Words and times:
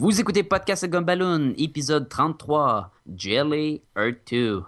Vous 0.00 0.18
écoutez 0.18 0.42
Podcast 0.42 0.86
Gumballoon, 0.86 1.52
épisode 1.58 2.08
33, 2.08 2.90
Jelly 3.14 3.82
Earth 3.94 4.24
2. 4.24 4.62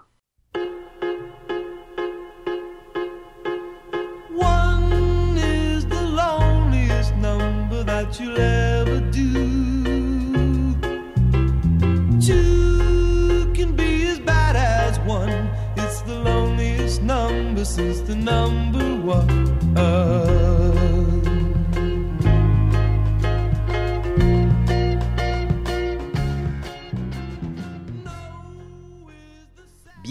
One 4.35 5.35
is 5.35 5.87
the 5.87 6.03
loneliest 6.03 7.15
number 7.15 7.83
that 7.83 8.19
you'll 8.19 8.37
ever 8.37 8.99
do. 9.09 10.75
Two 12.21 13.51
can 13.55 13.75
be 13.75 14.05
as 14.09 14.19
bad 14.19 14.55
as 14.55 14.99
one. 14.99 15.49
It's 15.77 16.03
the 16.03 16.13
loneliest 16.13 17.01
number 17.01 17.65
since 17.65 18.01
the 18.01 18.15
number 18.15 18.85
one. 19.01 19.47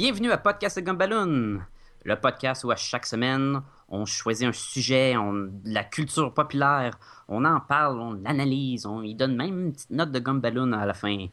Bienvenue 0.02 0.32
à 0.32 0.36
Podcast 0.36 0.80
Gumballoon, 0.80 1.60
le 2.04 2.16
podcast 2.16 2.64
où 2.64 2.72
à 2.72 2.74
chaque 2.74 3.06
semaine, 3.06 3.62
on 3.88 4.04
choisit 4.04 4.48
un 4.48 4.52
sujet, 4.52 5.16
on, 5.16 5.48
la 5.64 5.84
culture 5.84 6.34
populaire, 6.34 6.98
on 7.28 7.44
en 7.44 7.60
parle, 7.60 8.00
on 8.00 8.14
l'analyse, 8.14 8.84
on 8.84 9.04
y 9.04 9.14
donne 9.14 9.36
même 9.36 9.66
une 9.66 9.72
petite 9.72 9.90
note 9.90 10.10
de 10.10 10.18
Gumballoon 10.18 10.72
à 10.72 10.86
la 10.86 10.94
fin. 10.94 11.26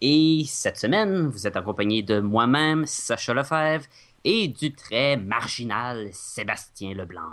Et 0.00 0.42
cette 0.48 0.76
semaine, 0.76 1.28
vous 1.28 1.46
êtes 1.46 1.56
accompagné 1.56 2.02
de 2.02 2.18
moi-même, 2.18 2.84
Sacha 2.84 3.32
Lefebvre, 3.32 3.84
et 4.24 4.48
du 4.48 4.74
très 4.74 5.16
marginal 5.16 6.08
Sébastien 6.12 6.94
Leblanc. 6.94 7.30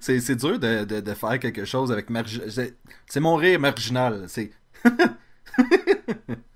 C'est, 0.00 0.34
dur 0.34 0.58
de, 0.58 0.82
de, 0.82 0.98
de 0.98 1.14
faire 1.14 1.38
quelque 1.38 1.64
chose 1.64 1.92
avec 1.92 2.10
margi- 2.10 2.50
c'est, 2.50 2.76
c'est 3.06 3.20
mon 3.20 3.36
rire 3.36 3.60
marginal. 3.60 4.24
C'est. 4.26 4.50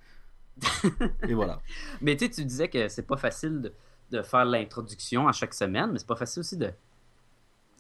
Et 1.29 1.35
voilà. 1.35 1.61
Mais 2.01 2.17
tu 2.17 2.27
sais, 2.27 2.31
tu 2.31 2.45
disais 2.45 2.69
que 2.69 2.89
c'est 2.89 3.07
pas 3.07 3.17
facile 3.17 3.61
de, 3.63 3.73
de 4.11 4.23
faire 4.23 4.45
l'introduction 4.45 5.27
à 5.29 5.33
chaque 5.33 5.55
semaine, 5.55 5.91
mais 5.93 5.99
c'est 5.99 6.07
pas 6.07 6.17
facile 6.17 6.41
aussi 6.41 6.57
de, 6.57 6.71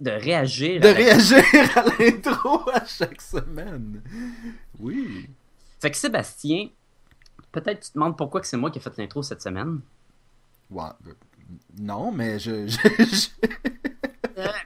de 0.01 0.11
réagir. 0.11 0.81
De 0.81 0.89
à 0.89 0.93
la- 0.93 0.97
réagir 0.99 1.45
à 1.77 1.85
l'intro 1.99 2.69
à 2.71 2.85
chaque 2.87 3.21
semaine. 3.21 4.03
Oui. 4.79 5.29
Fait 5.81 5.91
que 5.91 5.97
Sébastien, 5.97 6.69
peut-être 7.53 7.81
tu 7.81 7.89
te 7.91 7.95
demandes 7.95 8.17
pourquoi 8.17 8.41
que 8.41 8.47
c'est 8.47 8.57
moi 8.57 8.71
qui 8.71 8.79
ai 8.79 8.81
fait 8.81 8.97
l'intro 8.99 9.23
cette 9.23 9.43
semaine. 9.43 9.81
Ouais, 10.71 10.85
euh, 11.07 11.13
Non, 11.79 12.11
mais 12.13 12.39
je. 12.39 12.67
je- 12.67 12.79
je- 13.05 13.49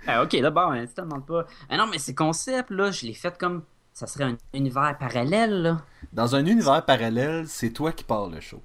Ah, 0.07 0.23
ok, 0.23 0.41
d'abord, 0.41 0.71
hein, 0.71 0.87
tu 0.87 0.95
te 0.95 1.01
demandes 1.01 1.27
pas. 1.27 1.47
Ah 1.69 1.77
non, 1.77 1.87
mais 1.87 1.99
ces 1.99 2.15
concepts, 2.15 2.71
là, 2.71 2.91
je 2.91 3.05
l'ai 3.07 3.15
fait 3.15 3.37
comme. 3.37 3.63
Ça 3.97 4.07
serait 4.07 4.25
un 4.25 4.37
univers 4.53 4.95
parallèle, 4.99 5.63
là. 5.63 5.81
Dans 6.13 6.37
un 6.37 6.45
univers 6.45 6.85
parallèle, 6.85 7.49
c'est 7.49 7.71
toi 7.71 7.93
qui 7.93 8.05
pars 8.05 8.29
le 8.29 8.41
show. 8.41 8.61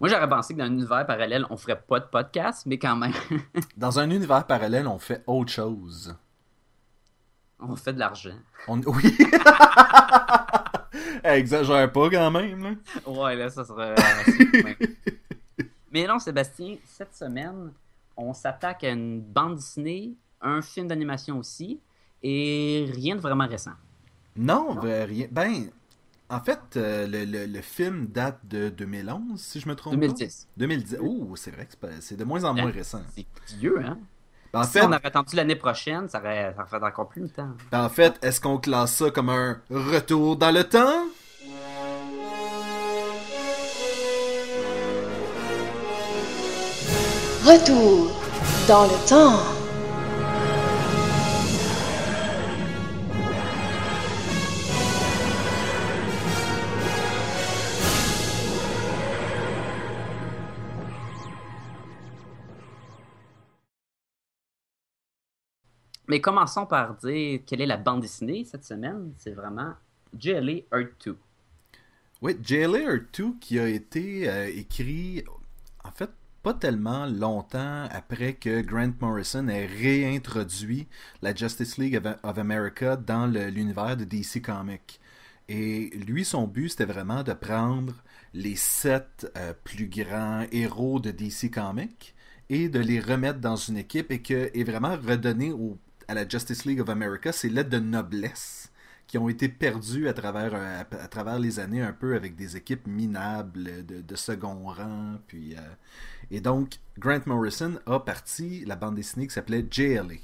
Moi, 0.00 0.08
j'aurais 0.08 0.28
pensé 0.28 0.54
que 0.54 0.58
dans 0.58 0.64
un 0.64 0.72
univers 0.72 1.06
parallèle, 1.06 1.46
on 1.50 1.56
ferait 1.56 1.80
pas 1.80 2.00
de 2.00 2.06
podcast, 2.06 2.64
mais 2.66 2.80
quand 2.80 2.96
même, 2.96 3.12
Dans 3.76 4.00
un 4.00 4.10
univers 4.10 4.44
parallèle, 4.44 4.88
on 4.88 4.98
fait 4.98 5.22
autre 5.28 5.52
chose. 5.52 6.16
on 7.60 7.76
fait 7.76 7.92
de 7.92 8.00
l'argent. 8.00 8.34
On... 8.66 8.80
Oui. 8.86 9.16
Exagère 11.22 11.92
pas 11.92 12.10
quand 12.10 12.30
même, 12.32 12.60
là. 12.60 12.70
Ouais, 13.06 13.36
là, 13.36 13.50
ça 13.50 13.64
serait. 13.64 13.94
ouais. 14.64 14.76
mais 15.92 16.08
non, 16.08 16.18
Sébastien, 16.18 16.74
cette 16.86 17.14
semaine, 17.14 17.72
on 18.16 18.34
s'attaque 18.34 18.82
à 18.82 18.90
une 18.90 19.20
bande 19.20 19.54
dessinée, 19.54 20.14
un 20.40 20.60
film 20.60 20.88
d'animation 20.88 21.38
aussi, 21.38 21.78
et 22.20 22.90
rien 22.92 23.14
de 23.14 23.20
vraiment 23.20 23.46
récent. 23.46 23.74
Non, 24.36 24.74
ben, 24.74 25.06
rien. 25.08 25.26
Ben, 25.30 25.70
en 26.30 26.40
fait, 26.40 26.58
euh, 26.76 27.06
le, 27.06 27.24
le- 27.24 27.46
le 27.46 27.60
film 27.60 28.06
date 28.06 28.38
de 28.44 28.70
2011, 28.70 29.38
si 29.40 29.60
je 29.60 29.68
me 29.68 29.74
trompe 29.74 29.94
2010. 29.94 30.44
pas. 30.46 30.60
2010. 30.60 30.96
Oh, 31.02 31.34
c'est 31.36 31.50
vrai 31.50 31.64
que 31.66 31.72
c'est 31.72 31.80
pas- 31.80 32.00
c'est 32.00 32.16
de 32.16 32.24
moins 32.24 32.44
en 32.44 32.54
moins 32.54 32.68
Hein? 32.68 32.72
récent. 32.74 33.02
C'est 33.14 33.26
vieux, 33.58 33.80
hein? 33.84 33.98
En 34.54 34.64
si 34.64 34.72
fait, 34.72 34.82
on 34.82 34.92
avait 34.92 35.06
attendu 35.06 35.34
l'année 35.36 35.56
prochaine, 35.56 36.08
ça 36.08 36.18
aurait, 36.20 36.52
ça 36.54 36.60
aurait 36.62 36.68
fait 36.80 36.84
encore 36.86 37.08
plus 37.08 37.22
de 37.22 37.26
temps. 37.28 37.48
en 37.72 37.88
fait, 37.88 38.18
est-ce 38.22 38.40
qu'on 38.40 38.58
classe 38.58 38.96
ça 38.96 39.10
comme 39.10 39.28
un 39.30 39.60
retour 39.70 40.36
dans 40.36 40.50
le 40.50 40.64
temps? 40.64 41.04
Retour 47.44 48.12
dans 48.68 48.84
le 48.84 49.08
temps. 49.08 49.40
Mais 66.08 66.20
commençons 66.20 66.66
par 66.66 66.96
dire 66.96 67.40
quelle 67.46 67.60
est 67.60 67.66
la 67.66 67.76
bande 67.76 68.00
dessinée 68.00 68.44
cette 68.44 68.64
semaine. 68.64 69.12
C'est 69.18 69.32
vraiment 69.32 69.74
JLA 70.18 70.62
Earth 70.72 71.06
2. 71.06 71.18
Oui, 72.20 72.36
Jailer 72.42 73.00
2 73.12 73.34
qui 73.40 73.58
a 73.58 73.68
été 73.68 74.28
euh, 74.28 74.46
écrit, 74.54 75.24
en 75.84 75.90
fait, 75.90 76.10
pas 76.42 76.54
tellement 76.54 77.06
longtemps 77.06 77.84
après 77.90 78.34
que 78.34 78.60
Grant 78.62 78.92
Morrison 79.00 79.48
ait 79.48 79.66
réintroduit 79.66 80.88
la 81.20 81.34
Justice 81.34 81.78
League 81.78 82.00
of, 82.22 82.38
America 82.38 82.96
dans 82.96 83.26
l'univers 83.26 83.96
de 83.96 84.04
DC 84.04 84.40
Comics. 84.42 85.00
Et 85.48 85.90
lui, 86.06 86.24
son 86.24 86.46
but, 86.46 86.68
c'était 86.70 86.84
vraiment 86.84 87.22
de 87.22 87.32
prendre 87.32 87.94
les 88.34 88.56
sept 88.56 89.30
euh, 89.36 89.52
plus 89.64 89.88
grands 89.88 90.46
héros 90.52 91.00
de 91.00 91.10
DC 91.10 91.50
Comics 91.52 92.14
et 92.48 92.68
de 92.68 92.78
les 92.78 93.00
remettre 93.00 93.40
dans 93.40 93.56
une 93.56 93.76
équipe 93.76 94.10
et, 94.12 94.22
que, 94.22 94.50
et 94.54 94.64
vraiment 94.64 94.96
redonner 94.96 95.52
au- 95.52 95.78
à 96.12 96.14
la 96.14 96.28
Justice 96.28 96.64
League 96.66 96.80
of 96.80 96.88
America 96.90 97.32
ses 97.32 97.48
lettres 97.48 97.70
de 97.70 97.78
noblesse 97.78 98.70
qui 99.06 99.18
ont 99.18 99.28
été 99.28 99.48
perdues 99.48 100.08
à 100.08 100.12
travers, 100.14 100.54
euh, 100.54 100.82
à, 100.82 101.02
à 101.02 101.08
travers 101.08 101.38
les 101.38 101.58
années 101.58 101.82
un 101.82 101.92
peu 101.92 102.14
avec 102.14 102.36
des 102.36 102.56
équipes 102.56 102.86
minables 102.86 103.84
de, 103.84 104.00
de 104.00 104.16
second 104.16 104.62
rang. 104.64 105.16
Puis, 105.26 105.54
euh, 105.54 105.60
et 106.30 106.40
donc, 106.40 106.78
Grant 106.98 107.20
Morrison 107.26 107.78
a 107.86 108.00
parti 108.00 108.64
la 108.66 108.76
bande 108.76 108.94
dessinée 108.94 109.26
qui 109.26 109.34
s'appelait 109.34 109.66
JLA. 109.70 110.14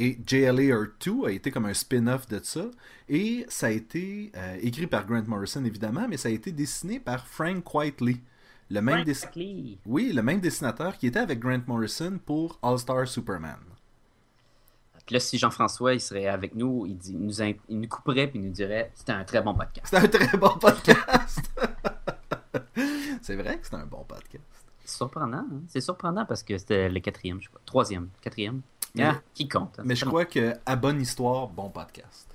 Et 0.00 0.16
JLA 0.24 0.62
Earth 0.64 1.06
2 1.06 1.26
a 1.26 1.30
été 1.32 1.50
comme 1.50 1.66
un 1.66 1.74
spin-off 1.74 2.28
de 2.28 2.40
ça. 2.42 2.70
Et 3.08 3.44
ça 3.48 3.66
a 3.66 3.70
été 3.70 4.30
euh, 4.36 4.56
écrit 4.62 4.86
par 4.86 5.04
Grant 5.06 5.24
Morrison, 5.26 5.64
évidemment, 5.64 6.06
mais 6.08 6.16
ça 6.18 6.28
a 6.28 6.32
été 6.32 6.52
dessiné 6.52 7.00
par 7.00 7.26
Frank 7.26 7.74
Whiteley. 7.74 8.16
Le 8.70 8.80
même, 8.80 8.98
dessi- 9.02 9.08
Exactly. 9.24 9.78
oui, 9.86 10.12
le 10.12 10.22
même 10.22 10.40
dessinateur 10.40 10.96
qui 10.98 11.06
était 11.08 11.18
avec 11.18 11.40
Grant 11.40 11.62
Morrison 11.66 12.18
pour 12.24 12.58
All-Star 12.62 13.08
Superman. 13.08 13.56
Puis 15.08 15.14
là, 15.14 15.20
si 15.20 15.38
Jean-François 15.38 15.94
il 15.94 16.02
serait 16.02 16.26
avec 16.28 16.54
nous, 16.54 16.84
il, 16.84 16.94
dit, 16.98 17.12
il 17.14 17.18
nous, 17.18 17.40
in- 17.40 17.54
il 17.70 17.80
nous 17.80 17.88
couperait 17.88 18.26
puis 18.26 18.38
il 18.38 18.44
nous 18.44 18.52
dirait 18.52 18.92
c'était 18.94 19.12
un 19.12 19.24
très 19.24 19.40
bon 19.40 19.54
podcast. 19.54 19.86
C'est 19.88 19.96
un 19.96 20.06
très 20.06 20.36
bon 20.36 20.50
podcast. 20.58 21.40
c'est 23.22 23.34
vrai 23.36 23.58
que 23.58 23.66
c'est 23.66 23.74
un 23.76 23.86
bon 23.86 24.04
podcast. 24.06 24.44
C'est 24.84 24.96
surprenant, 24.98 25.38
hein? 25.38 25.60
C'est 25.68 25.80
surprenant 25.80 26.26
parce 26.26 26.42
que 26.42 26.58
c'était 26.58 26.90
le 26.90 27.00
quatrième, 27.00 27.40
je 27.40 27.46
sais 27.46 27.52
pas. 27.54 27.60
Troisième, 27.64 28.10
quatrième. 28.20 28.60
Ah, 29.00 29.14
qui 29.32 29.48
compte? 29.48 29.78
hein? 29.78 29.82
Mais 29.86 29.96
je 29.96 30.04
crois 30.04 30.26
que 30.26 30.52
à 30.66 30.76
bonne 30.76 31.00
histoire, 31.00 31.48
bon 31.48 31.70
podcast. 31.70 32.28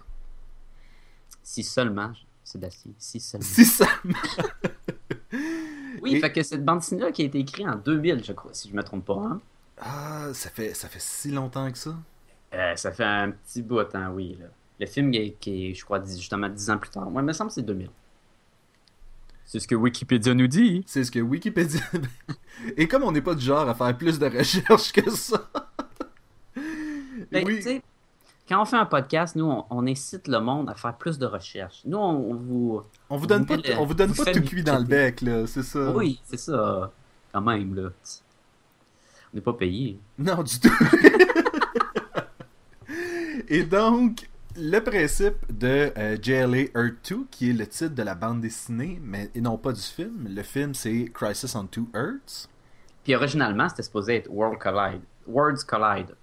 Si 1.44 1.62
seulement, 1.64 2.12
Sébastien, 2.44 2.92
si 2.98 3.20
seulement. 3.20 3.46
Si 3.48 3.66
ça. 3.66 3.86
Oui, 6.02 6.16
Et- 6.16 6.20
fait 6.20 6.32
que 6.34 6.44
cette 6.44 6.66
bande 6.66 6.80
dessinée 6.80 7.12
qui 7.12 7.22
a 7.22 7.26
été 7.26 7.40
écrite 7.40 7.68
en 7.68 7.76
2000, 7.76 8.24
je 8.26 8.34
crois, 8.34 8.52
si 8.54 8.68
je 8.70 8.76
me 8.76 8.84
trompe 8.84 9.06
pas. 9.06 9.14
hein? 9.16 9.40
Ah, 9.80 10.28
ça 10.34 10.50
fait 10.50 10.74
ça 10.74 10.90
fait 10.90 11.00
si 11.02 11.32
longtemps 11.32 11.72
que 11.72 11.78
ça. 11.78 11.96
Euh, 12.54 12.76
ça 12.76 12.92
fait 12.92 13.04
un 13.04 13.32
petit 13.32 13.62
bout 13.62 13.80
de 13.80 13.84
temps, 13.84 14.10
oui. 14.12 14.38
Là. 14.40 14.48
Le 14.80 14.86
film 14.86 15.12
qui 15.12 15.18
est, 15.18 15.36
qui 15.40 15.68
est, 15.70 15.74
je 15.74 15.84
crois, 15.84 16.04
justement 16.04 16.50
10 16.50 16.70
ans 16.70 16.78
plus 16.78 16.90
tard. 16.90 17.10
Moi, 17.10 17.22
il 17.22 17.26
me 17.26 17.34
semble 17.34 17.50
que 17.50 17.56
c'est 17.56 17.62
2000. 17.62 17.90
C'est 19.46 19.60
ce 19.60 19.68
que 19.68 19.76
Wikipédia 19.76 20.34
nous 20.34 20.48
dit. 20.48 20.84
C'est 20.88 21.04
ce 21.04 21.12
que 21.12 21.20
Wikipédia. 21.20 21.82
Et 22.78 22.88
comme 22.88 23.04
on 23.04 23.12
n'est 23.12 23.22
pas 23.22 23.36
du 23.36 23.44
genre 23.46 23.68
à 23.68 23.76
faire 23.76 23.96
plus 23.98 24.18
de 24.20 24.26
recherches 24.26 24.92
que 24.92 25.10
ça. 25.12 25.50
Ben, 27.32 27.46
oui. 27.46 27.58
tu 27.58 27.62
sais, 27.64 27.82
quand 28.48 28.62
on 28.62 28.66
fait 28.66 28.78
un 28.78 28.86
podcast, 28.86 29.36
nous, 29.36 29.46
on, 29.46 29.66
on 29.70 29.88
incite 29.88 30.28
le 30.28 30.40
monde 30.40 30.70
à 30.70 30.76
faire 30.76 30.96
plus 30.96 31.18
de 31.18 31.26
recherches. 31.26 31.82
Nous, 31.86 31.98
on, 31.98 32.32
on 32.32 32.34
vous... 32.36 32.82
On 33.10 33.18
vous 33.18 33.28
donne 33.28 33.42
vous 33.42 33.48
pas, 33.48 33.56
le- 33.58 33.78
on 33.78 33.86
vous 33.86 33.94
donne 33.94 34.12
vous 34.12 34.24
pas 34.24 34.32
tout 34.32 34.42
cuit 34.42 34.64
dans 34.64 34.78
le 34.80 34.86
bec 34.86 35.22
là, 35.22 35.48
c'est 35.48 35.64
ça. 35.64 35.92
Oui, 35.92 36.20
c'est 36.26 36.38
ça. 36.40 36.92
Quand 37.32 37.42
même, 37.42 37.74
là. 37.76 37.90
On 39.34 39.36
n'est 39.36 39.42
pas 39.42 39.54
payé. 39.54 40.00
Non, 40.18 40.44
du 40.44 40.60
tout. 40.60 40.70
Et 43.50 43.64
donc, 43.64 44.30
le 44.56 44.80
principe 44.80 45.36
de 45.50 45.92
euh, 45.98 46.18
JLA 46.22 46.70
Earth 46.76 47.10
2, 47.10 47.26
qui 47.32 47.50
est 47.50 47.54
le 47.54 47.66
titre 47.68 47.96
de 47.96 48.04
la 48.04 48.16
bande 48.16 48.42
dessinée, 48.42 49.00
mais 49.04 49.30
et 49.36 49.42
non 49.42 49.58
pas 49.58 49.72
du 49.74 49.82
film. 49.82 50.28
Le 50.30 50.44
film, 50.44 50.74
c'est 50.74 51.06
Crisis 51.14 51.56
on 51.56 51.66
Two 51.66 51.88
Earths. 51.96 52.48
Puis 53.04 53.16
originalement, 53.16 53.68
c'était 53.70 53.84
supposé 53.84 54.16
être 54.18 54.30
World 54.30 54.60
Collide. 54.60 55.02
Worlds 55.28 55.64
Collide. 55.66 56.16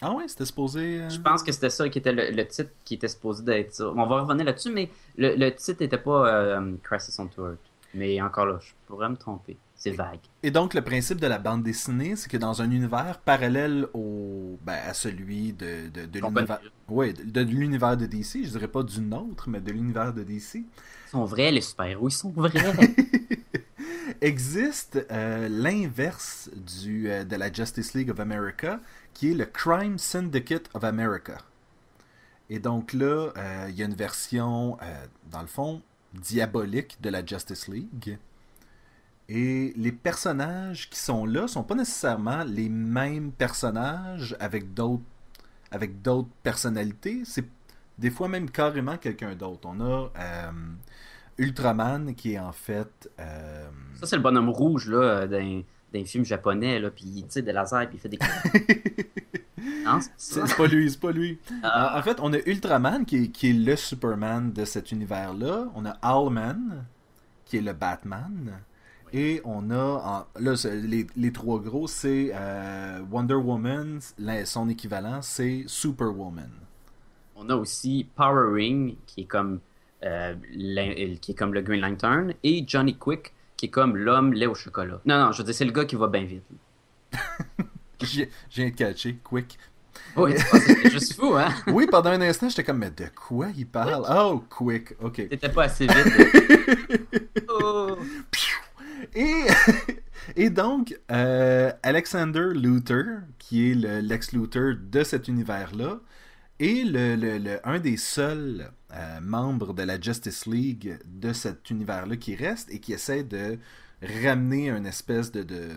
Ah 0.00 0.12
ouais, 0.12 0.24
c'était 0.26 0.44
supposé. 0.44 1.00
euh, 1.00 1.08
Je 1.10 1.20
pense 1.20 1.42
que 1.42 1.52
c'était 1.52 1.70
ça 1.70 1.88
qui 1.88 1.98
était 1.98 2.12
le, 2.12 2.30
le 2.30 2.46
titre 2.46 2.70
qui 2.84 2.94
était 2.94 3.08
supposé 3.08 3.42
d'être 3.44 3.72
ça. 3.72 3.88
On 3.88 4.06
va 4.06 4.20
revenir 4.22 4.44
là-dessus, 4.44 4.70
mais 4.72 4.90
le, 5.16 5.34
le 5.36 5.50
titre 5.54 5.80
n'était 5.82 5.98
pas 5.98 6.28
euh, 6.28 6.72
Crisis 6.82 7.18
on 7.18 7.26
Tour. 7.28 7.50
Mais 7.94 8.20
encore 8.20 8.46
là, 8.46 8.58
je 8.60 8.72
pourrais 8.86 9.08
me 9.08 9.16
tromper. 9.16 9.56
C'est 9.82 9.90
vague. 9.90 10.20
Et 10.44 10.52
donc, 10.52 10.74
le 10.74 10.82
principe 10.82 11.18
de 11.18 11.26
la 11.26 11.38
bande 11.38 11.64
dessinée, 11.64 12.14
c'est 12.14 12.30
que 12.30 12.36
dans 12.36 12.62
un 12.62 12.70
univers 12.70 13.18
parallèle 13.18 13.88
au, 13.94 14.56
ben, 14.64 14.78
à 14.86 14.94
celui 14.94 15.52
de, 15.54 15.88
de, 15.88 16.20
l'univers. 16.20 16.60
Ouais, 16.88 17.12
de, 17.12 17.24
de 17.24 17.40
l'univers 17.40 17.96
de 17.96 18.06
DC, 18.06 18.44
je 18.44 18.50
dirais 18.50 18.68
pas 18.68 18.84
du 18.84 19.00
nôtre, 19.00 19.48
mais 19.48 19.60
de 19.60 19.72
l'univers 19.72 20.14
de 20.14 20.22
DC, 20.22 20.54
Ils 20.54 20.64
sont 21.10 21.24
vrais, 21.24 21.50
les 21.50 21.60
super-héros. 21.60 22.08
Ils 22.08 22.12
sont 22.12 22.30
vrais. 22.30 22.52
existe 24.20 25.04
euh, 25.10 25.48
l'inverse 25.48 26.48
du 26.54 27.10
euh, 27.10 27.24
de 27.24 27.34
la 27.34 27.52
Justice 27.52 27.92
League 27.94 28.10
of 28.10 28.20
America, 28.20 28.78
qui 29.14 29.32
est 29.32 29.34
le 29.34 29.46
Crime 29.46 29.98
Syndicate 29.98 30.70
of 30.74 30.84
America. 30.84 31.38
Et 32.50 32.60
donc 32.60 32.92
là, 32.92 33.32
euh, 33.36 33.66
il 33.68 33.74
y 33.74 33.82
a 33.82 33.86
une 33.86 33.94
version, 33.94 34.78
dans 35.32 35.40
le 35.40 35.48
fond, 35.48 35.82
diabolique 36.14 36.98
de 37.00 37.10
la 37.10 37.26
Justice 37.26 37.66
League. 37.66 38.18
Et 39.28 39.72
les 39.76 39.92
personnages 39.92 40.90
qui 40.90 40.98
sont 40.98 41.24
là 41.24 41.46
sont 41.48 41.62
pas 41.62 41.74
nécessairement 41.74 42.44
les 42.44 42.68
mêmes 42.68 43.32
personnages 43.32 44.36
avec 44.40 44.74
d'autres 44.74 45.02
avec 45.70 46.02
d'autres 46.02 46.28
personnalités. 46.42 47.22
C'est 47.24 47.46
des 47.98 48.10
fois 48.10 48.28
même 48.28 48.50
carrément 48.50 48.98
quelqu'un 48.98 49.34
d'autre. 49.34 49.60
On 49.64 49.80
a 49.80 50.10
euh, 50.18 50.50
Ultraman 51.38 52.14
qui 52.14 52.34
est 52.34 52.38
en 52.38 52.52
fait 52.52 53.10
euh, 53.18 53.68
ça, 53.98 54.06
c'est 54.06 54.16
le 54.16 54.22
bonhomme 54.22 54.50
rouge 54.50 54.88
là, 54.88 55.26
d'un, 55.26 55.62
d'un 55.94 56.04
film 56.04 56.24
japonais. 56.24 56.78
Là, 56.78 56.90
puis 56.90 57.04
il 57.06 57.26
tire 57.26 57.42
des 57.42 57.52
lasers 57.52 57.86
puis 57.88 57.96
il 57.96 58.00
fait 58.00 58.08
des. 58.08 58.18
non, 59.84 60.00
c'est 60.16 60.56
pas 60.56 60.66
lui, 60.66 60.90
c'est 60.90 61.00
pas 61.00 61.12
lui. 61.12 61.38
Ah. 61.62 61.94
En 61.94 62.00
en 62.00 62.02
fait, 62.02 62.18
on 62.20 62.32
a 62.32 62.38
Ultraman 62.46 63.06
qui 63.06 63.24
est, 63.24 63.28
qui 63.28 63.50
est 63.50 63.54
le 63.54 63.76
Superman 63.76 64.52
de 64.52 64.64
cet 64.64 64.92
univers-là. 64.92 65.68
On 65.74 65.86
a 65.86 65.96
Owlman 66.02 66.84
qui 67.44 67.58
est 67.58 67.62
le 67.62 67.72
Batman. 67.72 68.60
Et 69.12 69.40
on 69.44 69.70
a, 69.70 69.76
en- 69.76 70.40
là, 70.40 70.54
les, 70.72 71.06
les 71.16 71.32
trois 71.32 71.58
gros, 71.60 71.86
c'est 71.86 72.30
euh, 72.34 73.00
Wonder 73.10 73.34
Woman, 73.34 74.00
la- 74.18 74.46
son 74.46 74.68
équivalent, 74.70 75.20
c'est 75.22 75.64
Superwoman. 75.66 76.50
On 77.36 77.48
a 77.50 77.54
aussi 77.56 78.06
Power 78.16 78.52
Ring, 78.54 78.96
qui 79.06 79.22
est 79.22 79.26
comme, 79.26 79.60
euh, 80.04 80.34
l'in- 80.54 81.16
qui 81.20 81.32
est 81.32 81.34
comme 81.34 81.52
le 81.52 81.60
Green 81.60 81.80
Lantern, 81.82 82.32
et 82.42 82.64
Johnny 82.66 82.96
Quick, 82.96 83.32
qui 83.56 83.66
est 83.66 83.70
comme 83.70 83.96
l'homme 83.96 84.32
lait 84.32 84.46
au 84.46 84.54
chocolat. 84.54 85.00
Non, 85.04 85.18
non, 85.26 85.32
je 85.32 85.38
veux 85.38 85.44
dire, 85.44 85.54
c'est 85.54 85.64
le 85.66 85.72
gars 85.72 85.84
qui 85.84 85.96
va 85.96 86.08
bien 86.08 86.24
vite. 86.24 86.42
J'ai 88.00 88.30
j'ai 88.50 88.72
catché, 88.72 89.16
quick. 89.22 89.58
Oui, 90.16 90.32
c'est 90.36 90.90
juste 90.90 91.14
fou, 91.14 91.34
hein? 91.36 91.50
Oui, 91.68 91.86
pendant 91.88 92.10
un 92.10 92.20
instant, 92.22 92.48
j'étais 92.48 92.64
comme, 92.64 92.78
mais 92.78 92.90
de 92.90 93.06
quoi 93.14 93.48
il 93.56 93.66
parle? 93.66 94.04
Oh, 94.10 94.42
quick, 94.50 94.94
ok. 95.00 95.28
T'étais 95.28 95.48
pas 95.50 95.64
assez 95.64 95.86
vite. 95.86 97.08
Oh. 97.48 97.96
Et, 99.14 99.44
et 100.36 100.50
donc, 100.50 100.98
euh, 101.10 101.72
Alexander 101.82 102.48
Luthor, 102.54 103.20
qui 103.38 103.70
est 103.70 103.74
le 103.74 104.00
Lex 104.00 104.32
Luthor 104.32 104.74
de 104.80 105.02
cet 105.04 105.28
univers-là, 105.28 106.00
est 106.60 106.84
le, 106.84 107.16
le- 107.16 107.38
le- 107.38 107.68
un 107.68 107.78
des 107.80 107.96
seuls 107.96 108.70
euh, 108.92 109.20
membres 109.20 109.74
de 109.74 109.82
la 109.82 110.00
Justice 110.00 110.46
League 110.46 110.98
de 111.06 111.32
cet 111.32 111.70
univers-là 111.70 112.16
qui 112.16 112.34
reste 112.36 112.70
et 112.72 112.78
qui 112.80 112.92
essaie 112.92 113.24
de 113.24 113.58
ramener 114.02 114.70
une 114.70 114.86
espèce 114.86 115.32
de, 115.32 115.42
de- 115.42 115.70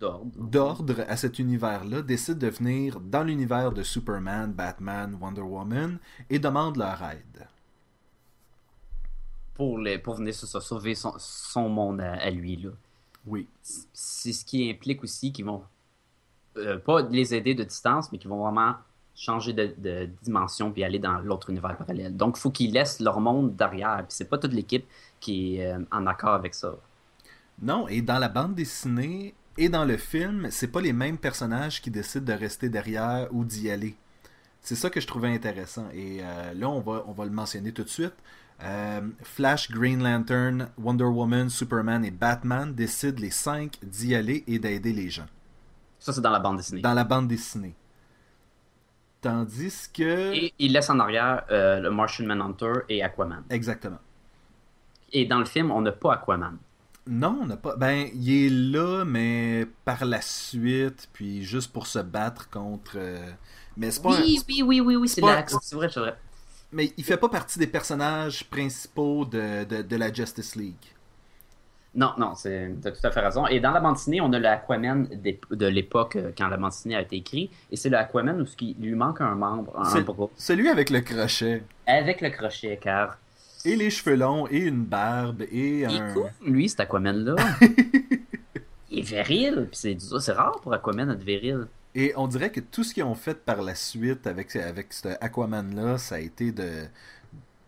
D'ordre. 0.00 0.30
d'ordre 0.36 1.04
à 1.08 1.16
cet 1.16 1.38
univers-là, 1.38 2.02
décide 2.02 2.38
de 2.38 2.48
venir 2.48 3.00
dans 3.00 3.22
l'univers 3.24 3.72
de 3.72 3.82
Superman, 3.82 4.52
Batman, 4.52 5.16
Wonder 5.20 5.40
Woman 5.42 5.98
et 6.30 6.38
demande 6.38 6.76
leur 6.76 7.02
aide. 7.02 7.46
Pour, 9.54 9.78
les, 9.78 9.98
pour 9.98 10.14
venir 10.14 10.34
ça, 10.34 10.60
sauver 10.60 10.94
son, 10.94 11.14
son 11.18 11.68
monde 11.68 12.00
à, 12.00 12.14
à 12.14 12.30
lui, 12.30 12.56
là. 12.56 12.70
Oui. 13.26 13.48
C'est 13.62 14.32
ce 14.32 14.44
qui 14.44 14.68
implique 14.70 15.02
aussi 15.02 15.32
qu'ils 15.32 15.44
vont 15.46 15.62
euh, 16.56 16.78
pas 16.78 17.02
les 17.02 17.34
aider 17.34 17.54
de 17.54 17.64
distance, 17.64 18.12
mais 18.12 18.18
qu'ils 18.18 18.30
vont 18.30 18.42
vraiment 18.42 18.74
changer 19.14 19.52
de, 19.52 19.74
de 19.78 20.08
dimension 20.22 20.72
puis 20.72 20.84
aller 20.84 20.98
dans 20.98 21.18
l'autre 21.18 21.50
univers 21.50 21.76
parallèle. 21.76 22.16
Donc, 22.16 22.36
il 22.36 22.40
faut 22.40 22.50
qu'ils 22.50 22.72
laissent 22.72 23.00
leur 23.00 23.20
monde 23.20 23.54
derrière. 23.56 23.98
Puis 23.98 24.16
c'est 24.16 24.28
pas 24.28 24.38
toute 24.38 24.52
l'équipe 24.52 24.84
qui 25.20 25.56
est 25.56 25.72
euh, 25.72 25.78
en 25.92 26.06
accord 26.06 26.34
avec 26.34 26.54
ça. 26.54 26.74
Non, 27.62 27.86
et 27.88 28.02
dans 28.02 28.18
la 28.18 28.28
bande 28.28 28.54
dessinée 28.54 29.34
et 29.56 29.68
dans 29.68 29.84
le 29.84 29.96
film, 29.96 30.48
c'est 30.50 30.68
pas 30.68 30.80
les 30.80 30.92
mêmes 30.92 31.18
personnages 31.18 31.80
qui 31.80 31.90
décident 31.90 32.26
de 32.26 32.38
rester 32.38 32.68
derrière 32.68 33.28
ou 33.30 33.44
d'y 33.44 33.70
aller. 33.70 33.94
C'est 34.60 34.74
ça 34.74 34.90
que 34.90 35.00
je 35.00 35.06
trouvais 35.06 35.32
intéressant. 35.32 35.88
Et 35.94 36.18
euh, 36.20 36.54
là, 36.54 36.68
on 36.68 36.80
va, 36.80 37.04
on 37.06 37.12
va 37.12 37.24
le 37.24 37.30
mentionner 37.30 37.72
tout 37.72 37.84
de 37.84 37.88
suite. 37.88 38.14
Euh, 38.62 39.00
Flash, 39.22 39.70
Green 39.70 40.02
Lantern, 40.02 40.68
Wonder 40.78 41.04
Woman, 41.04 41.50
Superman 41.50 42.04
et 42.04 42.10
Batman 42.10 42.72
décident 42.74 43.20
les 43.20 43.30
cinq 43.30 43.78
d'y 43.82 44.14
aller 44.14 44.44
et 44.46 44.58
d'aider 44.58 44.92
les 44.92 45.10
gens. 45.10 45.26
Ça, 45.98 46.12
c'est 46.12 46.20
dans 46.20 46.30
la 46.30 46.38
bande 46.38 46.58
dessinée. 46.58 46.80
Dans 46.80 46.94
la 46.94 47.04
bande 47.04 47.28
dessinée. 47.28 47.74
Tandis 49.20 49.88
que... 49.92 50.34
Et 50.34 50.52
ils 50.58 50.72
laissent 50.72 50.90
en 50.90 51.00
arrière 51.00 51.44
euh, 51.50 51.80
le 51.80 51.90
Martian 51.90 52.26
Manhunter 52.26 52.72
et 52.88 53.02
Aquaman. 53.02 53.42
Exactement. 53.50 53.98
Et 55.12 55.24
dans 55.24 55.38
le 55.38 55.46
film, 55.46 55.70
on 55.70 55.80
n'a 55.80 55.92
pas 55.92 56.14
Aquaman. 56.14 56.58
Non, 57.06 57.38
on 57.42 57.46
n'a 57.46 57.56
pas. 57.58 57.76
Ben, 57.76 58.08
il 58.14 58.30
est 58.46 58.48
là, 58.50 59.04
mais 59.04 59.66
par 59.84 60.04
la 60.06 60.22
suite, 60.22 61.08
puis 61.12 61.42
juste 61.44 61.70
pour 61.72 61.86
se 61.86 61.98
battre 61.98 62.48
contre. 62.48 62.92
euh, 62.96 63.30
Mais 63.76 63.90
c'est 63.90 64.02
pas. 64.02 64.16
un- 64.16 64.22
Oui, 64.22 64.42
oui, 64.48 64.80
oui, 64.80 64.96
oui. 64.96 65.08
C'est 65.08 65.20
vrai, 65.20 65.44
c'est 65.60 66.00
vrai. 66.00 66.16
Mais 66.74 66.92
il 66.96 67.04
fait 67.04 67.16
pas 67.16 67.28
partie 67.28 67.58
des 67.58 67.66
personnages 67.68 68.44
principaux 68.50 69.24
de, 69.24 69.64
de, 69.64 69.82
de 69.82 69.96
la 69.96 70.12
Justice 70.12 70.56
League. 70.56 70.74
Non, 71.94 72.10
non, 72.18 72.34
c'est 72.34 72.74
t'as 72.82 72.90
tout 72.90 73.06
à 73.06 73.12
fait 73.12 73.20
raison. 73.20 73.46
Et 73.46 73.60
dans 73.60 73.70
la 73.70 73.78
bande 73.78 73.94
dessinée, 73.94 74.20
on 74.20 74.32
a 74.32 74.38
le 74.40 74.48
Aquaman 74.48 75.06
des- 75.06 75.38
de 75.52 75.66
l'époque 75.66 76.16
euh, 76.16 76.32
quand 76.36 76.48
la 76.48 76.56
bande 76.56 76.70
dessinée 76.70 76.96
a 76.96 77.02
été 77.02 77.14
écrite. 77.16 77.52
Et 77.70 77.76
c'est 77.76 77.88
le 77.88 77.96
Aquaman 77.96 78.40
où 78.42 78.44
il 78.60 78.74
lui 78.80 78.96
manque 78.96 79.20
un 79.20 79.36
membre, 79.36 79.78
un 79.78 79.84
C'est- 79.84 80.00
bras, 80.02 80.26
Celui 80.36 80.68
avec 80.68 80.90
le 80.90 81.00
crochet, 81.02 81.62
avec 81.86 82.20
le 82.20 82.30
crochet, 82.30 82.76
car 82.82 83.18
et 83.64 83.76
les 83.76 83.90
cheveux 83.90 84.16
longs, 84.16 84.48
et 84.50 84.58
une 84.58 84.82
barbe, 84.84 85.42
et 85.42 85.78
il 85.78 85.82
est 85.84 86.00
un. 86.00 86.12
cool, 86.12 86.30
lui, 86.44 86.68
cet 86.68 86.80
Aquaman-là. 86.80 87.36
il 88.90 88.98
est 88.98 89.02
viril, 89.02 89.68
puis 89.70 89.78
c'est 89.78 89.96
c'est 90.20 90.32
rare 90.32 90.60
pour 90.60 90.72
Aquaman 90.74 91.08
d'être 91.08 91.22
viril. 91.22 91.68
Et 91.94 92.12
on 92.16 92.26
dirait 92.26 92.50
que 92.50 92.60
tout 92.60 92.82
ce 92.82 92.92
qu'ils 92.92 93.04
ont 93.04 93.14
fait 93.14 93.44
par 93.44 93.62
la 93.62 93.74
suite 93.74 94.26
avec, 94.26 94.54
avec 94.56 94.92
ce 94.92 95.08
Aquaman-là, 95.20 95.98
ça 95.98 96.16
a 96.16 96.18
été 96.20 96.50
de 96.52 96.86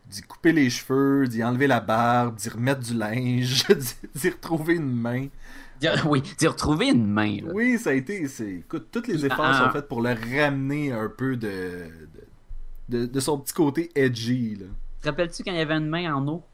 d'y 0.09 0.23
couper 0.23 0.53
les 0.53 0.71
cheveux, 0.71 1.27
d'y 1.27 1.43
enlever 1.43 1.67
la 1.67 1.81
barbe, 1.81 2.37
d'y 2.37 2.49
remettre 2.49 2.81
du 2.81 2.95
linge, 2.95 3.67
d'y- 4.15 4.29
retrouver 4.31 4.75
une 4.75 4.93
main. 4.95 5.27
Oui, 6.07 6.23
d'y 6.39 6.47
retrouver 6.47 6.89
une 6.91 7.07
main. 7.07 7.39
Là. 7.43 7.51
Oui, 7.53 7.77
ça 7.79 7.91
a 7.91 7.93
été. 7.93 8.25
Écoute, 8.41 8.89
tous 8.93 9.07
les 9.09 9.15
Il- 9.21 9.27
efforts 9.27 9.45
ah. 9.47 9.65
sont 9.67 9.71
faits 9.73 9.89
pour 9.89 10.01
le 10.03 10.11
ramener 10.13 10.93
un 10.93 11.09
peu 11.09 11.37
de, 11.37 11.87
de, 12.89 13.01
de- 13.01 13.07
de 13.07 13.21
son 13.21 13.39
petit 13.39 13.53
côté 13.55 13.91
edgy. 13.95 14.57
Là. 14.57 14.67
Te 15.03 15.09
rappelles-tu 15.09 15.43
quand 15.45 15.51
il 15.53 15.59
y 15.59 15.61
avait 15.61 15.75
une 15.75 15.89
main 15.89 16.15
en 16.15 16.27
eau? 16.29 16.45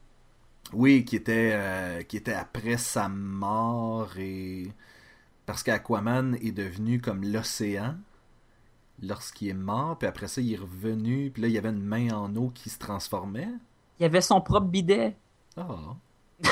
Oui, 0.73 1.05
qui 1.05 1.15
était, 1.15 1.51
euh, 1.53 2.01
qui 2.01 2.17
était 2.17 2.33
après 2.33 2.77
sa 2.77 3.07
mort 3.07 4.09
et. 4.17 4.67
Parce 5.45 5.63
qu'Aquaman 5.63 6.35
est 6.41 6.51
devenu 6.51 7.01
comme 7.01 7.23
l'océan 7.23 7.95
lorsqu'il 9.01 9.49
est 9.49 9.53
mort, 9.53 9.97
puis 9.97 10.07
après 10.07 10.27
ça, 10.27 10.39
il 10.41 10.53
est 10.53 10.57
revenu, 10.57 11.31
puis 11.31 11.41
là, 11.41 11.47
il 11.49 11.53
y 11.53 11.57
avait 11.57 11.69
une 11.69 11.83
main 11.83 12.11
en 12.13 12.33
eau 12.35 12.49
qui 12.53 12.69
se 12.69 12.79
transformait. 12.79 13.49
Il 13.99 14.05
avait 14.05 14.21
son 14.21 14.39
propre 14.41 14.67
bidet. 14.67 15.15
Ah, 15.57 15.95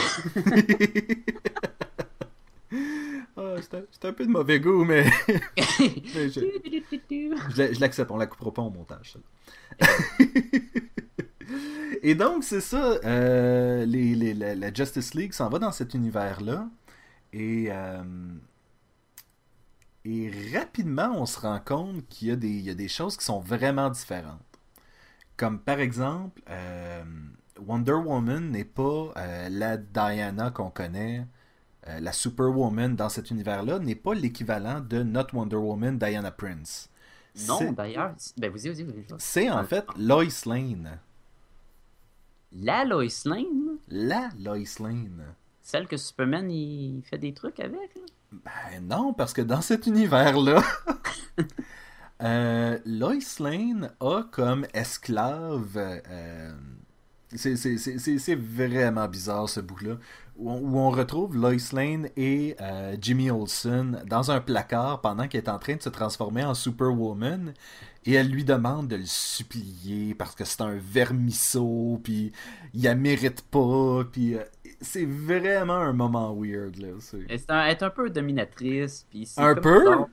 c'est 3.62 4.06
un, 4.06 4.14
peu 4.14 4.26
de 4.26 4.32
mauvais 4.32 4.60
goût, 4.60 4.84
mais, 4.86 5.06
mais 5.80 6.30
je, 6.30 6.40
je 6.40 7.58
la- 7.58 7.74
je 7.74 7.80
l'accepte, 7.80 8.12
on 8.12 8.18
la 8.18 8.28
coupera 8.28 8.54
pas 8.54 8.62
au 8.62 8.70
montage. 8.70 9.18
Et 12.04 12.16
donc, 12.16 12.44
c'est 12.44 12.62
ça, 12.62 13.00
euh, 13.06 13.86
les, 13.86 14.16
les- 14.16 14.34
la, 14.34 14.56
la 14.56 14.74
Justice 14.74 15.14
League 15.14 15.34
s'en 15.34 15.50
va 15.50 15.60
dans 15.60 15.72
cet 15.72 15.94
univers-là, 15.94 16.68
et, 17.34 17.68
euh, 17.70 18.04
et 20.06 20.32
rapidement, 20.58 21.12
on 21.16 21.26
se 21.26 21.40
rend 21.40 21.60
compte 21.60 22.08
qu'il 22.10 22.30
y, 22.30 22.32
a 22.32 22.36
des- 22.36 22.50
il 22.50 22.62
y 22.62 22.70
a 22.70 22.74
des 22.76 22.88
choses 22.88 23.18
qui 23.18 23.26
sont 23.26 23.40
vraiment 23.40 23.90
différentes. 23.90 24.40
Comme 25.38 25.60
par 25.60 25.80
exemple, 25.80 26.42
euh, 26.50 27.04
Wonder 27.60 27.94
Woman 27.94 28.52
n'est 28.52 28.66
pas 28.66 29.14
euh, 29.18 29.50
la 29.50 29.78
Diana 29.78 30.52
qu'on 30.52 30.70
connaît. 30.70 31.26
Euh, 31.88 32.00
la 32.00 32.14
Superwoman 32.14 32.96
dans 32.96 33.10
cet 33.10 33.32
univers-là 33.32 33.80
n'est 33.80 33.96
pas 33.96 34.14
l'équivalent 34.14 34.82
de 34.82 35.04
notre 35.04 35.36
Wonder 35.36 35.56
Woman 35.58 35.98
Diana 35.98 36.32
Prince. 36.32 36.90
Non, 37.48 37.72
d'ailleurs. 37.72 38.16
Ben, 38.38 38.52
vas-y, 38.52 38.70
vas-y, 38.70 38.84
vas-y. 38.84 39.06
C'est 39.18 39.50
en 39.50 39.64
fait 39.64 39.86
Lois 39.98 40.26
Lane. 40.46 41.00
La 42.54 42.86
Lois 42.86 43.24
Lane, 43.26 43.78
La 43.90 44.30
Lois 44.40 44.80
Lane. 44.80 45.36
celle 45.62 45.88
que 45.88 45.98
Superman 45.98 46.50
il 46.52 47.02
fait 47.04 47.18
des 47.18 47.34
trucs 47.34 47.60
avec. 47.60 47.96
Là? 47.96 48.02
Ben 48.32 48.80
non, 48.88 49.14
parce 49.14 49.34
que 49.34 49.42
dans 49.42 49.62
cet 49.62 49.88
univers-là, 49.88 50.62
Euh, 52.24 52.78
Lois 52.86 53.16
Lane 53.40 53.90
a 54.00 54.22
comme 54.32 54.68
esclave. 54.76 55.76
euh, 55.76 56.52
c'est- 57.36 58.36
vraiment 58.36 59.08
bizarre 59.08 59.50
ce 59.50 59.60
bout-là. 59.60 59.96
Où, 60.38 60.52
on- 60.52 60.92
retrouve 60.92 61.36
Lois 61.36 61.56
Lane 61.74 62.10
et 62.16 62.56
euh, 62.62 62.96
Jimmy 63.02 63.32
Olsen 63.32 64.04
dans 64.06 64.30
un 64.30 64.40
placard 64.40 65.02
pendant 65.02 65.28
qu'elle 65.28 65.44
est 65.46 65.50
en 65.50 65.58
train 65.58 65.76
de 65.78 65.82
se 65.82 65.90
transformer 65.90 66.44
en 66.44 66.54
Superwoman. 66.54 67.54
Et 68.06 68.14
elle 68.14 68.30
lui 68.30 68.44
demande 68.44 68.88
de 68.88 68.98
le 68.98 69.06
supplier 69.06 70.14
parce 70.14 70.36
que 70.36 70.46
c'est 70.46 70.62
un 70.62 70.76
vermisseau, 70.76 72.00
puis 72.04 72.32
il 72.76 72.84
la 72.84 72.94
mérite 72.96 73.42
pas, 73.44 74.04
puis 74.12 74.36
c'est 74.82 75.06
vraiment 75.06 75.78
un 75.78 75.94
moment 75.94 76.36
weird 76.36 76.78
là. 76.78 76.90
est 77.30 77.50
un, 77.50 77.66
elle 77.66 77.72
est 77.72 77.84
un 77.84 77.90
peu 77.90 78.10
dominatrice. 78.10 79.06
Puis 79.10 79.32
Un 79.38 79.56
peu? 79.56 80.06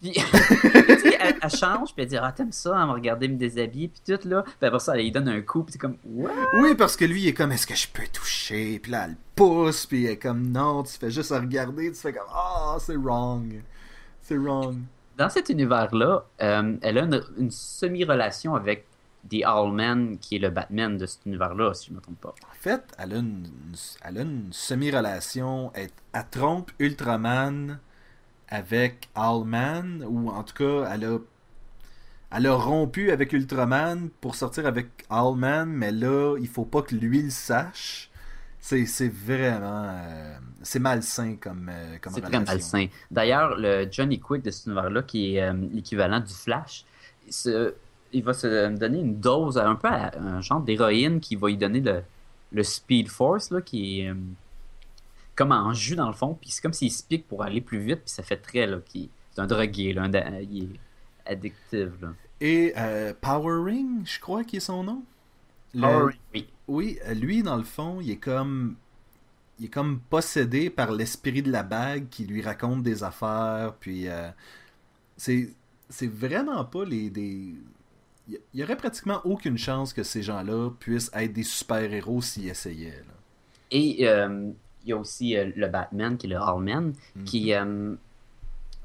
Puis, 0.00 0.14
elle, 1.20 1.36
elle 1.42 1.50
change, 1.50 1.92
puis 1.94 2.04
elle 2.04 2.08
dit 2.08 2.16
Ah, 2.16 2.32
t'aimes 2.32 2.52
ça, 2.52 2.74
elle 2.80 2.88
me 2.88 2.92
regarder 2.92 3.28
me 3.28 3.36
déshabiller, 3.36 3.88
puis 3.88 4.00
tout, 4.06 4.28
là. 4.28 4.42
Puis 4.42 4.54
après 4.66 4.78
ça, 4.78 4.94
elle 4.94 5.02
lui 5.02 5.12
donne 5.12 5.28
un 5.28 5.42
coup, 5.42 5.62
puis 5.62 5.72
c'est 5.72 5.78
comme 5.78 5.96
What? 6.06 6.30
Oui, 6.54 6.74
parce 6.74 6.96
que 6.96 7.04
lui, 7.04 7.22
il 7.22 7.28
est 7.28 7.34
comme, 7.34 7.52
est-ce 7.52 7.66
que 7.66 7.74
je 7.74 7.86
peux 7.88 8.06
toucher? 8.10 8.78
Puis 8.78 8.92
là, 8.92 9.06
elle 9.08 9.16
pousse, 9.34 9.84
puis 9.86 10.06
elle 10.06 10.12
est 10.12 10.16
comme, 10.16 10.50
non, 10.50 10.82
tu 10.84 10.94
fais 10.94 11.10
juste 11.10 11.32
à 11.32 11.40
regarder, 11.40 11.92
tu 11.92 11.98
fais 11.98 12.12
comme, 12.14 12.28
ah, 12.32 12.76
c'est 12.80 12.96
wrong. 12.96 13.62
C'est 14.22 14.38
wrong. 14.38 14.78
Dans 15.18 15.28
cet 15.28 15.50
univers-là, 15.50 16.24
euh, 16.40 16.76
elle 16.80 16.96
a 16.96 17.02
une, 17.02 17.22
une 17.36 17.50
semi-relation 17.50 18.54
avec 18.54 18.86
The 19.28 19.44
Owlman, 19.46 20.16
qui 20.18 20.36
est 20.36 20.38
le 20.38 20.50
Batman 20.50 20.96
de 20.96 21.06
cet 21.06 21.26
univers-là, 21.26 21.74
si 21.74 21.88
je 21.88 21.92
me 21.94 22.00
trompe 22.00 22.20
pas. 22.20 22.34
En 22.50 22.54
fait, 22.58 22.82
elle 22.98 23.12
a 23.12 23.16
une, 23.16 23.46
une- 23.46 23.76
elle 24.02 24.18
a 24.18 24.22
une 24.22 24.48
semi-relation. 24.52 25.70
Elle, 25.74 25.90
elle 26.12 26.24
trompe 26.30 26.70
Ultraman 26.78 27.78
avec 28.48 29.08
Owlman, 29.14 30.04
ou 30.08 30.30
en 30.30 30.42
tout 30.42 30.54
cas, 30.54 30.88
elle 30.92 31.04
a, 31.04 31.18
elle 32.32 32.46
a 32.46 32.54
rompu 32.54 33.10
avec 33.10 33.32
Ultraman 33.32 34.08
pour 34.20 34.34
sortir 34.34 34.66
avec 34.66 34.88
Owlman, 35.10 35.66
mais 35.66 35.92
là, 35.92 36.36
il 36.40 36.48
faut 36.48 36.64
pas 36.64 36.82
que 36.82 36.94
lui 36.94 37.22
le 37.22 37.30
sache. 37.30 38.10
C'est 38.62 38.84
vraiment. 39.08 39.84
euh, 39.86 40.36
c'est 40.62 40.80
malsain 40.80 41.36
comme, 41.36 41.70
euh, 41.72 41.96
comme 42.00 42.12
C'est 42.12 42.20
très 42.20 42.30
malsain. 42.52 42.86
D'ailleurs, 43.10 43.56
le 43.56 43.88
Johnny 43.90 44.20
Quick 44.20 44.42
de 44.42 44.50
cet 44.50 44.66
univers-là, 44.66 45.02
qui 45.02 45.36
est 45.36 45.42
euh, 45.42 45.54
l'équivalent 45.72 46.20
du 46.20 46.34
Flash, 46.34 46.84
se- 47.30 47.74
il 48.12 48.22
va 48.22 48.32
se 48.34 48.68
donner 48.76 48.98
une 49.00 49.20
dose, 49.20 49.58
un 49.58 49.74
peu 49.74 49.88
à 49.88 50.16
un 50.18 50.40
genre 50.40 50.60
d'héroïne 50.60 51.20
qui 51.20 51.36
va 51.36 51.48
lui 51.48 51.56
donner 51.56 51.80
le, 51.80 52.02
le 52.52 52.62
Speed 52.62 53.08
Force, 53.08 53.50
là, 53.50 53.60
qui 53.60 54.00
est 54.00 54.08
euh, 54.10 54.14
comme 55.34 55.52
en 55.52 55.72
jus 55.72 55.96
dans 55.96 56.08
le 56.08 56.14
fond. 56.14 56.36
Puis 56.40 56.50
c'est 56.50 56.60
comme 56.62 56.72
s'il 56.72 56.90
se 56.92 57.02
pique 57.02 57.26
pour 57.28 57.42
aller 57.42 57.60
plus 57.60 57.78
vite, 57.80 58.00
puis 58.04 58.10
ça 58.10 58.22
fait 58.22 58.36
très. 58.36 58.66
Là, 58.66 58.78
qui, 58.84 59.08
c'est 59.32 59.40
un 59.40 59.46
drogué, 59.46 59.92
là, 59.92 60.02
un 60.04 60.10
il 60.40 60.64
est 60.64 61.30
addictif. 61.32 61.88
Là. 62.00 62.08
Et 62.40 62.72
euh, 62.76 63.12
Power 63.20 63.62
Ring, 63.64 64.00
je 64.04 64.18
crois 64.20 64.44
qu'il 64.44 64.56
est 64.56 64.60
son 64.60 64.82
nom? 64.84 65.02
Le- 65.74 66.10
Oui. 66.34 66.46
Oui, 66.68 66.98
lui, 67.14 67.42
dans 67.42 67.56
le 67.56 67.64
fond, 67.64 68.00
il 68.00 68.10
est 68.10 68.16
comme. 68.16 68.76
Il 69.58 69.66
est 69.66 69.68
comme 69.68 70.00
possédé 70.08 70.70
par 70.70 70.90
l'esprit 70.92 71.42
de 71.42 71.50
la 71.52 71.62
bague 71.62 72.08
qui 72.08 72.24
lui 72.24 72.42
raconte 72.42 72.82
des 72.82 73.02
affaires. 73.04 73.74
Puis. 73.80 74.08
euh, 74.08 74.30
c'est. 75.16 75.50
C'est 75.88 76.06
vraiment 76.06 76.64
pas 76.64 76.84
les. 76.84 77.10
Des... 77.10 77.54
Il 78.52 78.60
y- 78.60 78.62
aurait 78.62 78.76
pratiquement 78.76 79.20
aucune 79.24 79.58
chance 79.58 79.92
que 79.92 80.02
ces 80.02 80.22
gens-là 80.22 80.70
puissent 80.78 81.10
être 81.14 81.32
des 81.32 81.42
super-héros 81.42 82.22
s'ils 82.22 82.48
essayaient. 82.48 82.90
là. 82.90 83.14
Et 83.72 84.08
euh, 84.08 84.50
il 84.84 84.90
y 84.90 84.92
a 84.92 84.96
aussi 84.96 85.36
euh, 85.36 85.50
le 85.56 85.68
Batman, 85.68 86.16
qui 86.16 86.26
est 86.26 86.30
le 86.30 86.36
Hallman, 86.36 86.92
Mhm. 87.16 87.24
qui. 87.24 87.52
euh, 87.54 87.94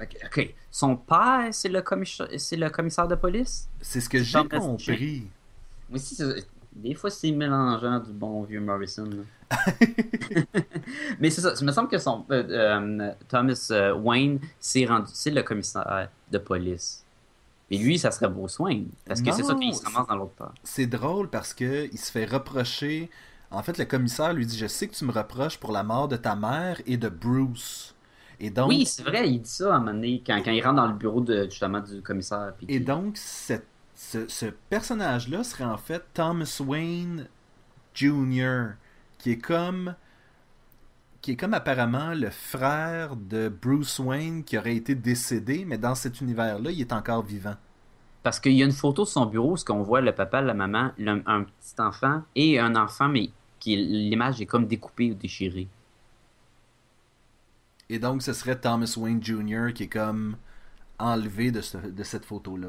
ok, 0.00 0.16
ok. 0.26 0.54
Son 0.70 0.96
père, 0.96 1.48
c'est 1.52 1.68
le, 1.68 1.82
commissaire, 1.82 2.28
c'est 2.36 2.56
le 2.56 2.68
commissaire 2.70 3.08
de 3.08 3.14
police? 3.14 3.68
C'est 3.80 4.00
ce 4.00 4.08
que 4.08 4.22
j'ai 4.22 4.46
compris. 4.48 5.26
Moi 5.88 5.96
aussi, 5.96 6.18
des 6.72 6.94
fois, 6.94 7.08
c'est 7.10 7.30
mélangeant 7.32 8.00
du 8.00 8.12
bon 8.12 8.42
vieux 8.42 8.60
Morrison. 8.60 9.08
Mais 11.20 11.30
c'est 11.30 11.40
ça. 11.40 11.54
Il 11.60 11.66
me 11.66 11.72
semble 11.72 11.88
que 11.88 11.98
son 11.98 12.24
Thomas 13.28 13.70
Wayne, 13.96 14.40
c'est 14.60 14.84
le 15.30 15.42
commissaire 15.42 16.08
de 16.30 16.38
police. 16.38 17.04
Mais 17.70 17.78
lui, 17.78 17.98
ça 17.98 18.10
serait 18.10 18.28
Bruce 18.28 18.58
Wayne. 18.58 18.88
Parce 19.06 19.20
que 19.20 19.32
c'est 19.32 19.42
ça 19.42 19.54
qu'il 19.54 19.74
se 19.74 19.84
ramasse 19.84 20.06
dans 20.06 20.16
l'autre 20.16 20.34
part. 20.34 20.54
C'est 20.62 20.86
drôle 20.86 21.28
parce 21.28 21.52
que 21.54 21.88
il 21.92 21.98
se 21.98 22.10
fait 22.12 22.24
reprocher. 22.24 23.10
En 23.50 23.62
fait, 23.62 23.78
le 23.78 23.84
commissaire 23.84 24.32
lui 24.32 24.46
dit 24.46 24.56
Je 24.58 24.66
sais 24.66 24.86
que 24.88 24.94
tu 24.94 25.04
me 25.04 25.12
reproches 25.12 25.58
pour 25.58 25.72
la 25.72 25.82
mort 25.82 26.08
de 26.08 26.16
ta 26.16 26.36
mère 26.36 26.80
et 26.86 26.96
de 26.96 27.08
Bruce. 27.08 27.94
Et 28.38 28.50
donc, 28.50 28.68
Oui, 28.68 28.84
c'est 28.86 29.02
vrai, 29.02 29.28
il 29.30 29.40
dit 29.40 29.48
ça 29.50 29.72
à 29.72 29.76
un 29.76 29.78
moment 29.80 29.92
donné, 29.94 30.22
quand, 30.26 30.40
quand 30.44 30.50
il 30.50 30.62
rentre 30.62 30.76
dans 30.76 30.86
le 30.88 30.92
bureau 30.94 31.20
de, 31.22 31.44
justement 31.44 31.80
du 31.80 32.02
commissaire. 32.02 32.52
puis 32.58 32.66
Et 32.68 32.80
donc, 32.80 33.16
cette- 33.16 33.66
ce, 33.94 34.28
ce 34.28 34.46
personnage-là 34.68 35.42
serait 35.42 35.64
en 35.64 35.78
fait 35.78 36.02
Thomas 36.12 36.60
Wayne 36.64 37.28
Jr., 37.94 38.74
qui 39.18 39.30
est 39.32 39.38
comme 39.38 39.94
qui 41.20 41.32
est 41.32 41.36
comme 41.36 41.54
apparemment 41.54 42.12
le 42.14 42.30
frère 42.30 43.16
de 43.16 43.48
Bruce 43.48 43.98
Wayne 43.98 44.44
qui 44.44 44.56
aurait 44.58 44.76
été 44.76 44.94
décédé, 44.94 45.64
mais 45.64 45.78
dans 45.78 45.94
cet 45.94 46.20
univers-là, 46.20 46.70
il 46.70 46.80
est 46.80 46.92
encore 46.92 47.22
vivant. 47.24 47.54
Parce 48.22 48.38
qu'il 48.40 48.52
y 48.52 48.62
a 48.62 48.66
une 48.66 48.72
photo 48.72 49.02
de 49.04 49.08
son 49.08 49.26
bureau 49.26 49.54
où 49.56 49.72
on 49.72 49.82
voit 49.82 50.00
le 50.00 50.12
papa, 50.14 50.40
la 50.40 50.54
maman, 50.54 50.90
le- 50.98 51.22
un 51.26 51.44
petit 51.44 51.74
enfant 51.80 52.22
et 52.34 52.58
un 52.58 52.74
enfant, 52.76 53.08
mais 53.08 53.30
qui 53.60 53.76
l'image 53.76 54.40
est 54.40 54.46
comme 54.46 54.66
découpée 54.66 55.10
ou 55.12 55.14
déchirée. 55.14 55.68
Et 57.88 57.98
donc, 58.00 58.22
ce 58.22 58.32
serait 58.32 58.58
Thomas 58.58 58.92
Wayne 58.96 59.22
Jr. 59.22 59.72
qui 59.74 59.84
est 59.84 59.88
comme 59.88 60.36
enlevé 60.98 61.50
de, 61.52 61.60
ce- 61.60 61.76
de 61.78 62.02
cette 62.02 62.24
photo-là. 62.24 62.68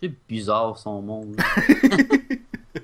C'est 0.00 0.12
bizarre 0.28 0.78
son 0.78 1.02
monde. 1.02 1.36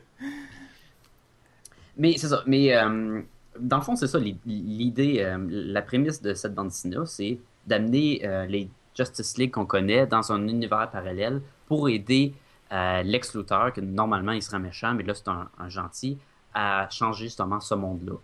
mais 1.96 2.16
c'est 2.16 2.28
ça. 2.28 2.42
Mais 2.46 2.74
euh, 2.76 3.22
dans 3.60 3.78
le 3.78 3.82
fond, 3.82 3.96
c'est 3.96 4.06
ça 4.06 4.18
l'i- 4.18 4.38
l'idée, 4.46 5.20
euh, 5.20 5.38
la 5.50 5.82
prémisse 5.82 6.20
de 6.22 6.34
cette 6.34 6.54
bande 6.54 6.68
dessinée, 6.68 6.96
c'est 7.06 7.38
d'amener 7.66 8.20
euh, 8.24 8.46
les 8.46 8.68
Justice 8.94 9.36
League 9.38 9.52
qu'on 9.52 9.66
connaît 9.66 10.06
dans 10.06 10.32
un 10.32 10.48
univers 10.48 10.90
parallèle 10.90 11.40
pour 11.66 11.88
aider 11.88 12.34
euh, 12.72 13.02
Lex 13.02 13.34
Luthor, 13.34 13.72
que 13.72 13.80
normalement 13.80 14.32
il 14.32 14.42
serait 14.42 14.58
méchant, 14.58 14.94
mais 14.94 15.04
là 15.04 15.14
c'est 15.14 15.28
un, 15.28 15.48
un 15.58 15.68
gentil, 15.68 16.18
à 16.54 16.88
changer 16.90 17.26
justement 17.26 17.60
ce 17.60 17.74
monde-là. 17.74 18.14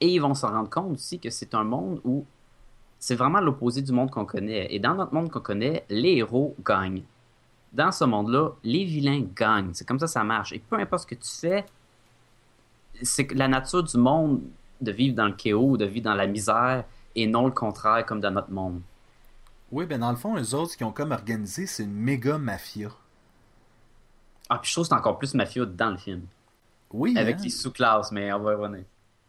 Et 0.00 0.08
ils 0.08 0.20
vont 0.20 0.34
se 0.34 0.46
rendre 0.46 0.70
compte 0.70 0.92
aussi 0.92 1.18
que 1.18 1.30
c'est 1.30 1.54
un 1.54 1.64
monde 1.64 2.00
où 2.04 2.24
c'est 3.00 3.16
vraiment 3.16 3.40
l'opposé 3.40 3.82
du 3.82 3.92
monde 3.92 4.10
qu'on 4.10 4.24
connaît. 4.24 4.72
Et 4.72 4.78
dans 4.78 4.94
notre 4.94 5.12
monde 5.12 5.30
qu'on 5.30 5.40
connaît, 5.40 5.84
les 5.88 6.16
héros 6.16 6.54
gagnent 6.64 7.02
dans 7.72 7.92
ce 7.92 8.04
monde-là, 8.04 8.50
les 8.64 8.84
vilains 8.84 9.24
gagnent. 9.34 9.70
C'est 9.74 9.86
comme 9.86 9.98
ça 9.98 10.06
que 10.06 10.12
ça 10.12 10.24
marche. 10.24 10.52
Et 10.52 10.58
peu 10.58 10.76
importe 10.76 11.02
ce 11.02 11.06
que 11.06 11.14
tu 11.14 11.28
fais, 11.28 11.66
c'est 13.02 13.26
que 13.26 13.34
la 13.34 13.48
nature 13.48 13.82
du 13.82 13.96
monde 13.96 14.42
de 14.80 14.92
vivre 14.92 15.14
dans 15.16 15.26
le 15.26 15.32
chaos, 15.32 15.76
de 15.76 15.84
vivre 15.84 16.04
dans 16.04 16.14
la 16.14 16.26
misère, 16.26 16.84
et 17.14 17.26
non 17.26 17.46
le 17.46 17.52
contraire 17.52 18.04
comme 18.06 18.20
dans 18.20 18.30
notre 18.30 18.50
monde. 18.50 18.80
Oui, 19.70 19.86
ben 19.86 19.98
dans 19.98 20.10
le 20.10 20.16
fond, 20.16 20.36
eux 20.36 20.54
autres, 20.54 20.76
qu'ils 20.76 20.86
ont 20.86 20.92
comme 20.92 21.12
organisé, 21.12 21.66
c'est 21.66 21.82
une 21.82 21.92
méga 21.92 22.38
mafia. 22.38 22.90
Ah, 24.48 24.58
puis 24.58 24.68
je 24.68 24.74
trouve 24.74 24.84
que 24.84 24.88
c'est 24.88 24.94
encore 24.94 25.18
plus 25.18 25.34
mafieux 25.34 25.66
dans 25.66 25.90
le 25.90 25.98
film. 25.98 26.22
Oui, 26.90 27.14
Avec 27.18 27.36
hein? 27.36 27.42
les 27.44 27.50
sous-classes, 27.50 28.12
mais 28.12 28.32
on 28.32 28.40
va 28.40 28.52
y 28.52 28.54
revenir. 28.54 28.84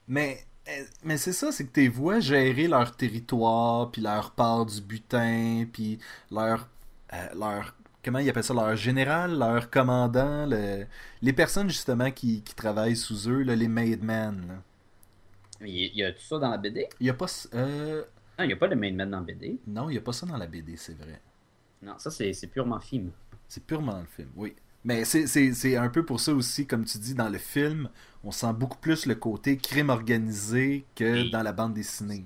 Mais, 0.08 0.46
euh, 0.70 0.84
mais 1.04 1.18
c'est 1.18 1.34
ça, 1.34 1.52
c'est 1.52 1.66
que 1.66 1.74
tu 1.74 1.82
les 1.82 1.90
vois 1.90 2.22
gérer 2.22 2.68
leur 2.68 2.96
territoire, 2.96 3.92
puis 3.92 4.02
leur 4.02 4.32
part 4.32 4.66
du 4.66 4.82
butin, 4.82 5.66
puis 5.72 6.00
leur, 6.32 6.70
euh, 7.14 7.28
leur, 7.36 7.76
comment 8.04 8.20
ils 8.20 8.30
appellent 8.30 8.44
ça, 8.44 8.54
leur 8.54 8.76
général, 8.76 9.38
leur 9.38 9.70
commandant, 9.70 10.46
le- 10.48 10.86
les 11.22 11.34
personnes 11.34 11.70
justement 11.70 12.12
qui, 12.12 12.42
qui 12.44 12.56
travaillent 12.56 12.96
sous 12.98 13.30
eux, 13.30 13.44
là, 13.44 13.56
les 13.56 13.68
made 13.68 14.04
men. 14.04 14.62
il 15.62 15.96
y 15.96 16.04
a 16.04 16.12
tout 16.12 16.22
ça 16.22 16.38
dans 16.40 16.50
la 16.50 16.58
BD? 16.58 16.88
Il 17.00 17.08
y 17.08 17.10
a 17.10 17.14
pas, 17.14 17.28
euh, 17.54 18.04
Non, 18.40 18.44
il 18.46 18.48
n'y 18.48 18.54
a 18.54 18.58
pas 18.58 18.68
de 18.68 18.74
main 18.74 18.92
man 18.92 19.12
dans 19.12 19.20
la 19.20 19.24
BD. 19.24 19.60
non, 19.68 19.90
il 19.90 19.96
y 19.96 19.98
a 19.98 20.02
pas 20.02 20.12
ça 20.12 20.26
dans 20.26 20.36
la 20.38 20.48
BD, 20.48 20.76
c'est 20.76 20.98
vrai. 20.98 21.22
Non, 21.82 21.98
ça 21.98 22.10
c'est 22.12 22.48
purement 22.48 22.80
film. 22.80 23.12
C'est 23.50 23.66
purement 23.66 23.94
dans 23.94 24.00
le 24.02 24.06
film, 24.06 24.30
oui. 24.36 24.56
Mais 24.86 25.04
c'est- 25.06 25.28
c'est 25.28 25.54
c'est 25.54 25.76
un 25.76 25.90
peu 25.90 26.06
pour 26.06 26.20
ça 26.22 26.34
aussi, 26.34 26.66
comme 26.66 26.86
tu 26.86 26.98
dis, 27.00 27.14
dans 27.14 27.28
le 27.30 27.38
film, 27.38 27.90
on 28.24 28.32
sent 28.32 28.54
beaucoup 28.54 28.78
plus 28.78 29.06
le 29.06 29.16
côté 29.16 29.58
crime 29.58 29.90
organisé 29.90 30.86
que 30.96 31.24
dans 31.24 31.44
la 31.44 31.52
bande 31.52 31.74
dessinée. 31.74 32.26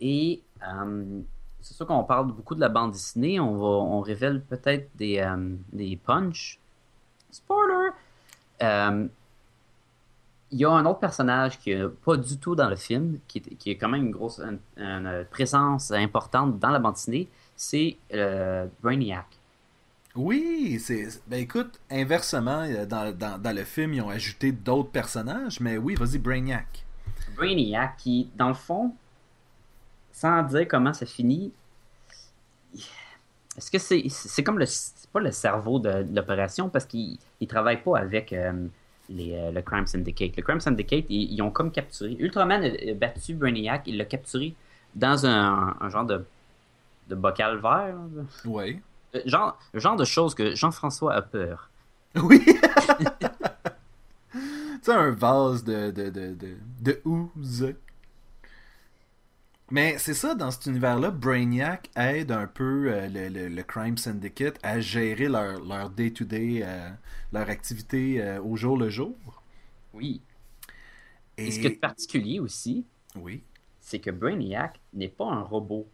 Et 0.00 0.42
euh, 0.62 1.20
c'est 1.62 1.74
sûr 1.74 1.86
qu'on 1.86 2.04
parle 2.04 2.26
beaucoup 2.26 2.54
de 2.54 2.60
la 2.60 2.68
bande 2.68 2.92
dessinée. 2.92 3.40
On, 3.40 3.56
va, 3.56 3.66
on 3.66 4.00
révèle 4.00 4.42
peut-être 4.42 4.90
des, 4.96 5.18
euh, 5.18 5.56
des 5.72 5.96
punchs. 5.96 6.58
Spoiler! 7.30 7.90
Euh, 8.62 9.08
Il 10.54 10.58
y 10.58 10.66
a 10.66 10.70
un 10.70 10.84
autre 10.84 10.98
personnage 10.98 11.58
qui 11.58 11.74
n'est 11.74 11.88
pas 11.88 12.18
du 12.18 12.36
tout 12.36 12.54
dans 12.54 12.68
le 12.68 12.76
film, 12.76 13.18
qui 13.26 13.38
est, 13.38 13.54
qui 13.56 13.70
est 13.70 13.76
quand 13.78 13.88
même 13.88 14.04
une 14.04 14.10
grosse 14.10 14.38
une, 14.38 14.60
une 14.76 15.26
présence 15.30 15.90
importante 15.92 16.58
dans 16.58 16.68
la 16.68 16.78
bande 16.78 16.92
dessinée. 16.94 17.26
C'est 17.56 17.96
euh, 18.12 18.66
Brainiac. 18.82 19.26
Oui, 20.14 20.78
c'est. 20.78 21.22
Ben 21.26 21.40
écoute, 21.40 21.80
inversement, 21.90 22.64
euh, 22.64 22.84
dans, 22.84 23.16
dans, 23.16 23.40
dans 23.40 23.56
le 23.56 23.64
film, 23.64 23.94
ils 23.94 24.02
ont 24.02 24.10
ajouté 24.10 24.52
d'autres 24.52 24.90
personnages, 24.90 25.58
mais 25.58 25.78
oui, 25.78 25.94
vas-y, 25.94 26.18
Brainiac. 26.18 26.84
Brainiac 27.34 27.96
qui, 27.96 28.28
dans 28.36 28.48
le 28.48 28.54
fond, 28.54 28.94
sans 30.12 30.42
dire 30.44 30.68
comment 30.68 30.92
ça 30.92 31.06
finit, 31.06 31.52
Est-ce 33.56 33.70
que 33.70 33.78
c'est 33.78 34.02
c'est 34.08 34.42
comme 34.42 34.58
le 34.58 34.66
pas 35.12 35.20
le 35.20 35.30
cerveau 35.30 35.78
de, 35.78 36.02
de 36.04 36.16
l'opération 36.16 36.70
parce 36.70 36.86
qu'il 36.86 37.18
il 37.40 37.46
travaille 37.46 37.82
pas 37.82 37.98
avec 37.98 38.32
euh, 38.32 38.52
les, 39.10 39.34
euh, 39.34 39.50
le 39.50 39.60
Crime 39.60 39.86
Syndicate. 39.86 40.34
Le 40.36 40.42
Crime 40.42 40.60
Syndicate, 40.60 41.04
ils, 41.10 41.34
ils 41.34 41.42
ont 41.42 41.50
comme 41.50 41.70
capturé. 41.70 42.16
Ultraman 42.18 42.62
a 42.64 42.94
battu 42.94 43.34
Brainiac, 43.34 43.82
il 43.86 43.98
l'a 43.98 44.06
capturé 44.06 44.54
dans 44.94 45.26
un, 45.26 45.76
un 45.80 45.88
genre 45.90 46.06
de, 46.06 46.24
de 47.08 47.14
bocal 47.14 47.58
vert. 47.58 47.96
Ouais. 48.46 48.80
Euh, 49.14 49.20
Genre, 49.26 49.58
genre 49.74 49.96
de 49.96 50.04
choses 50.06 50.34
que 50.34 50.54
Jean-François 50.54 51.14
a 51.14 51.22
peur. 51.22 51.68
Oui! 52.16 52.44
tu 54.32 54.38
sais, 54.82 54.92
un 54.92 55.10
vase 55.10 55.64
de, 55.64 55.90
de, 55.90 56.10
de, 56.10 56.36
de. 56.80 57.00
Mais 59.72 59.98
c'est 59.98 60.14
ça, 60.14 60.36
dans 60.36 60.52
cet 60.52 60.66
univers-là, 60.66 61.10
Brainiac 61.10 61.90
aide 61.96 62.30
un 62.30 62.46
peu 62.46 62.92
euh, 62.92 63.08
le, 63.08 63.28
le- 63.28 63.48
le 63.48 63.62
Crime 63.64 63.96
Syndicate 63.98 64.58
à 64.62 64.78
gérer 64.80 65.28
leur, 65.28 65.60
leur 65.64 65.90
day-to-day, 65.90 66.60
euh, 66.62 66.90
leur 67.32 67.48
activité 67.50 68.22
euh, 68.22 68.40
au 68.40 68.54
jour 68.56 68.76
le 68.76 68.88
jour. 68.88 69.16
Oui. 69.94 70.20
Et... 71.38 71.48
Et 71.48 71.50
ce 71.50 71.60
qui 71.60 71.66
est 71.66 71.70
particulier 71.80 72.40
aussi, 72.40 72.86
Oui. 73.16 73.42
c'est 73.80 74.00
que 74.00 74.10
Brainiac 74.10 74.80
n'est 74.94 75.08
pas 75.08 75.26
un 75.26 75.42
robot. 75.42 75.88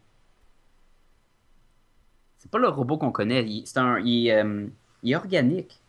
C'est 2.39 2.51
pas 2.51 2.59
le 2.59 2.69
robot 2.69 2.99
qu'on 2.99 3.13
connaît. 3.13 3.45
Il, 3.49 3.67
c'est 3.67 3.79
un, 3.79 3.99
il, 4.01 4.29
est, 4.29 4.45
il 5.03 5.13
est 5.13 5.17
organique. 5.17 5.81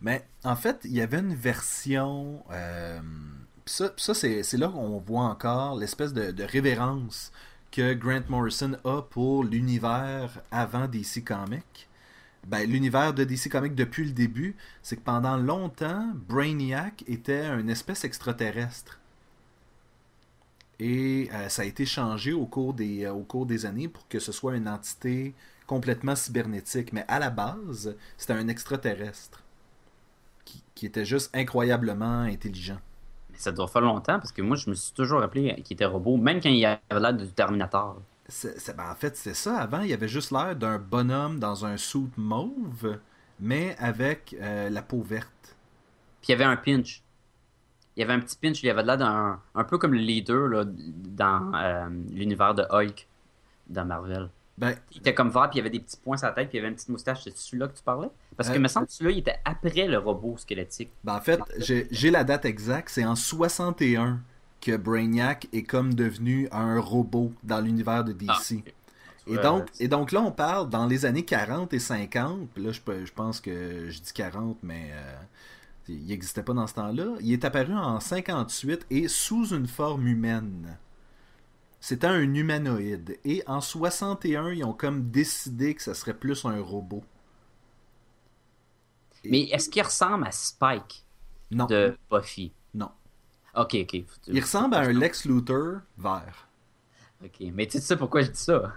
Mais 0.00 0.24
en 0.44 0.56
fait, 0.56 0.80
il 0.84 0.92
y 0.92 1.00
avait 1.00 1.18
une 1.20 1.34
version. 1.34 2.42
Ça, 3.66 3.92
ça 3.96 4.14
c'est, 4.14 4.42
là 4.54 4.68
qu'on 4.68 4.98
voit 4.98 5.24
encore 5.24 5.76
l'espèce 5.76 6.12
de, 6.12 6.42
révérence 6.44 7.32
que 7.70 7.94
Grant 7.94 8.22
Morrison 8.28 8.76
a 8.84 9.02
pour 9.02 9.44
l'univers 9.44 10.40
avant 10.50 10.86
DC 10.86 11.24
Comics. 11.24 11.88
Ben, 12.46 12.68
l'univers 12.68 13.14
de 13.14 13.24
DC 13.24 13.48
Comics 13.48 13.74
depuis 13.74 14.04
le 14.04 14.12
début, 14.12 14.54
c'est 14.82 14.96
que 14.96 15.02
pendant 15.02 15.36
longtemps, 15.36 16.12
Brainiac 16.14 17.02
était 17.06 17.46
une 17.46 17.70
espèce 17.70 18.04
extraterrestre. 18.04 19.00
Et 20.78 21.30
euh, 21.32 21.48
ça 21.48 21.62
a 21.62 21.64
été 21.64 21.86
changé 21.86 22.32
au 22.32 22.46
cours, 22.46 22.74
des, 22.74 23.04
euh, 23.04 23.12
au 23.12 23.22
cours 23.22 23.46
des 23.46 23.64
années 23.64 23.88
pour 23.88 24.06
que 24.08 24.18
ce 24.18 24.32
soit 24.32 24.56
une 24.56 24.68
entité 24.68 25.34
complètement 25.66 26.16
cybernétique. 26.16 26.92
Mais 26.92 27.04
à 27.08 27.18
la 27.18 27.30
base, 27.30 27.96
c'était 28.18 28.34
un 28.34 28.48
extraterrestre 28.48 29.42
qui 30.74 30.86
était 30.86 31.04
juste 31.04 31.34
incroyablement 31.34 32.22
intelligent. 32.22 32.80
Ça 33.44 33.52
doit 33.52 33.68
faire 33.68 33.82
longtemps 33.82 34.18
parce 34.18 34.32
que 34.32 34.40
moi, 34.40 34.56
je 34.56 34.70
me 34.70 34.74
suis 34.74 34.94
toujours 34.94 35.20
rappelé 35.20 35.54
qu'il 35.62 35.74
était 35.74 35.84
robot, 35.84 36.16
même 36.16 36.40
quand 36.40 36.48
il 36.48 36.64
avait 36.64 36.80
l'air 36.98 37.12
du 37.12 37.28
Terminator. 37.28 38.00
Ben, 38.74 38.90
en 38.90 38.94
fait, 38.94 39.18
c'est 39.18 39.34
ça. 39.34 39.58
Avant, 39.58 39.82
il 39.82 39.92
avait 39.92 40.08
juste 40.08 40.30
l'air 40.30 40.56
d'un 40.56 40.78
bonhomme 40.78 41.38
dans 41.38 41.66
un 41.66 41.76
suit 41.76 42.08
mauve, 42.16 42.98
mais 43.38 43.76
avec 43.78 44.34
euh, 44.40 44.70
la 44.70 44.80
peau 44.80 45.02
verte. 45.02 45.58
Puis 46.22 46.28
il 46.28 46.30
y 46.30 46.34
avait 46.36 46.44
un 46.44 46.56
pinch. 46.56 47.02
Il 47.94 48.00
y 48.00 48.02
avait 48.02 48.14
un 48.14 48.20
petit 48.20 48.38
pinch, 48.38 48.62
il 48.62 48.70
avait 48.70 48.82
l'air 48.82 48.96
d'un. 48.96 49.38
Un 49.54 49.64
peu 49.64 49.76
comme 49.76 49.92
le 49.92 50.00
leader 50.00 50.48
là, 50.48 50.64
dans 50.64 51.52
euh, 51.54 51.90
l'univers 52.12 52.54
de 52.54 52.64
Hulk 52.70 53.06
dans 53.66 53.84
Marvel. 53.84 54.30
Ben, 54.56 54.74
Il 54.92 54.98
était 54.98 55.14
comme 55.14 55.30
vert, 55.30 55.50
puis 55.50 55.58
il 55.58 55.60
avait 55.60 55.70
des 55.70 55.80
petits 55.80 55.96
points 55.96 56.16
sur 56.16 56.28
la 56.28 56.32
tête, 56.32 56.48
puis 56.48 56.58
il 56.58 56.60
avait 56.60 56.68
une 56.68 56.74
petite 56.76 56.88
moustache. 56.88 57.24
C'est 57.24 57.36
celui-là 57.36 57.68
que 57.68 57.76
tu 57.76 57.82
parlais? 57.82 58.08
Parce 58.36 58.48
que 58.50 58.56
Euh, 58.56 58.60
me 58.60 58.68
semble 58.68 58.86
que 58.86 58.92
celui-là, 58.92 59.14
il 59.16 59.18
était 59.18 59.38
après 59.44 59.86
le 59.88 59.98
robot 59.98 60.36
squelettique. 60.38 60.90
ben, 61.02 61.16
en 61.16 61.20
fait, 61.20 61.40
j'ai 61.58 62.10
la 62.10 62.22
date 62.24 62.44
exacte. 62.44 62.88
C'est 62.90 63.04
en 63.04 63.16
61 63.16 64.20
que 64.60 64.76
Brainiac 64.76 65.48
est 65.52 65.64
comme 65.64 65.92
devenu 65.94 66.48
un 66.52 66.80
robot 66.80 67.32
dans 67.42 67.60
l'univers 67.60 68.04
de 68.04 68.12
DC. 68.12 68.62
Ah. 68.66 68.70
Et 69.26 69.36
donc, 69.38 69.66
et 69.80 69.88
donc 69.88 70.12
là, 70.12 70.20
on 70.20 70.30
parle 70.32 70.68
dans 70.70 70.86
les 70.86 71.04
années 71.06 71.24
40 71.24 71.72
et 71.72 71.78
50. 71.78 72.48
Puis 72.54 72.62
là, 72.62 72.72
je, 72.72 72.80
je 73.04 73.12
pense 73.12 73.40
que 73.40 73.88
je 73.90 74.00
dis 74.00 74.12
40, 74.12 74.58
mais 74.62 74.90
euh, 74.92 75.14
il 75.88 76.06
n'existait 76.06 76.42
pas 76.42 76.52
dans 76.52 76.66
ce 76.66 76.74
temps-là. 76.74 77.06
Il 77.20 77.32
est 77.32 77.44
apparu 77.44 77.74
en 77.74 78.00
58 78.00 78.86
et 78.90 79.08
sous 79.08 79.48
une 79.54 79.66
forme 79.66 80.06
humaine. 80.06 80.76
C'était 81.84 82.06
un 82.06 82.22
humanoïde. 82.34 83.18
Et 83.26 83.42
en 83.46 83.60
61, 83.60 84.52
ils 84.52 84.64
ont 84.64 84.72
comme 84.72 85.10
décidé 85.10 85.74
que 85.74 85.82
ça 85.82 85.92
serait 85.92 86.14
plus 86.14 86.46
un 86.46 86.58
robot. 86.62 87.04
Mais 89.22 89.42
est-ce 89.50 89.68
qu'il 89.68 89.82
ressemble 89.82 90.26
à 90.26 90.30
Spike 90.32 91.04
Non. 91.50 91.66
de 91.66 91.94
Buffy? 92.10 92.54
Non. 92.72 92.90
Ok, 93.54 93.76
ok. 93.82 94.02
Il 94.28 94.40
ressemble 94.40 94.76
à 94.76 94.78
un 94.78 94.92
Lex 94.94 95.26
Luthor 95.26 95.80
vert. 95.98 96.48
Ok, 97.22 97.36
mais 97.52 97.66
tu 97.66 97.78
sais 97.78 97.98
pourquoi 97.98 98.22
je 98.22 98.30
dis 98.30 98.40
ça? 98.40 98.72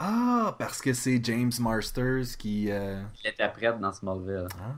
Ah, 0.00 0.56
parce 0.58 0.82
que 0.82 0.92
c'est 0.92 1.24
James 1.24 1.52
Marsters 1.60 2.36
qui. 2.36 2.72
euh, 2.72 3.00
Il 3.22 3.28
était 3.30 3.48
dans 3.78 3.92
Smallville. 3.92 4.48
Ah, 4.58 4.74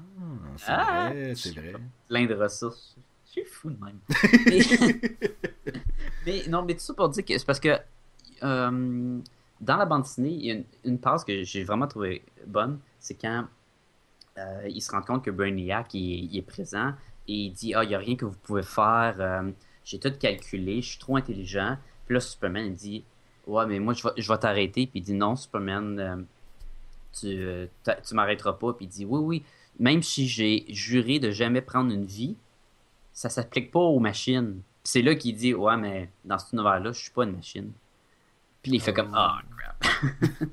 c'est 0.58 0.64
Ah, 0.68 1.08
vrai, 1.08 1.34
c'est 1.34 1.54
vrai. 1.58 1.72
Plein 2.08 2.26
de 2.26 2.34
ressources. 2.34 2.94
Je 3.24 3.30
suis 3.30 3.44
fou 3.46 3.70
de 3.70 3.82
même. 3.82 4.00
mais, 6.26 6.44
non, 6.48 6.62
mais 6.62 6.74
tout 6.74 6.80
ça 6.80 6.94
pour 6.94 7.09
dire 7.09 7.24
que 7.24 7.37
c'est 7.37 7.46
parce 7.46 7.61
que 7.61 7.78
euh, 8.42 9.18
dans 9.61 9.76
la 9.76 9.87
bande 9.87 10.02
dessinée, 10.02 10.30
il 10.30 10.46
y 10.46 10.50
a 10.50 10.54
une, 10.54 10.64
une 10.85 10.98
passe 10.98 11.24
que 11.24 11.42
j'ai 11.42 11.64
vraiment 11.64 11.87
trouvé 11.87 12.22
bonne. 12.46 12.78
C'est 12.98 13.14
quand 13.14 13.46
euh, 14.38 14.68
il 14.68 14.80
se 14.80 14.90
rend 14.90 15.02
compte 15.02 15.24
que 15.24 15.30
Brainiac 15.30 15.94
il, 15.94 16.33
il 16.33 16.37
est 16.38 16.42
présent 16.42 16.92
et 17.28 17.35
il 17.35 17.50
dit 17.52 17.74
Ah, 17.74 17.85
il 17.85 17.88
n'y 17.88 17.94
a 17.94 17.98
rien 17.98 18.16
que 18.16 18.24
vous 18.24 18.37
pouvez 18.42 18.62
faire. 18.62 19.16
euh, 19.18 19.50
j'ai 19.85 19.98
tout 19.98 20.12
calculé, 20.18 20.83
je 20.83 20.90
suis 20.90 20.98
trop 20.98 21.16
intelligent. 21.16 21.76
Puis 22.06 22.14
là, 22.14 22.20
Superman, 22.20 22.66
il 22.66 22.74
dit 22.74 23.04
Ouais, 23.46 23.66
mais 23.66 23.78
moi, 23.80 23.94
je 23.94 24.02
vais, 24.04 24.11
je 24.16 24.30
vais 24.33 24.38
t'arrêter. 24.38 24.87
Puis 24.87 25.00
il 25.00 25.02
dit 25.02 25.14
Non, 25.14 25.37
Superman, 25.37 26.26
tu, 27.18 27.68
tu 28.06 28.14
m'arrêteras 28.14 28.52
pas. 28.52 28.72
Puis 28.74 28.87
il 28.87 28.88
dit 28.88 29.04
Oui, 29.04 29.20
oui, 29.20 29.44
même 29.78 30.02
si 30.02 30.28
j'ai 30.28 30.64
juré 30.68 31.18
de 31.18 31.30
jamais 31.30 31.62
prendre 31.62 31.92
une 31.92 32.04
vie, 32.04 32.37
ça 33.12 33.28
s'applique 33.28 33.70
pas 33.70 33.80
aux 33.80 33.98
machines. 33.98 34.61
Puis 34.90 34.98
c'est 34.98 35.03
là 35.03 35.14
qu'il 35.14 35.37
dit 35.37 35.55
Ouais, 35.55 35.76
mais 35.76 36.11
dans 36.24 36.37
cet 36.37 36.53
univers-là, 36.53 36.90
je 36.90 36.98
suis 36.98 37.12
pas 37.12 37.22
une 37.22 37.37
machine. 37.37 37.70
Puis 38.61 38.72
il 38.72 38.81
fait 38.81 38.92
comme 38.92 39.12
Ah, 39.14 39.38
crap. 39.57 39.87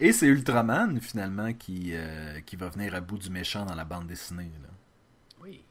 Et 0.00 0.12
c'est 0.12 0.26
Ultraman, 0.26 1.00
finalement, 1.00 1.54
qui, 1.54 1.92
euh, 1.94 2.40
qui 2.40 2.56
va 2.56 2.68
venir 2.68 2.94
à 2.94 3.00
bout 3.00 3.16
du 3.16 3.30
méchant 3.30 3.64
dans 3.64 3.74
la 3.74 3.86
bande 3.86 4.08
dessinée. 4.08 4.50
Là. 4.62 4.68
Oui. 5.42 5.64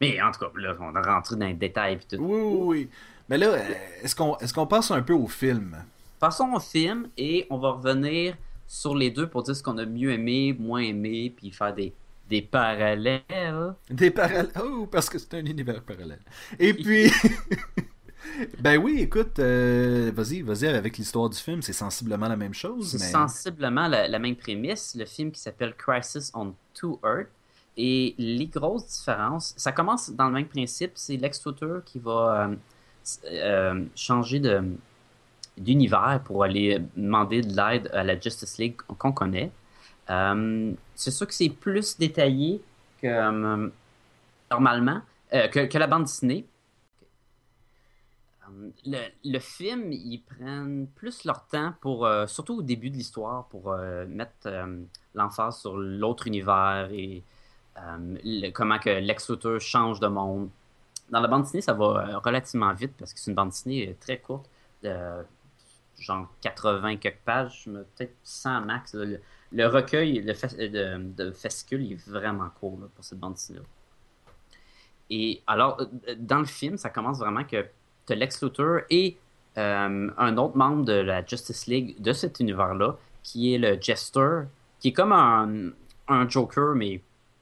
Mais 0.00 0.20
en 0.20 0.32
tout 0.32 0.40
cas, 0.40 0.50
là, 0.56 0.74
on 0.80 0.96
a 0.96 1.02
rentré 1.02 1.36
dans 1.36 1.46
les 1.46 1.54
détails. 1.54 1.98
Puis 1.98 2.16
tout. 2.16 2.24
Oui, 2.24 2.40
oui, 2.40 2.58
oui. 2.60 2.90
Mais 3.28 3.38
là, 3.38 3.56
est-ce 4.02 4.16
qu'on 4.16 4.36
est 4.38 4.52
qu'on 4.52 4.66
passe 4.66 4.90
un 4.90 5.02
peu 5.02 5.14
au 5.14 5.28
film? 5.28 5.76
Passons 6.18 6.54
au 6.54 6.60
film 6.60 7.08
et 7.16 7.46
on 7.50 7.58
va 7.58 7.70
revenir 7.70 8.36
sur 8.66 8.96
les 8.96 9.12
deux 9.12 9.28
pour 9.28 9.44
dire 9.44 9.54
ce 9.54 9.62
qu'on 9.62 9.78
a 9.78 9.86
mieux 9.86 10.10
aimé, 10.10 10.56
moins 10.58 10.80
aimé, 10.80 11.32
puis 11.36 11.52
faire 11.52 11.72
des, 11.72 11.92
des 12.28 12.42
parallèles. 12.42 13.74
Des 13.90 14.10
parallèles. 14.10 14.50
Oh, 14.62 14.86
parce 14.86 15.08
que 15.08 15.18
c'est 15.18 15.34
un 15.34 15.44
univers 15.44 15.82
parallèle. 15.82 16.22
Et 16.58 16.74
puis. 16.74 17.10
ben 18.60 18.78
oui, 18.78 19.00
écoute, 19.00 19.38
euh, 19.38 20.10
vas-y, 20.14 20.42
vas-y 20.42 20.66
avec 20.66 20.98
l'histoire 20.98 21.30
du 21.30 21.38
film. 21.38 21.62
C'est 21.62 21.72
sensiblement 21.72 22.28
la 22.28 22.36
même 22.36 22.54
chose. 22.54 22.90
C'est 22.90 22.98
mais... 22.98 23.10
sensiblement 23.10 23.88
la, 23.88 24.08
la 24.08 24.18
même 24.18 24.36
prémisse. 24.36 24.94
Le 24.98 25.04
film 25.04 25.30
qui 25.30 25.40
s'appelle 25.40 25.74
Crisis 25.74 26.32
on 26.34 26.54
Two 26.74 26.98
Earth. 27.04 27.28
Et 27.78 28.14
les 28.16 28.46
grosses 28.46 28.86
différences, 28.86 29.52
ça 29.58 29.70
commence 29.70 30.10
dans 30.10 30.28
le 30.28 30.32
même 30.32 30.46
principe. 30.46 30.92
C'est 30.94 31.16
Lex 31.18 31.44
Luthor 31.44 31.84
qui 31.84 31.98
va 31.98 32.48
euh, 32.48 32.56
euh, 33.30 33.84
changer 33.94 34.40
de 34.40 34.62
d'univers 35.58 36.20
pour 36.24 36.44
aller 36.44 36.82
demander 36.96 37.40
de 37.40 37.56
l'aide 37.56 37.90
à 37.94 38.04
la 38.04 38.20
Justice 38.20 38.58
League 38.58 38.76
qu'on 38.98 39.12
connaît. 39.12 39.50
C'est 40.96 41.10
sûr 41.10 41.26
que 41.26 41.34
c'est 41.34 41.50
plus 41.50 41.96
détaillé 41.98 42.60
que 43.00 43.06
euh, 43.06 43.68
normalement, 44.50 45.00
euh, 45.34 45.48
que, 45.48 45.78
la 45.78 45.86
bande 45.86 46.04
dessinée. 46.04 46.46
Euh, 48.48 49.00
Le, 49.24 49.38
film, 49.38 49.92
ils 49.92 50.22
prennent 50.22 50.88
plus 50.96 51.24
leur 51.24 51.46
temps 51.46 51.74
pour, 51.80 52.08
surtout 52.26 52.58
au 52.58 52.62
début 52.62 52.90
de 52.90 52.96
l'histoire, 52.96 53.44
pour 53.46 53.76
mettre 54.08 54.48
l'emphase 55.14 55.60
sur 55.60 55.76
l'autre 55.76 56.26
univers 56.26 56.88
et 56.90 57.22
le- 58.24 58.50
comment 58.50 58.78
que 58.78 58.90
Lex 58.90 59.32
change 59.58 60.00
de 60.00 60.06
monde. 60.08 60.48
Dans 61.10 61.20
la 61.20 61.28
bande 61.28 61.42
dessinée, 61.42 61.60
ça 61.60 61.72
va 61.72 62.18
relativement 62.24 62.72
vite 62.72 62.92
parce 62.98 63.12
que 63.12 63.20
c'est 63.20 63.30
une 63.30 63.34
bande 63.36 63.50
dessinée 63.50 63.96
très 64.00 64.18
courte, 64.18 64.48
genre 65.98 66.28
80 66.40 66.96
quelques 66.96 67.18
pages, 67.24 67.64
peut-être 67.96 68.14
100 68.22 68.62
max. 68.62 68.94
Le, 69.52 69.66
recueil 69.66 70.20
le 70.20 70.34
fas- 70.34 70.56
de, 70.56 70.98
de 70.98 71.30
est 71.30 72.08
vraiment 72.08 72.50
court 72.60 72.78
pour 72.94 73.04
cette 73.04 73.18
bande 73.18 73.34
dessinée-là. 73.34 73.64
Et 75.10 75.42
alors, 75.46 75.80
euh, 75.80 76.14
dans 76.18 76.38
le 76.38 76.46
film, 76.46 76.76
ça 76.76 76.90
commence 76.90 77.18
vraiment 77.18 77.44
que 77.44 77.64
tu 78.06 78.14
Lex 78.14 78.42
Luthor 78.42 78.80
et 78.90 79.16
euh, 79.58 80.10
un 80.16 80.36
autre 80.36 80.56
membre 80.56 80.84
de 80.84 80.92
la 80.92 81.24
Justice 81.24 81.66
League 81.66 82.00
de 82.00 82.12
cet 82.12 82.40
univers-là, 82.40 82.96
qui 83.22 83.54
est 83.54 83.58
le 83.58 83.80
Jester, 83.80 84.42
qui 84.80 84.88
est 84.88 84.92
comme 84.92 85.12
un, 85.12 86.28
Joker, 86.28 86.74
mais 86.74 87.00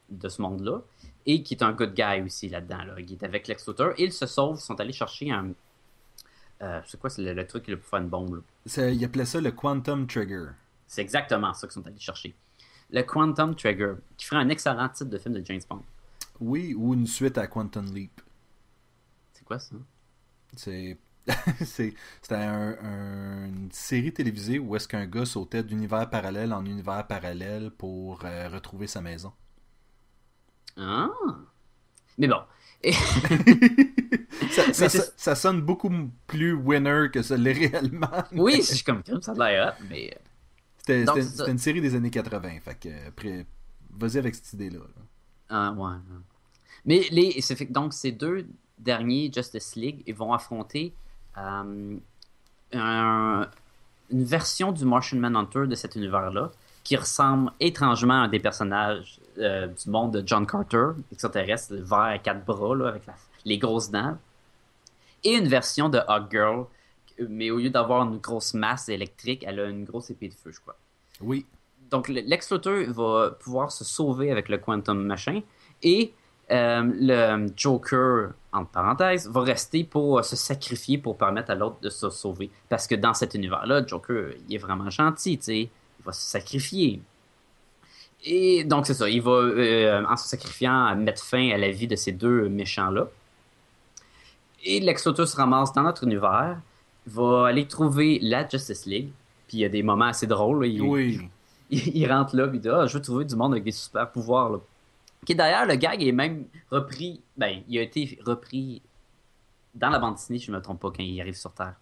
de 0.08 0.28
ce 0.28 0.40
monde-là, 0.40 0.80
et 1.26 1.42
qui 1.42 1.54
est 1.54 1.62
un 1.62 1.72
good 1.72 1.94
guy 1.94 2.22
aussi 2.24 2.48
là-dedans. 2.48 2.84
Là. 2.84 2.94
Il 2.98 3.12
est 3.12 3.22
avec 3.22 3.48
Lex 3.48 3.66
Luthor. 3.66 3.92
Ils 3.98 4.12
se 4.12 4.26
sauvent, 4.26 4.56
ils 4.58 4.62
sont 4.62 4.78
allés 4.80 4.92
chercher 4.92 5.30
un, 5.30 5.50
euh, 6.62 6.80
c'est 6.86 6.98
quoi 7.00 7.10
c'est 7.10 7.22
le, 7.22 7.32
le 7.34 7.46
truc 7.46 7.64
plus 7.64 7.76
faire 7.76 8.00
une 8.00 8.08
bombe 8.08 8.36
là? 8.36 8.40
C'est- 8.66 8.94
Il 8.94 9.04
appelait 9.04 9.24
ça 9.24 9.40
le 9.40 9.50
Quantum 9.52 10.06
Trigger. 10.06 10.46
C'est 10.86 11.02
exactement 11.02 11.52
ça 11.54 11.66
qu'ils 11.66 11.74
sont 11.74 11.86
allés 11.86 11.98
chercher. 11.98 12.34
Le 12.90 13.02
Quantum 13.02 13.54
Trigger, 13.56 13.94
qui 14.16 14.26
ferait 14.26 14.40
un 14.40 14.48
excellent 14.48 14.88
titre 14.88 15.10
de 15.10 15.18
film 15.18 15.34
de 15.34 15.44
James 15.44 15.60
Bond. 15.68 15.82
Oui, 16.40 16.74
ou 16.76 16.94
une 16.94 17.06
suite 17.06 17.38
à 17.38 17.46
Quantum 17.46 17.92
Leap. 17.94 18.20
C'est 19.32 19.44
quoi 19.44 19.58
ça? 19.58 19.76
C'est. 20.56 20.98
c'est- 21.64 21.94
C'était 22.20 22.34
un- 22.34 22.76
un- 22.82 23.46
une 23.46 23.72
série 23.72 24.12
télévisée 24.12 24.58
où 24.58 24.76
est-ce 24.76 24.86
qu'un 24.86 25.06
gars 25.06 25.24
sautait 25.24 25.62
d'univers 25.62 26.08
parallèle 26.10 26.52
en 26.52 26.64
univers 26.64 27.06
parallèle 27.06 27.70
pour 27.70 28.24
euh, 28.24 28.48
retrouver 28.48 28.86
sa 28.86 29.00
maison. 29.00 29.32
Ah! 30.76 31.08
Mais 32.18 32.28
bon. 32.28 32.42
Ça, 35.16 35.34
sonne 35.34 35.60
beaucoup 35.62 35.90
plus 36.26 36.52
winner 36.52 37.06
que 37.12 37.22
ça 37.22 37.36
l'est 37.36 37.52
réellement. 37.52 38.08
oui, 38.32 38.62
c'est 38.62 38.82
comme 38.84 39.02
ça 39.22 39.32
a 39.32 39.34
l'air 39.50 39.74
hot, 39.78 39.84
mais. 39.90 40.10
euh, 40.90 41.04
C'était 41.22 41.50
une 41.50 41.58
série 41.58 41.80
des 41.80 41.94
années 41.94 42.10
80. 42.10 42.60
Fait 42.60 42.74
que, 42.78 42.88
euh, 42.88 43.08
après, 43.08 43.46
vas-y 43.90 44.18
avec 44.18 44.34
cette 44.34 44.52
idée-là. 44.54 44.78
là. 44.80 45.02
Ah, 45.48 45.72
ouais. 45.72 45.82
ouais. 45.82 46.20
Mais 46.86 47.02
les, 47.10 47.40
fait 47.40 47.66
donc 47.66 47.92
ces 47.94 48.12
deux 48.12 48.46
derniers 48.78 49.30
Justice 49.34 49.76
League 49.76 50.02
ils 50.06 50.14
vont 50.14 50.32
affronter 50.32 50.92
euh, 51.38 51.96
un- 52.72 53.48
une 54.10 54.24
version 54.24 54.72
du 54.72 54.84
Martian 54.84 55.18
Manhunter 55.18 55.66
de 55.66 55.74
cet 55.74 55.96
univers-là 55.96 56.50
qui 56.84 56.96
ressemble 56.96 57.50
étrangement 57.60 58.22
à 58.22 58.28
des 58.28 58.38
personnages 58.38 59.18
euh, 59.38 59.66
du 59.66 59.90
monde 59.90 60.12
de 60.12 60.22
John 60.24 60.46
Carter, 60.46 60.88
extraterrestre, 61.10 61.72
le 61.74 61.82
vert 61.82 61.98
à 61.98 62.18
quatre 62.18 62.44
bras 62.44 62.76
là, 62.76 62.88
avec 62.88 63.06
la- 63.06 63.14
les 63.44 63.58
grosses 63.58 63.90
dents, 63.90 64.16
et 65.24 65.34
une 65.34 65.48
version 65.48 65.88
de 65.88 65.98
Hawk 66.06 66.30
Girl, 66.30 66.66
mais 67.28 67.50
au 67.50 67.58
lieu 67.58 67.70
d'avoir 67.70 68.02
une 68.06 68.18
grosse 68.18 68.54
masse 68.54 68.88
électrique, 68.88 69.44
elle 69.46 69.58
a 69.60 69.66
une 69.66 69.84
grosse 69.84 70.10
épée 70.10 70.28
de 70.28 70.34
feu, 70.34 70.50
je 70.52 70.60
crois. 70.60 70.76
Oui. 71.20 71.46
Donc, 71.90 72.08
le- 72.08 72.20
Lex 72.20 72.52
va 72.52 73.30
pouvoir 73.40 73.72
se 73.72 73.84
sauver 73.84 74.30
avec 74.30 74.48
le 74.48 74.58
Quantum 74.58 75.02
Machin 75.04 75.40
et 75.82 76.12
euh, 76.50 76.82
le 77.00 77.50
Joker, 77.56 78.32
entre 78.52 78.70
parenthèses, 78.70 79.28
va 79.28 79.40
rester 79.42 79.84
pour 79.84 80.18
euh, 80.18 80.22
se 80.22 80.36
sacrifier 80.36 80.98
pour 80.98 81.16
permettre 81.16 81.50
à 81.50 81.54
l'autre 81.54 81.80
de 81.80 81.88
se 81.88 82.10
sauver. 82.10 82.50
Parce 82.68 82.86
que 82.86 82.94
dans 82.94 83.14
cet 83.14 83.34
univers-là, 83.34 83.86
Joker, 83.86 84.32
il 84.48 84.54
est 84.54 84.58
vraiment 84.58 84.90
gentil, 84.90 85.38
tu 85.38 85.44
sais. 85.44 85.70
Il 86.04 86.06
va 86.06 86.12
se 86.12 86.20
sacrifier. 86.30 87.00
Et 88.24 88.64
donc, 88.64 88.86
c'est 88.86 88.94
ça. 88.94 89.08
Il 89.08 89.22
va, 89.22 89.30
euh, 89.32 90.04
en 90.06 90.16
se 90.16 90.28
sacrifiant, 90.28 90.94
mettre 90.96 91.22
fin 91.22 91.50
à 91.50 91.56
la 91.58 91.70
vie 91.70 91.86
de 91.86 91.96
ces 91.96 92.12
deux 92.12 92.48
méchants-là. 92.48 93.08
Et 94.64 94.80
Lex 94.80 95.06
Luthor 95.06 95.26
se 95.28 95.36
ramasse 95.36 95.72
dans 95.72 95.82
notre 95.82 96.04
univers, 96.04 96.58
va 97.06 97.46
aller 97.48 97.66
trouver 97.68 98.18
la 98.22 98.48
Justice 98.48 98.86
League. 98.86 99.10
Puis 99.46 99.58
il 99.58 99.60
y 99.60 99.64
a 99.64 99.68
des 99.68 99.82
moments 99.82 100.06
assez 100.06 100.26
drôles. 100.26 100.60
là. 100.62 100.66
Il- 100.66 100.80
Oui. 100.82 101.20
il, 101.70 101.96
il 101.96 102.10
rentre 102.10 102.34
là, 102.34 102.48
puis 102.48 102.56
il 102.58 102.60
dit 102.60 102.68
Ah, 102.70 102.86
je 102.86 102.94
veux 102.96 103.02
trouver 103.02 103.24
du 103.26 103.36
monde 103.36 103.52
avec 103.52 103.64
des 103.64 103.72
super 103.72 104.10
pouvoirs. 104.10 104.50
Là. 104.50 104.58
Qui 105.26 105.34
d'ailleurs, 105.34 105.66
le 105.66 105.74
gag 105.76 106.02
est 106.02 106.12
même 106.12 106.44
repris. 106.70 107.20
Ben, 107.36 107.62
il 107.68 107.78
a 107.78 107.82
été 107.82 108.18
repris 108.24 108.80
dans 109.74 109.90
la 109.90 109.98
bande 109.98 110.14
dessinée, 110.14 110.38
si 110.38 110.46
je 110.46 110.50
ne 110.52 110.56
me 110.56 110.62
trompe 110.62 110.80
pas, 110.80 110.88
quand 110.90 111.02
il 111.02 111.20
arrive 111.20 111.34
sur 111.34 111.52
Terre. 111.52 111.74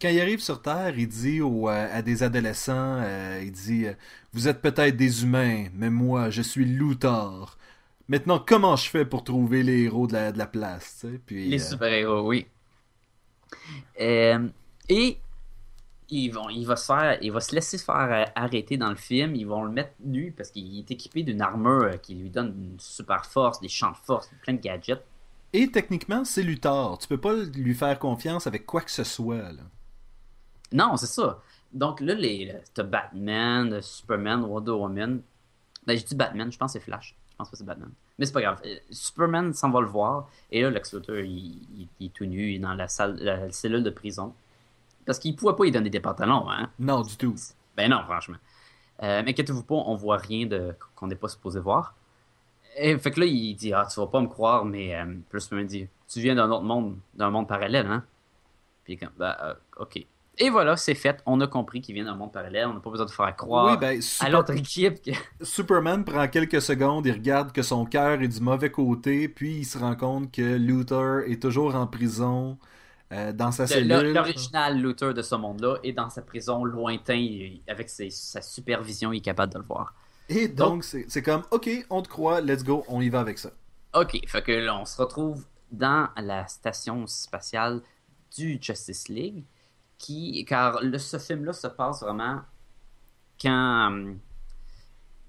Quand 0.00 0.10
il 0.10 0.20
arrive 0.20 0.40
sur 0.40 0.60
Terre, 0.60 0.98
il 0.98 1.08
dit 1.08 1.40
aux, 1.40 1.68
euh, 1.68 1.88
à 1.90 2.02
des 2.02 2.22
adolescents, 2.22 3.00
euh, 3.00 3.42
il 3.42 3.52
dit 3.52 3.86
euh, 3.86 3.94
Vous 4.32 4.46
êtes 4.46 4.60
peut-être 4.60 4.96
des 4.96 5.24
humains, 5.24 5.66
mais 5.74 5.88
moi, 5.88 6.28
je 6.28 6.42
suis 6.42 6.66
Luthor. 6.66 7.56
Maintenant, 8.06 8.38
comment 8.38 8.76
je 8.76 8.88
fais 8.88 9.04
pour 9.04 9.24
trouver 9.24 9.62
les 9.62 9.84
héros 9.84 10.06
de 10.06 10.12
la, 10.12 10.32
de 10.32 10.38
la 10.38 10.46
place 10.46 10.98
tu 11.00 11.08
sais? 11.08 11.20
Puis, 11.24 11.48
Les 11.48 11.62
euh, 11.62 11.70
super-héros, 11.70 12.20
oui. 12.20 12.46
Et 13.98 14.34
ils 16.10 16.30
vont, 16.30 16.48
il, 16.48 16.66
va 16.66 16.76
se 16.76 16.86
faire, 16.86 17.18
il 17.20 17.32
va 17.32 17.40
se 17.40 17.54
laisser 17.54 17.76
faire 17.78 18.30
arrêter 18.34 18.76
dans 18.76 18.90
le 18.90 18.96
film. 18.96 19.34
Ils 19.34 19.46
vont 19.46 19.64
le 19.64 19.72
mettre 19.72 19.92
nu 20.04 20.32
parce 20.36 20.50
qu'il 20.50 20.78
est 20.78 20.90
équipé 20.90 21.22
d'une 21.22 21.40
armure 21.40 22.00
qui 22.00 22.14
lui 22.14 22.30
donne 22.30 22.48
une 22.48 22.80
super 22.80 23.26
force, 23.26 23.60
des 23.60 23.68
champs 23.68 23.90
de 23.90 23.96
force, 23.96 24.30
plein 24.42 24.54
de 24.54 24.60
gadgets. 24.60 25.04
Et 25.52 25.70
techniquement, 25.70 26.24
c'est 26.24 26.42
Luthor. 26.42 26.98
Tu 26.98 27.08
peux 27.08 27.20
pas 27.20 27.34
lui 27.34 27.74
faire 27.74 27.98
confiance 27.98 28.46
avec 28.46 28.66
quoi 28.66 28.82
que 28.82 28.90
ce 28.90 29.04
soit. 29.04 29.52
Là. 29.52 29.62
Non, 30.72 30.96
c'est 30.96 31.06
ça. 31.06 31.40
Donc 31.72 32.00
là, 32.00 32.14
les, 32.14 32.54
t'as 32.74 32.82
Batman, 32.82 33.80
Superman, 33.82 34.42
Wonder 34.44 34.72
Woman. 34.72 35.20
Ben, 35.86 35.96
je 35.98 36.04
dis 36.04 36.14
Batman, 36.14 36.50
je 36.52 36.58
pense 36.58 36.72
que 36.72 36.78
c'est 36.78 36.84
Flash. 36.84 37.16
Je 37.30 37.36
pense 37.36 37.48
pas 37.48 37.52
que 37.52 37.58
c'est 37.58 37.64
Batman. 37.64 37.90
Mais 38.18 38.26
c'est 38.26 38.32
pas 38.32 38.40
grave. 38.42 38.60
Euh, 38.66 38.76
Superman 38.90 39.54
s'en 39.54 39.70
va 39.70 39.80
le 39.80 39.86
voir. 39.86 40.28
Et 40.50 40.62
là, 40.62 40.70
Lex 40.70 40.92
Luthor, 40.94 41.16
il, 41.18 41.28
il- 41.78 41.88
il 42.00 42.06
est 42.06 42.10
tout 42.10 42.24
nu, 42.26 42.50
il 42.52 42.56
est 42.56 42.58
dans 42.58 42.74
la 42.74 42.88
salle, 42.88 43.16
la 43.20 43.50
cellule 43.52 43.82
de 43.82 43.90
prison. 43.90 44.34
Parce 45.06 45.18
qu'il 45.18 45.34
pouvait 45.36 45.54
pas 45.54 45.64
y 45.66 45.70
donner 45.70 45.90
des 45.90 46.00
pantalons, 46.00 46.50
hein. 46.50 46.70
Non, 46.78 47.02
du 47.02 47.16
tout. 47.16 47.34
Ben 47.76 47.90
non, 47.90 48.02
franchement. 48.04 48.36
Euh, 49.02 49.22
mais 49.24 49.30
inquiétez-vous 49.30 49.62
pas, 49.62 49.74
on 49.76 49.94
voit 49.94 50.16
rien 50.18 50.46
de 50.46 50.74
qu'on 50.96 51.06
n'est 51.06 51.14
pas 51.16 51.28
supposé 51.28 51.60
voir. 51.60 51.94
Et 52.76 52.98
fait 52.98 53.10
que 53.10 53.20
là, 53.20 53.26
il 53.26 53.54
dit 53.56 53.72
Ah, 53.72 53.86
tu 53.92 54.00
vas 54.00 54.06
pas 54.08 54.20
me 54.20 54.26
croire, 54.28 54.64
mais 54.64 54.94
euh, 54.96 55.14
Superman 55.38 55.66
dit 55.66 55.88
Tu 56.08 56.20
viens 56.20 56.34
d'un 56.34 56.50
autre 56.50 56.64
monde, 56.64 56.96
d'un 57.14 57.30
monde 57.30 57.48
parallèle, 57.48 57.86
hein 57.86 58.04
Puis 58.84 58.96
comme 58.98 59.10
Ben, 59.18 59.36
euh, 59.42 59.54
ok. 59.78 60.04
Et 60.40 60.50
voilà, 60.50 60.76
c'est 60.76 60.94
fait. 60.94 61.20
On 61.26 61.40
a 61.40 61.46
compris 61.46 61.80
qu'il 61.80 61.94
vient 61.94 62.04
d'un 62.04 62.14
monde 62.14 62.32
parallèle. 62.32 62.66
On 62.66 62.74
n'a 62.74 62.80
pas 62.80 62.90
besoin 62.90 63.06
de 63.06 63.10
faire 63.10 63.34
croire 63.36 63.72
Oui, 63.72 63.76
ben, 63.78 64.00
à 64.20 64.28
l'autre 64.30 64.52
équipe 64.54 65.02
que. 65.02 65.10
Superman 65.44 66.04
prend 66.04 66.28
quelques 66.28 66.62
secondes, 66.62 67.06
il 67.06 67.12
regarde 67.12 67.52
que 67.52 67.62
son 67.62 67.84
cœur 67.84 68.20
est 68.22 68.28
du 68.28 68.40
mauvais 68.40 68.70
côté, 68.70 69.28
puis 69.28 69.58
il 69.58 69.64
se 69.64 69.78
rend 69.78 69.96
compte 69.96 70.30
que 70.32 70.56
Luthor 70.56 71.20
est 71.26 71.42
toujours 71.42 71.74
en 71.74 71.86
prison 71.86 72.56
euh, 73.12 73.32
dans 73.32 73.50
sa 73.52 73.64
le- 73.64 73.68
cellule. 73.68 74.12
L'original 74.14 74.78
Luther 74.80 75.12
de 75.14 75.22
ce 75.22 75.34
monde-là 75.34 75.76
est 75.82 75.92
dans 75.92 76.10
sa 76.10 76.22
prison 76.22 76.64
lointain. 76.64 77.14
il- 77.14 77.62
Avec 77.66 77.88
ses- 77.88 78.10
sa 78.10 78.40
supervision, 78.42 79.12
il 79.12 79.18
est 79.18 79.20
capable 79.22 79.52
de 79.54 79.58
le 79.58 79.64
voir. 79.64 79.94
Et 80.28 80.46
donc, 80.46 80.84
c'est 80.84 81.06
c'est 81.08 81.22
comme, 81.22 81.42
ok, 81.50 81.68
on 81.90 82.02
te 82.02 82.08
croit, 82.08 82.40
let's 82.42 82.62
go, 82.62 82.84
on 82.88 83.00
y 83.00 83.08
va 83.08 83.20
avec 83.20 83.38
ça. 83.38 83.50
Ok, 83.94 84.20
fait 84.28 84.42
que 84.42 84.52
là, 84.52 84.78
on 84.78 84.84
se 84.84 85.00
retrouve 85.00 85.44
dans 85.72 86.08
la 86.16 86.46
station 86.46 87.06
spatiale 87.06 87.80
du 88.36 88.58
Justice 88.60 89.08
League, 89.08 89.44
qui, 89.98 90.44
car 90.46 90.80
le, 90.82 90.96
ce 90.98 91.18
film-là 91.18 91.52
se 91.52 91.66
passe 91.66 92.02
vraiment 92.02 92.40
quand, 93.40 93.92
euh, 93.92 94.14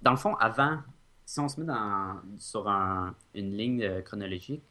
dans 0.02 0.12
le 0.12 0.18
fond, 0.18 0.36
avant, 0.36 0.78
si 1.26 1.40
on 1.40 1.50
se 1.50 1.60
met 1.60 1.66
dans, 1.66 2.16
sur 2.38 2.68
un- 2.70 3.14
une 3.34 3.58
ligne 3.58 3.84
euh, 3.84 4.02
chronologique, 4.02 4.64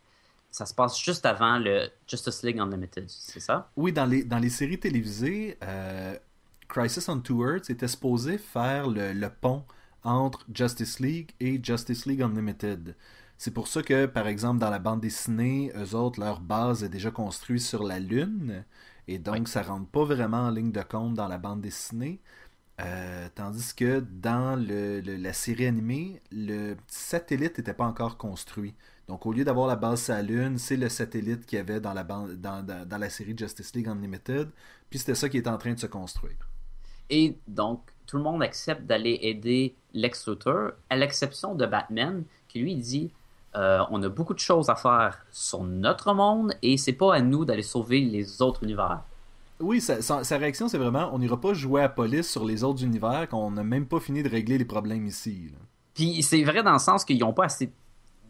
ça 0.50 0.64
se 0.64 0.74
passe 0.74 0.98
juste 0.98 1.26
avant 1.26 1.58
le 1.58 1.88
Justice 2.06 2.42
League 2.42 2.58
Unlimited, 2.58 3.04
c'est 3.08 3.40
ça? 3.40 3.70
Oui, 3.76 3.92
dans 3.92 4.06
les, 4.06 4.24
dans 4.24 4.38
les 4.38 4.48
séries 4.50 4.80
télévisées, 4.80 5.58
euh, 5.62 6.16
Crisis 6.68 7.08
on 7.08 7.20
Two 7.20 7.46
Earths 7.46 7.70
était 7.70 7.88
supposé 7.88 8.38
faire 8.38 8.88
le, 8.88 9.12
le 9.12 9.30
pont 9.30 9.64
entre 10.04 10.46
Justice 10.52 11.00
League 11.00 11.32
et 11.40 11.62
Justice 11.62 12.06
League 12.06 12.22
Unlimited. 12.22 12.94
C'est 13.36 13.52
pour 13.52 13.68
ça 13.68 13.82
que, 13.82 14.06
par 14.06 14.26
exemple, 14.26 14.58
dans 14.58 14.70
la 14.70 14.78
bande 14.78 15.00
dessinée, 15.00 15.70
eux 15.76 15.94
autres, 15.94 16.18
leur 16.18 16.40
base 16.40 16.82
est 16.82 16.88
déjà 16.88 17.10
construite 17.10 17.62
sur 17.62 17.84
la 17.84 18.00
Lune, 18.00 18.64
et 19.08 19.18
donc 19.18 19.48
Oui. 19.48 19.48
ça 19.48 19.62
rentre 19.62 19.90
pas 19.90 20.04
vraiment 20.04 20.42
en 20.42 20.50
ligne 20.50 20.72
de 20.72 20.82
compte 20.82 21.14
dans 21.14 21.28
la 21.28 21.38
bande 21.38 21.62
dessinée. 21.62 22.20
Euh, 22.80 23.28
tandis 23.34 23.74
que 23.74 24.00
dans 24.00 24.56
le- 24.56 25.00
le- 25.00 25.16
la 25.16 25.32
série 25.32 25.66
animée, 25.66 26.22
le 26.32 26.76
satellite 26.88 27.58
n'était 27.58 27.74
pas 27.74 27.86
encore 27.86 28.18
construit. 28.18 28.74
Donc 29.08 29.26
au 29.26 29.32
lieu 29.32 29.44
d'avoir 29.44 29.66
la 29.68 29.76
base 29.76 30.04
sur 30.04 30.14
la 30.14 30.22
Lune, 30.22 30.58
c'est 30.58 30.76
le 30.76 30.88
satellite 30.88 31.46
qu'il 31.46 31.58
y 31.58 31.60
avait 31.60 31.80
dans 31.80 31.94
la, 31.94 32.04
bande, 32.04 32.34
dans, 32.40 32.62
dans- 32.64 32.86
dans 32.88 32.98
la 32.98 33.10
série 33.10 33.34
Justice 33.36 33.74
League 33.74 33.88
Unlimited. 33.88 34.50
Puis 34.90 35.00
c'était 35.00 35.16
ça 35.16 35.28
qui 35.28 35.38
est 35.38 35.48
en 35.48 35.58
train 35.58 35.74
de 35.74 35.80
se 35.80 35.86
construire. 35.86 36.38
Et 37.10 37.38
donc, 37.46 37.90
tout 38.06 38.16
le 38.18 38.22
monde 38.22 38.42
accepte 38.42 38.84
d'aller 38.86 39.18
aider 39.22 39.76
Lex 39.94 40.28
Luthor, 40.28 40.72
à 40.90 40.96
l'exception 40.96 41.54
de 41.54 41.66
Batman, 41.66 42.24
qui 42.48 42.60
lui 42.60 42.76
dit 42.76 43.12
euh, 43.56 43.80
On 43.90 44.02
a 44.02 44.08
beaucoup 44.08 44.34
de 44.34 44.38
choses 44.38 44.68
à 44.70 44.74
faire 44.76 45.24
sur 45.30 45.62
notre 45.64 46.12
monde 46.14 46.52
et 46.62 46.76
c'est 46.76 46.92
pas 46.92 47.14
à 47.14 47.20
nous 47.20 47.44
d'aller 47.44 47.62
sauver 47.62 48.00
les 48.00 48.42
autres 48.42 48.62
univers. 48.64 49.00
Oui, 49.60 49.80
sa, 49.80 50.00
sa- 50.02 50.22
sa 50.22 50.38
réaction 50.38 50.68
c'est 50.68 50.78
vraiment 50.78 51.10
on 51.12 51.18
n'ira 51.18 51.40
pas 51.40 51.52
jouer 51.52 51.82
à 51.82 51.88
police 51.88 52.30
sur 52.30 52.44
les 52.44 52.62
autres 52.62 52.84
univers 52.84 53.28
qu'on 53.28 53.50
n'a 53.50 53.64
même 53.64 53.86
pas 53.86 53.98
fini 54.00 54.22
de 54.22 54.28
régler 54.28 54.56
les 54.58 54.64
problèmes 54.64 55.06
ici. 55.06 55.50
là. 55.52 55.58
Puis 55.94 56.22
c'est 56.22 56.44
vrai 56.44 56.62
dans 56.62 56.72
le 56.74 56.78
sens 56.78 57.04
qu'ils 57.04 57.24
ont 57.24 57.32
pas 57.32 57.46
assez. 57.46 57.72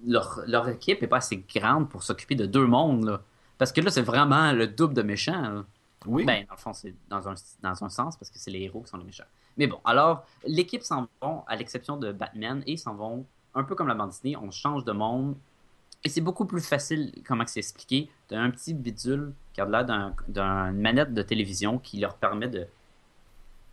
Leur, 0.06 0.40
leur 0.46 0.68
équipe 0.68 1.02
est 1.02 1.06
pas 1.08 1.16
assez 1.18 1.44
grande 1.54 1.88
pour 1.88 2.02
s'occuper 2.04 2.34
de 2.36 2.46
deux 2.46 2.66
mondes, 2.66 3.04
là. 3.04 3.20
Parce 3.58 3.72
que 3.72 3.80
là, 3.80 3.90
c'est 3.90 4.02
vraiment 4.02 4.52
le 4.52 4.68
double 4.68 4.94
de 4.94 5.02
méchants. 5.02 5.42
là. 5.42 5.64
Oui. 6.06 6.24
Ben, 6.24 6.44
dans 6.48 6.54
le 6.54 6.58
fond, 6.60 6.72
c'est 6.72 6.94
dans 7.10 7.28
un, 7.28 7.34
dans 7.62 7.84
un 7.84 7.88
sens 7.88 8.16
parce 8.16 8.30
que 8.30 8.38
c'est 8.38 8.52
les 8.52 8.60
héros 8.62 8.82
qui 8.82 8.88
sont 8.88 8.96
les 8.98 9.04
méchants. 9.04 9.24
Mais 9.56 9.66
bon, 9.66 9.80
alors, 9.84 10.24
l'équipe 10.46 10.84
s'en 10.84 11.08
vont, 11.20 11.42
à 11.48 11.56
l'exception 11.56 11.96
de 11.96 12.12
Batman, 12.12 12.62
et 12.68 12.74
ils 12.74 12.78
s'en 12.78 12.94
vont 12.94 13.26
un 13.58 13.64
peu 13.64 13.74
comme 13.74 13.88
la 13.88 13.94
bande 13.94 14.10
dessinée, 14.10 14.36
on 14.36 14.50
change 14.50 14.84
de 14.84 14.92
monde. 14.92 15.36
Et 16.04 16.08
c'est 16.08 16.20
beaucoup 16.20 16.44
plus 16.46 16.60
facile, 16.66 17.12
comment 17.26 17.44
c'est 17.46 17.60
expliqué, 17.60 18.08
d'un 18.30 18.44
un 18.44 18.50
petit 18.50 18.72
bidule 18.72 19.32
qui 19.52 19.60
a 19.60 19.64
l'air 19.64 19.84
d'un- 19.84 20.14
d'une 20.28 20.80
manette 20.80 21.12
de 21.12 21.22
télévision 21.22 21.78
qui 21.78 21.98
leur 21.98 22.16
permet 22.16 22.48
de, 22.48 22.66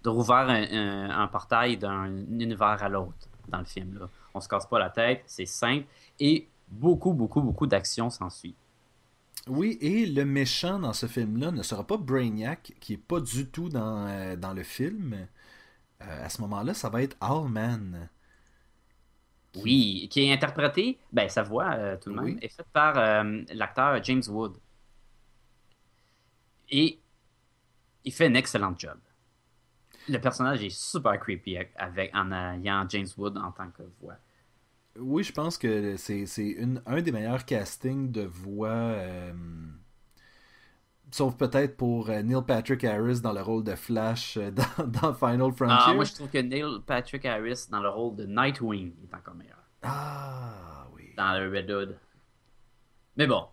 de 0.04 0.10
rouvrir 0.10 0.48
un, 0.50 1.28
portail 1.28 1.78
d'un 1.78 2.08
univers 2.40 2.82
à 2.82 2.90
l'autre 2.90 3.28
dans 3.48 3.60
le 3.60 3.66
film. 3.66 4.08
On 4.34 4.42
se 4.42 4.48
casse 4.48 4.66
pas 4.66 4.80
la 4.80 4.90
tête, 4.90 5.24
c'est 5.28 5.46
simple, 5.46 5.86
et 6.20 6.48
beaucoup, 6.68 7.14
beaucoup, 7.14 7.42
beaucoup 7.42 7.68
d'actions 7.68 8.10
s'ensuit. 8.10 8.56
Oui, 9.48 9.78
et 9.82 10.08
le 10.08 10.26
méchant 10.26 10.80
dans 10.80 10.94
ce 10.94 11.06
film-là 11.06 11.52
ne 11.52 11.62
sera 11.62 11.84
pas 11.86 11.98
Brainiac, 11.98 12.74
qui 12.80 12.94
est 12.94 12.98
pas 12.98 13.20
du 13.20 13.48
tout 13.48 13.70
dans, 13.70 14.08
euh, 14.08 14.36
le 14.56 14.64
film. 14.64 15.28
Euh, 16.02 16.26
à 16.26 16.30
ce 16.30 16.42
moment-là, 16.42 16.74
ça 16.74 16.90
va 16.90 17.04
être 17.04 17.16
Allman. 17.22 18.10
Oui, 19.56 20.08
qui 20.12 20.22
est 20.26 20.34
interprété, 20.34 21.00
ben 21.12 21.30
sa 21.30 21.44
voix 21.44 21.72
euh, 21.76 21.98
tout 21.98 22.10
de 22.12 22.16
même, 22.16 22.36
Oui. 22.36 22.38
est 22.42 22.50
faite 22.50 22.68
par 22.74 22.98
euh, 22.98 23.42
l'acteur 23.54 24.04
James 24.04 24.24
Wood. 24.30 24.58
Et 26.70 27.00
il 28.06 28.14
fait 28.14 28.28
un 28.28 28.36
excellent 28.36 28.74
job. 28.78 28.98
Le 30.08 30.18
personnage 30.20 30.64
est 30.64 30.72
super 30.72 31.20
creepy 31.20 31.58
avec, 31.76 32.12
en 32.16 32.32
ayant 32.32 32.88
James 32.90 33.08
Wood 33.18 33.38
en 33.38 33.52
tant 33.52 33.70
que 33.70 33.84
voix. 34.02 34.18
Oui, 34.98 35.24
je 35.24 35.32
pense 35.34 35.58
que 35.58 35.98
c'est 35.98 36.58
un 36.86 37.02
des 37.02 37.12
meilleurs 37.12 37.46
castings 37.46 38.12
de 38.12 38.22
voix. 38.22 38.70
euh, 38.70 39.34
sauf 41.16 41.38
peut-être 41.38 41.78
pour 41.78 42.10
euh, 42.10 42.22
Neil 42.22 42.42
Patrick 42.46 42.84
Harris 42.84 43.22
dans 43.22 43.32
le 43.32 43.42
rôle 43.42 43.64
de 43.64 43.76
Flash 43.76 44.36
euh, 44.38 44.52
dans, 44.78 44.86
dans 44.88 45.14
Final 45.14 45.54
Frontier. 45.54 45.78
Ah, 45.88 45.94
moi 45.94 46.04
je 46.04 46.14
trouve 46.14 46.28
que 46.30 46.40
Neil 46.40 46.66
Patrick 46.86 47.26
Harris 47.26 47.68
dans 47.72 47.80
le 47.80 47.88
rôle 47.88 48.16
de 48.18 48.26
Nightwing 48.26 48.92
est 49.04 49.16
encore 49.16 49.36
meilleur. 49.36 49.58
Ah, 49.84 50.86
oui. 50.94 51.14
dans 51.16 51.40
le 51.40 51.50
Red 51.50 51.72
Hood. 51.72 51.96
Mais 53.16 53.28
bon, 53.28 53.46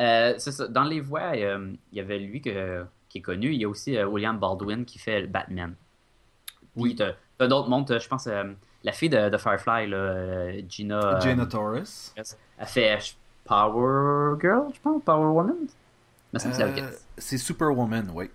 euh, 0.00 0.34
c'est 0.38 0.52
ça. 0.52 0.68
Dans 0.68 0.84
les 0.84 1.00
voix, 1.00 1.32
euh, 1.34 1.72
il 1.90 1.98
y 1.98 2.00
avait 2.00 2.20
lui 2.20 2.40
que- 2.40 2.84
qui 3.08 3.18
est 3.18 3.22
connu. 3.22 3.52
Il 3.52 3.60
y 3.60 3.64
a 3.64 3.68
aussi 3.68 3.96
euh, 3.96 4.06
William 4.06 4.38
Baldwin 4.38 4.84
qui 4.84 5.00
fait 5.00 5.26
Batman. 5.26 5.74
Oui. 6.76 6.94
T'as 6.94 7.46
d'autres 7.48 7.68
mondes. 7.68 7.98
Je 8.00 8.08
pense 8.08 8.28
la 8.28 8.92
fille 8.92 9.08
de, 9.08 9.28
de 9.28 9.36
Firefly, 9.36 9.88
là, 9.88 10.60
Gina. 10.68 11.18
Jaina 11.18 11.46
Torres. 11.46 11.82
Elle 12.14 12.66
fait 12.66 12.96
Power 13.44 14.36
Girl, 14.40 14.68
je 14.72 14.80
pense. 14.80 15.02
Power 15.02 15.32
Woman. 15.32 15.56
Euh, 16.34 16.90
c'est 17.16 17.38
Superwoman, 17.38 18.10
oui. 18.14 18.30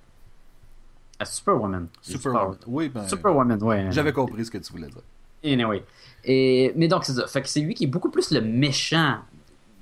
Ah, 1.20 1.26
Superwoman. 1.26 1.88
Superwoman. 2.02 2.58
Oui, 2.68 2.90
ben, 2.90 3.08
Superwoman, 3.08 3.62
ouais. 3.64 3.88
j'avais 3.92 4.12
compris 4.14 4.46
ce 4.46 4.52
que 4.52 4.58
tu 4.58 4.72
voulais 4.74 4.88
dire. 4.88 5.02
Anyway. 5.44 5.84
Et, 6.24 6.74
mais 6.76 6.88
donc, 6.88 7.06
c'est 7.06 7.14
ça. 7.14 7.28
Fait 7.28 7.42
que 7.42 7.50
c'est 7.50 7.60
lui 7.62 7.74
qui 7.76 7.84
est 7.84 7.88
beaucoup 7.88 8.10
plus 8.10 8.32
le 8.32 8.42
méchant. 8.42 9.20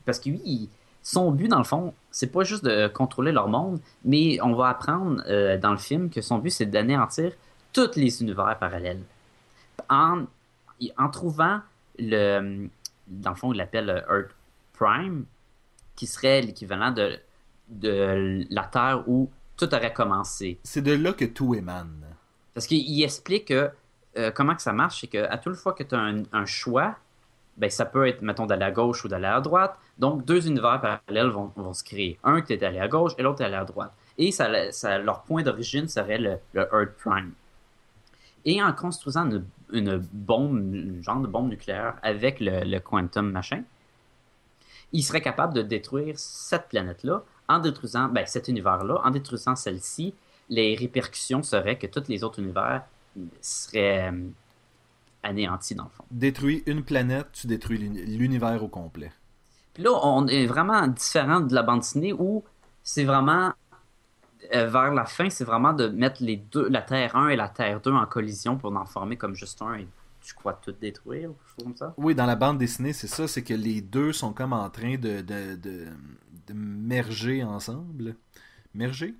Parce 0.05 0.19
que 0.19 0.29
lui, 0.29 0.41
il- 0.43 0.69
son 1.03 1.31
but, 1.31 1.47
dans 1.47 1.57
le 1.57 1.63
fond, 1.63 1.93
c'est 2.11 2.31
pas 2.31 2.43
juste 2.43 2.63
de 2.65 2.87
contrôler 2.87 3.31
leur 3.31 3.47
monde, 3.47 3.79
mais 4.05 4.39
on 4.41 4.53
va 4.53 4.69
apprendre 4.69 5.21
euh, 5.27 5.57
dans 5.57 5.71
le 5.71 5.77
film 5.77 6.09
que 6.09 6.21
son 6.21 6.37
but, 6.37 6.51
c'est 6.51 6.65
d'anéantir 6.67 7.31
tous 7.73 7.95
les 7.95 8.21
univers 8.21 8.57
parallèles. 8.59 9.01
En, 9.89 10.23
en 10.97 11.09
trouvant 11.09 11.61
le. 11.97 12.67
Dans 13.07 13.31
le 13.31 13.35
fond, 13.35 13.51
il 13.53 13.57
l'appelle 13.57 13.89
euh, 13.89 14.19
Earth 14.19 14.31
Prime, 14.73 15.25
qui 15.95 16.05
serait 16.07 16.41
l'équivalent 16.41 16.91
de, 16.91 17.17
de 17.71 18.45
la 18.49 18.63
Terre 18.63 19.03
où 19.07 19.29
tout 19.57 19.73
aurait 19.73 19.93
commencé. 19.93 20.59
C'est 20.63 20.81
de 20.81 20.93
là 20.93 21.13
que 21.13 21.25
tout 21.25 21.55
émane. 21.55 22.05
Parce 22.53 22.67
qu'il 22.67 22.79
il 22.79 23.03
explique 23.03 23.45
que 23.45 23.69
euh, 24.17 24.31
comment 24.31 24.55
que 24.55 24.61
ça 24.61 24.73
marche, 24.73 25.01
c'est 25.01 25.07
qu'à 25.07 25.37
toute 25.37 25.55
fois 25.55 25.73
que 25.73 25.83
tu 25.83 25.95
as 25.95 25.99
un, 25.99 26.23
un 26.33 26.45
choix, 26.45 26.95
ben, 27.57 27.69
ça 27.69 27.85
peut 27.85 28.07
être, 28.07 28.21
mettons, 28.21 28.45
d'aller 28.45 28.65
à 28.65 28.71
gauche 28.71 29.05
ou 29.05 29.07
d'aller 29.07 29.27
à 29.27 29.39
droite. 29.39 29.77
Donc, 29.97 30.25
deux 30.25 30.47
univers 30.47 30.81
parallèles 30.81 31.29
vont, 31.29 31.51
vont 31.55 31.73
se 31.73 31.83
créer. 31.83 32.17
Un 32.23 32.41
qui 32.41 32.53
est 32.53 32.63
allé 32.63 32.79
à 32.79 32.87
gauche 32.87 33.13
et 33.17 33.23
l'autre 33.23 33.41
est 33.41 33.45
allé 33.45 33.55
à 33.55 33.65
droite. 33.65 33.91
Et 34.17 34.31
ça, 34.31 34.71
ça- 34.71 34.97
leur 34.97 35.21
point 35.23 35.43
d'origine 35.43 35.87
serait 35.87 36.17
le, 36.17 36.37
le 36.53 36.61
Earth 36.73 36.95
Prime. 36.97 37.31
Et 38.45 38.61
en 38.63 38.73
construisant 38.73 39.29
une, 39.29 39.45
une 39.71 39.97
bombe, 40.11 40.57
une 40.73 41.03
genre 41.03 41.19
de 41.19 41.27
bombe 41.27 41.49
nucléaire 41.49 41.95
avec 42.01 42.39
le, 42.39 42.63
le 42.63 42.79
quantum 42.79 43.29
machin, 43.31 43.63
il 44.91 45.03
serait 45.03 45.21
capable 45.21 45.53
de 45.53 45.61
détruire 45.61 46.15
cette 46.17 46.67
planète-là 46.67 47.23
en 47.51 47.59
détruisant, 47.59 48.07
ben, 48.09 48.25
cet 48.25 48.47
univers-là, 48.47 49.01
en 49.03 49.11
détruisant 49.11 49.55
celle-ci. 49.55 50.13
Les 50.49 50.75
répercussions 50.75 51.43
seraient 51.43 51.77
que 51.77 51.87
tous 51.87 52.07
les 52.09 52.23
autres 52.23 52.39
univers 52.39 52.83
seraient 53.41 54.11
euh, 54.11 54.29
anéantis 55.23 55.75
dans 55.75 55.85
le 55.85 55.89
fond. 55.89 56.05
Détruis 56.11 56.63
une 56.65 56.83
planète, 56.83 57.27
tu 57.33 57.47
détruis 57.47 57.77
l'uni- 57.77 58.05
l'univers 58.05 58.63
au 58.63 58.67
complet. 58.67 59.11
Puis 59.73 59.83
là, 59.83 59.91
on 60.03 60.27
est 60.27 60.45
vraiment 60.45 60.87
différent 60.87 61.39
de 61.39 61.53
la 61.53 61.63
bande 61.63 61.79
dessinée 61.79 62.13
où 62.13 62.43
c'est 62.83 63.05
vraiment 63.05 63.53
euh, 64.53 64.67
vers 64.67 64.93
la 64.93 65.05
fin, 65.05 65.29
c'est 65.29 65.43
vraiment 65.43 65.73
de 65.73 65.87
mettre 65.87 66.23
les 66.23 66.37
deux, 66.37 66.67
la 66.69 66.81
Terre 66.81 67.15
1 67.15 67.29
et 67.29 67.35
la 67.35 67.47
Terre 67.49 67.79
2 67.81 67.91
en 67.91 68.05
collision 68.05 68.57
pour 68.57 68.75
en 68.75 68.85
former 68.85 69.17
comme 69.17 69.35
juste 69.35 69.61
un 69.61 69.75
et 69.75 69.87
tu 70.21 70.33
crois 70.33 70.53
tout 70.53 70.71
détruire 70.71 71.29
ou 71.31 71.33
quelque 71.33 71.49
chose 71.55 71.63
comme 71.63 71.75
ça? 71.77 71.93
Oui, 71.97 72.15
dans 72.15 72.25
la 72.25 72.35
bande 72.35 72.57
dessinée, 72.57 72.93
c'est 72.93 73.07
ça, 73.07 73.27
c'est 73.27 73.43
que 73.43 73.53
les 73.53 73.81
deux 73.81 74.13
sont 74.13 74.33
comme 74.33 74.53
en 74.53 74.69
train 74.69 74.95
de, 74.95 75.21
de, 75.21 75.55
de, 75.55 75.55
de 75.55 75.87
merger 76.53 77.43
ensemble. 77.43 78.15
Merger? 78.73 79.15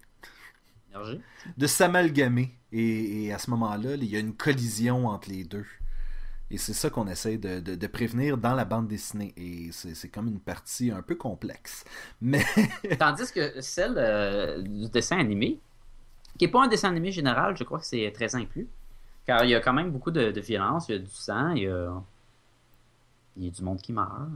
Énergie. 0.90 1.22
De 1.58 1.68
s'amalgamer. 1.68 2.52
Et, 2.72 3.26
et 3.26 3.34
à 3.34 3.40
ce 3.40 3.50
moment-là, 3.52 3.96
il 3.96 4.06
y 4.06 4.16
a 4.16 4.20
une 4.20 4.36
collision 4.36 5.08
entre 5.08 5.30
les 5.30 5.44
deux. 5.44 5.66
Et 6.50 6.58
c'est 6.58 6.74
ça 6.74 6.90
qu'on 6.90 7.08
essaie 7.08 7.38
de, 7.38 7.60
de- 7.62 7.76
de 7.76 7.88
prévenir 7.88 8.38
dans 8.38 8.54
la 8.54 8.66
bande 8.66 8.88
dessinée. 8.88 9.34
Et 9.38 9.72
c'est 9.72 9.96
c'est 9.96 10.10
comme 10.10 10.28
une 10.28 10.40
partie 10.40 10.92
un 10.92 11.02
peu 11.02 11.16
complexe. 11.16 11.86
Mais 12.22 12.44
Tandis 13.00 13.32
que 13.34 13.62
celle 13.62 13.96
euh, 13.98 14.62
du 14.62 14.90
dessin 14.90 15.18
animé, 15.20 15.60
qui 16.38 16.46
n'est 16.46 16.52
pas 16.52 16.64
un 16.64 16.68
dessin 16.68 16.90
animé 16.90 17.12
général, 17.12 17.58
je 17.58 17.64
crois 17.64 17.80
que 17.80 17.86
c'est 17.86 18.12
13 18.14 18.36
ans 18.36 18.40
et 18.40 18.48
plus. 18.48 18.68
Car 19.26 19.44
il 19.46 19.52
y 19.52 19.56
a 19.56 19.62
quand 19.62 19.74
même 19.74 19.92
beaucoup 19.92 20.12
de, 20.12 20.32
de 20.32 20.42
violence, 20.42 20.90
il 20.90 20.94
y 20.94 20.96
a 20.96 21.00
du 21.00 21.08
sang, 21.12 21.52
il 21.52 21.64
y 21.64 21.68
a, 21.68 22.02
il 23.38 23.46
y 23.46 23.48
a 23.48 23.52
du 23.52 23.62
monde 23.64 23.82
qui 23.82 23.94
meurt. 23.94 24.30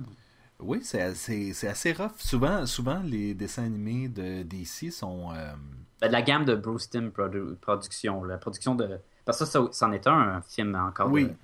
Oui, 0.60 0.80
c'est 0.84 1.02
assez, 1.02 1.54
assez 1.68 1.94
rough. 1.94 2.14
Souvent, 2.18 2.66
souvent, 2.66 3.00
les 3.04 3.34
dessins 3.34 3.64
animés 3.66 4.08
de 4.10 4.44
DC 4.44 4.92
sont... 4.92 5.32
euh, 5.34 5.54
Ben, 6.02 6.08
de 6.08 6.12
la 6.14 6.22
gamme 6.22 6.46
de 6.46 6.56
Bruce 6.56 6.90
Timm 6.90 7.10
Produ- 7.10 7.56
Productions, 7.56 8.24
la 8.24 8.38
production 8.38 8.76
de. 8.76 9.00
Parce 9.26 9.40
que 9.40 9.46
ça, 9.46 9.52
ça- 9.52 9.68
c'en 9.72 9.92
est 9.92 10.08
un, 10.08 10.14
un 10.38 10.42
film 10.42 10.76
encore 10.76 11.12
Oui. 11.12 11.26
de- 11.26 11.36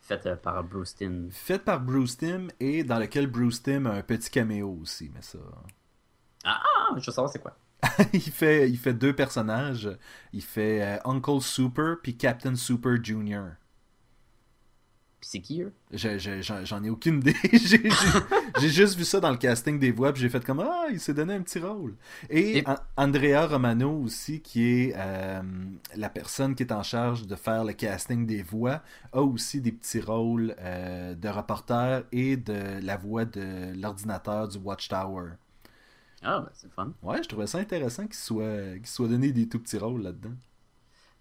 fait 0.00 0.24
euh, 0.26 0.36
par 0.36 0.62
Bruce 0.64 0.94
Timm. 0.94 1.28
faits 1.32 1.64
par 1.64 1.80
Bruce 1.80 2.16
Timm 2.18 2.48
et 2.60 2.84
dans 2.84 2.98
lequel 2.98 3.26
Bruce 3.26 3.62
Timm 3.62 3.86
a 3.86 3.92
un 3.94 4.02
petit 4.02 4.30
caméo 4.30 4.78
aussi. 4.82 5.10
Mais 5.14 5.22
ça... 5.22 5.38
Ah, 6.44 6.62
je 6.96 7.06
veux 7.06 7.12
savoir 7.12 7.30
c'est 7.32 7.40
quoi. 7.40 7.56
il, 8.12 8.20
fait, 8.20 8.70
il 8.70 8.78
fait 8.78 8.94
deux 8.94 9.14
personnages. 9.14 9.90
Il 10.32 10.42
fait 10.42 10.82
euh, 10.82 10.98
Uncle 11.04 11.40
Super 11.40 11.96
puis 12.02 12.16
Captain 12.16 12.54
Super 12.54 13.02
Jr. 13.02 13.42
C'est 15.28 15.40
qui 15.40 15.60
eux? 15.60 15.72
Je- 15.92 16.18
je- 16.18 16.40
J'en 16.64 16.84
ai 16.84 16.88
aucune 16.88 17.16
idée. 17.18 17.34
J'ai 18.60 18.68
juste 18.68 18.96
vu 18.96 19.04
ça 19.04 19.18
dans 19.18 19.32
le 19.32 19.36
casting 19.36 19.76
des 19.76 19.90
voix, 19.90 20.12
puis 20.12 20.22
j'ai 20.22 20.28
fait 20.28 20.44
comme 20.44 20.60
Ah, 20.60 20.86
il 20.88 21.00
s'est 21.00 21.14
donné 21.14 21.34
un 21.34 21.42
petit 21.42 21.58
rôle. 21.58 21.96
Et, 22.30 22.58
Et- 22.58 22.68
An- 22.68 22.76
Andrea 22.96 23.44
Romano 23.48 23.90
aussi, 24.04 24.40
qui 24.40 24.62
est 24.64 24.94
euh, 24.96 25.42
la 25.96 26.08
personne 26.10 26.54
qui 26.54 26.62
est 26.62 26.70
en 26.72 26.84
charge 26.84 27.26
de 27.26 27.34
faire 27.34 27.64
le 27.64 27.72
casting 27.72 28.24
des 28.24 28.42
voix, 28.42 28.82
a 29.12 29.20
aussi 29.20 29.60
des 29.60 29.72
petits 29.72 29.98
rôles 30.00 30.54
euh, 30.60 31.16
de 31.16 31.28
reporter 31.28 32.04
et 32.12 32.36
de 32.36 32.78
la 32.80 32.96
voix 32.96 33.24
de 33.24 33.74
l'ordinateur 33.80 34.46
du 34.46 34.58
Watchtower. 34.58 35.30
Ah, 36.22 36.38
ben, 36.40 36.50
c'est 36.54 36.70
fun. 36.72 36.92
Ouais, 37.02 37.20
je 37.20 37.28
trouvais 37.28 37.48
ça 37.48 37.58
intéressant 37.58 38.04
qu'il 38.04 38.14
soit, 38.14 38.76
qu'il 38.76 38.86
soit 38.86 39.08
donné 39.08 39.32
des 39.32 39.48
tout 39.48 39.58
petits 39.58 39.78
rôles 39.78 40.02
là-dedans. 40.02 40.34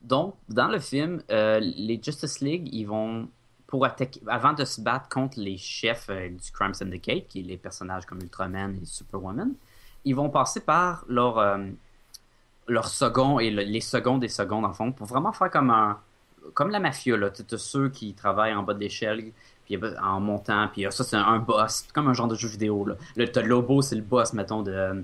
Donc, 0.04 0.36
dans 0.48 0.68
le 0.68 0.78
film, 0.80 1.24
euh, 1.32 1.60
les 1.60 2.00
Justice 2.00 2.39
League, 2.41 2.70
ils 2.72 2.86
vont. 2.86 3.30
Avant 4.28 4.54
de 4.54 4.66
se 4.66 4.82
battre 4.82 5.10
contre 5.10 5.40
les 5.40 5.58
chefs 5.58 6.08
euh, 6.10 6.30
du 6.30 6.52
Crime 6.52 6.74
Syndicate, 6.74 7.28
qui 7.28 7.40
est 7.40 7.44
les 7.44 7.58
personnages 7.58 8.06
comme 8.06 8.22
Ultraman 8.22 8.76
et 8.82 8.86
Superwoman, 8.86 9.54
ils 10.04 10.16
vont 10.16 10.30
passer 10.30 10.60
par 10.62 11.04
leur, 11.08 11.38
euh, 11.40 11.58
leur 12.68 12.88
second 12.88 13.40
et 13.40 13.52
le- 13.52 13.64
les 13.64 13.82
seconds 13.82 14.18
des 14.18 14.28
seconds, 14.30 14.62
dans 14.62 14.70
le 14.70 14.74
fond, 14.74 14.92
pour 14.92 15.08
vraiment 15.08 15.32
faire 15.32 15.50
comme 15.52 15.70
un. 15.70 16.00
Comme 16.54 16.70
la 16.70 16.80
mafia, 16.80 17.18
là. 17.18 17.32
T'as 17.32 17.58
ceux 17.58 17.90
qui 17.90 18.14
travaillent 18.14 18.54
en 18.54 18.62
bas 18.62 18.76
de 18.76 18.80
l'échelle, 18.80 19.32
puis 19.66 19.80
en 20.02 20.20
montant, 20.20 20.68
puis 20.72 20.86
ça, 20.92 21.04
c'est 21.04 21.16
un 21.16 21.40
boss, 21.40 21.88
comme 21.92 22.08
un 22.08 22.14
genre 22.14 22.28
de 22.28 22.36
jeu 22.36 22.48
vidéo, 22.48 22.86
là. 22.86 22.96
Le, 23.16 23.26
t'as 23.32 23.42
Lobo, 23.42 23.82
c'est 23.82 23.96
le 23.96 24.04
boss, 24.04 24.32
mettons, 24.34 24.62
de, 24.62 25.04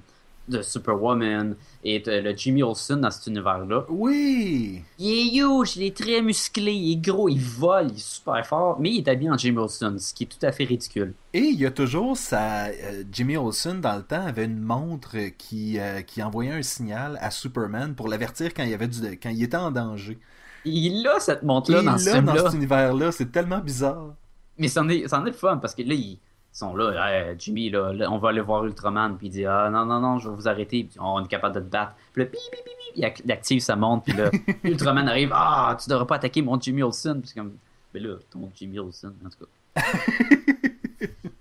de 0.51 0.61
Superwoman, 0.61 1.55
et 1.83 2.01
t'as 2.01 2.21
le 2.21 2.35
Jimmy 2.35 2.61
Olsen 2.61 3.01
dans 3.01 3.09
cet 3.09 3.27
univers-là. 3.27 3.85
Oui! 3.89 4.83
Il 4.99 5.09
est 5.11 5.43
huge, 5.43 5.77
il 5.77 5.83
est 5.83 5.97
très 5.97 6.21
musclé, 6.21 6.73
il 6.73 6.93
est 6.93 7.01
gros, 7.01 7.29
il 7.29 7.39
vole, 7.39 7.87
il 7.89 7.95
est 7.95 7.99
super 7.99 8.45
fort, 8.45 8.79
mais 8.79 8.91
il 8.91 8.97
est 8.99 9.09
habillé 9.09 9.31
en 9.31 9.37
Jimmy 9.37 9.57
Olsen, 9.57 9.97
ce 9.97 10.13
qui 10.13 10.23
est 10.23 10.27
tout 10.27 10.45
à 10.45 10.51
fait 10.51 10.65
ridicule. 10.65 11.13
Et 11.33 11.39
il 11.39 11.59
y 11.59 11.65
a 11.65 11.71
toujours 11.71 12.17
sa. 12.17 12.65
euh, 12.67 13.03
Jimmy 13.11 13.37
Olsen, 13.37 13.81
dans 13.81 13.95
le 13.95 14.03
temps, 14.03 14.25
avait 14.25 14.45
une 14.45 14.59
montre 14.59 15.17
qui, 15.37 15.79
euh, 15.79 16.01
qui 16.01 16.21
envoyait 16.21 16.51
un 16.51 16.61
signal 16.61 17.17
à 17.21 17.31
Superman 17.31 17.95
pour 17.95 18.07
l'avertir 18.07 18.53
quand 18.53 18.63
il, 18.63 18.69
y 18.69 18.73
avait 18.73 18.87
du, 18.87 18.99
quand 19.17 19.29
il 19.29 19.41
était 19.41 19.57
en 19.57 19.71
danger. 19.71 20.19
Il 20.65 21.07
a 21.07 21.19
cette 21.19 21.41
Et 21.41 21.45
montre-là 21.45 21.81
dans 21.81 21.97
ce 21.97 22.19
dans 22.19 22.35
cet 22.37 22.53
univers-là, 22.53 23.11
c'est 23.11 23.31
tellement 23.31 23.59
bizarre. 23.59 24.13
mais 24.57 24.67
c'en 24.67 24.87
est, 24.89 25.07
c'en 25.07 25.25
est 25.25 25.31
le 25.31 25.35
fun, 25.35 25.57
parce 25.57 25.73
que 25.73 25.81
là, 25.81 25.95
ils 25.95 26.19
sont 26.53 26.75
là, 26.75 26.93
Hey, 27.29 27.35
Jimmy, 27.39 27.69
là, 27.69 27.91
on 28.09 28.17
va 28.17 28.29
aller 28.29 28.41
voir 28.41 28.65
Ultraman, 28.65 29.17
puis 29.17 29.27
il 29.27 29.31
dit, 29.31 29.45
ah 29.45 29.69
non, 29.71 29.85
non, 29.85 29.99
non, 29.99 30.19
je 30.19 30.29
vais 30.29 30.35
vous 30.35 30.47
arrêter, 30.47 30.83
puis 30.83 30.99
on 30.99 31.23
est 31.23 31.27
capable 31.27 31.55
de 31.55 31.59
te 31.61 31.65
battre. 31.71 31.93
Puis 32.13 32.23
là, 32.23 32.29
bip, 32.29 32.39
bip, 32.51 32.51
bip, 32.51 32.65
bip, 32.65 32.93
il 32.95 33.03
ac- 33.05 33.21
il 33.23 33.31
active 33.31 33.61
sa 33.61 33.75
montre, 33.75 34.03
puis 34.05 34.13
là, 34.13 34.29
Ultraman 34.63 35.07
arrive, 35.07 35.31
ah, 35.33 35.77
tu 35.81 35.89
devrais 35.89 36.05
pas 36.07 36.15
attaquer 36.15 36.41
mon 36.41 36.59
Jimmy 36.59 36.83
Olsen, 36.83 37.19
puis 37.21 37.29
c'est 37.29 37.39
comme, 37.39 37.53
mais 37.93 37.99
là, 37.99 38.15
ton 38.29 38.49
Jimmy 38.55 38.79
Olsen, 38.79 39.13
en 39.25 39.29
tout 39.29 39.45
cas. 39.45 39.81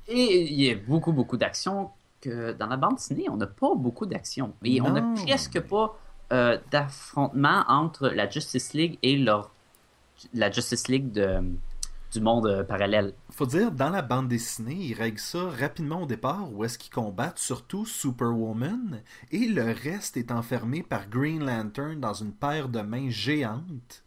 Et 0.09 0.43
il 0.53 0.61
y 0.61 0.71
a 0.71 0.75
beaucoup, 0.75 1.13
beaucoup 1.13 1.37
d'action. 1.37 1.91
que 2.21 2.53
dans 2.53 2.67
la 2.67 2.77
bande 2.77 2.97
dessinée, 2.97 3.29
on 3.31 3.37
n'a 3.37 3.47
pas 3.47 3.75
beaucoup 3.75 4.07
d'action. 4.07 4.53
Mais 4.63 4.81
on 4.81 4.91
n'a 4.91 5.03
presque 5.25 5.61
pas 5.61 5.99
euh, 6.33 6.59
d'affrontement 6.71 7.65
entre 7.69 8.09
la 8.09 8.29
Justice 8.29 8.73
League 8.75 8.99
et 9.03 9.17
leur, 9.17 9.51
la 10.35 10.51
Justice 10.51 10.89
League 10.89 11.13
de, 11.13 11.41
du 12.13 12.21
monde 12.21 12.47
euh, 12.47 12.65
parallèle. 12.65 13.13
Faut 13.41 13.47
dire, 13.47 13.73
dans 13.73 13.89
la 13.89 14.03
bande 14.03 14.29
dessinée, 14.29 14.75
ils 14.75 14.93
règlent 14.93 15.19
ça 15.19 15.49
rapidement 15.49 16.03
au 16.03 16.07
départ, 16.07 16.53
où 16.53 16.63
est-ce 16.63 16.77
qu'ils 16.77 16.93
combattent 16.93 17.39
surtout 17.39 17.87
Superwoman, 17.87 19.01
et 19.31 19.47
le 19.49 19.63
reste 19.73 20.19
est 20.19 20.31
enfermé 20.31 20.83
par 20.83 21.09
Green 21.09 21.43
Lantern 21.43 21.99
dans 21.99 22.13
une 22.13 22.35
paire 22.35 22.69
de 22.69 22.83
mains 22.83 23.09
géantes 23.09 24.05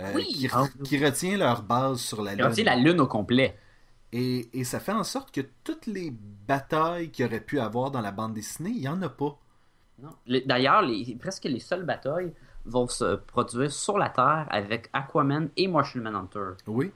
euh, 0.00 0.10
Oui. 0.16 0.24
qui, 0.24 0.48
re- 0.48 0.82
qui 0.82 0.98
retient 0.98 1.36
leur 1.36 1.62
base 1.62 2.00
sur 2.00 2.20
la 2.20 2.34
Lune. 2.34 2.46
retient 2.46 2.64
la 2.64 2.74
Lune 2.74 2.98
au 2.98 3.06
complet. 3.06 3.56
Et, 4.10 4.48
et 4.58 4.64
ça 4.64 4.80
fait 4.80 4.90
en 4.90 5.04
sorte 5.04 5.30
que 5.32 5.42
toutes 5.62 5.86
les 5.86 6.10
batailles 6.10 7.12
qu'il 7.12 7.26
y 7.26 7.28
aurait 7.28 7.38
pu 7.44 7.60
avoir 7.60 7.92
dans 7.92 8.00
la 8.00 8.10
bande 8.10 8.34
dessinée, 8.34 8.70
il 8.70 8.80
n'y 8.80 8.88
en 8.88 9.00
a 9.02 9.08
pas. 9.08 9.38
D'ailleurs, 10.26 10.82
les- 10.82 11.14
presque 11.14 11.44
les 11.44 11.60
seules 11.60 11.84
batailles 11.84 12.32
vont 12.64 12.88
se 12.88 13.14
produire 13.14 13.70
sur 13.70 13.98
la 13.98 14.08
Terre 14.08 14.48
avec 14.50 14.90
Aquaman 14.92 15.48
et 15.56 15.68
Martian 15.68 16.00
Manhunter. 16.02 16.54
Oui. 16.66 16.90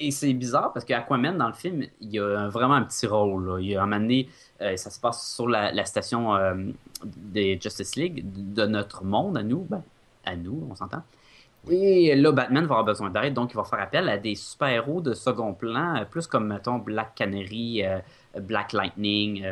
Et 0.00 0.10
c'est 0.10 0.32
bizarre 0.32 0.72
parce 0.72 0.84
qu'Aquaman, 0.86 1.36
dans 1.36 1.48
le 1.48 1.52
film, 1.52 1.84
il 2.00 2.18
a 2.18 2.48
vraiment 2.48 2.74
un 2.74 2.82
petit 2.82 3.06
rôle. 3.06 3.46
là. 3.46 3.58
Il 3.60 3.76
a 3.76 3.82
un 3.82 3.86
moment 3.86 4.00
donné, 4.00 4.28
euh, 4.60 4.76
ça 4.76 4.90
se 4.90 4.98
passe 4.98 5.34
sur 5.34 5.48
la, 5.48 5.70
la 5.72 5.84
station 5.84 6.34
euh, 6.34 6.54
des 7.04 7.58
Justice 7.60 7.96
League, 7.96 8.24
de 8.54 8.64
notre 8.66 9.04
monde, 9.04 9.36
à 9.36 9.42
nous. 9.42 9.66
Ben, 9.68 9.82
à 10.24 10.34
nous, 10.34 10.66
on 10.70 10.74
s'entend. 10.74 11.02
Et 11.70 12.16
là, 12.16 12.32
Batman 12.32 12.64
va 12.64 12.76
avoir 12.76 12.84
besoin 12.84 13.10
d'aide, 13.10 13.34
donc 13.34 13.52
il 13.52 13.56
va 13.56 13.64
faire 13.64 13.80
appel 13.80 14.08
à 14.08 14.16
des 14.18 14.34
super-héros 14.34 15.00
de 15.00 15.14
second 15.14 15.52
plan, 15.52 15.96
euh, 15.96 16.04
plus 16.04 16.26
comme, 16.26 16.48
mettons, 16.48 16.78
Black 16.78 17.14
Canary, 17.14 17.84
euh, 17.84 17.98
Black 18.40 18.72
Lightning, 18.72 19.44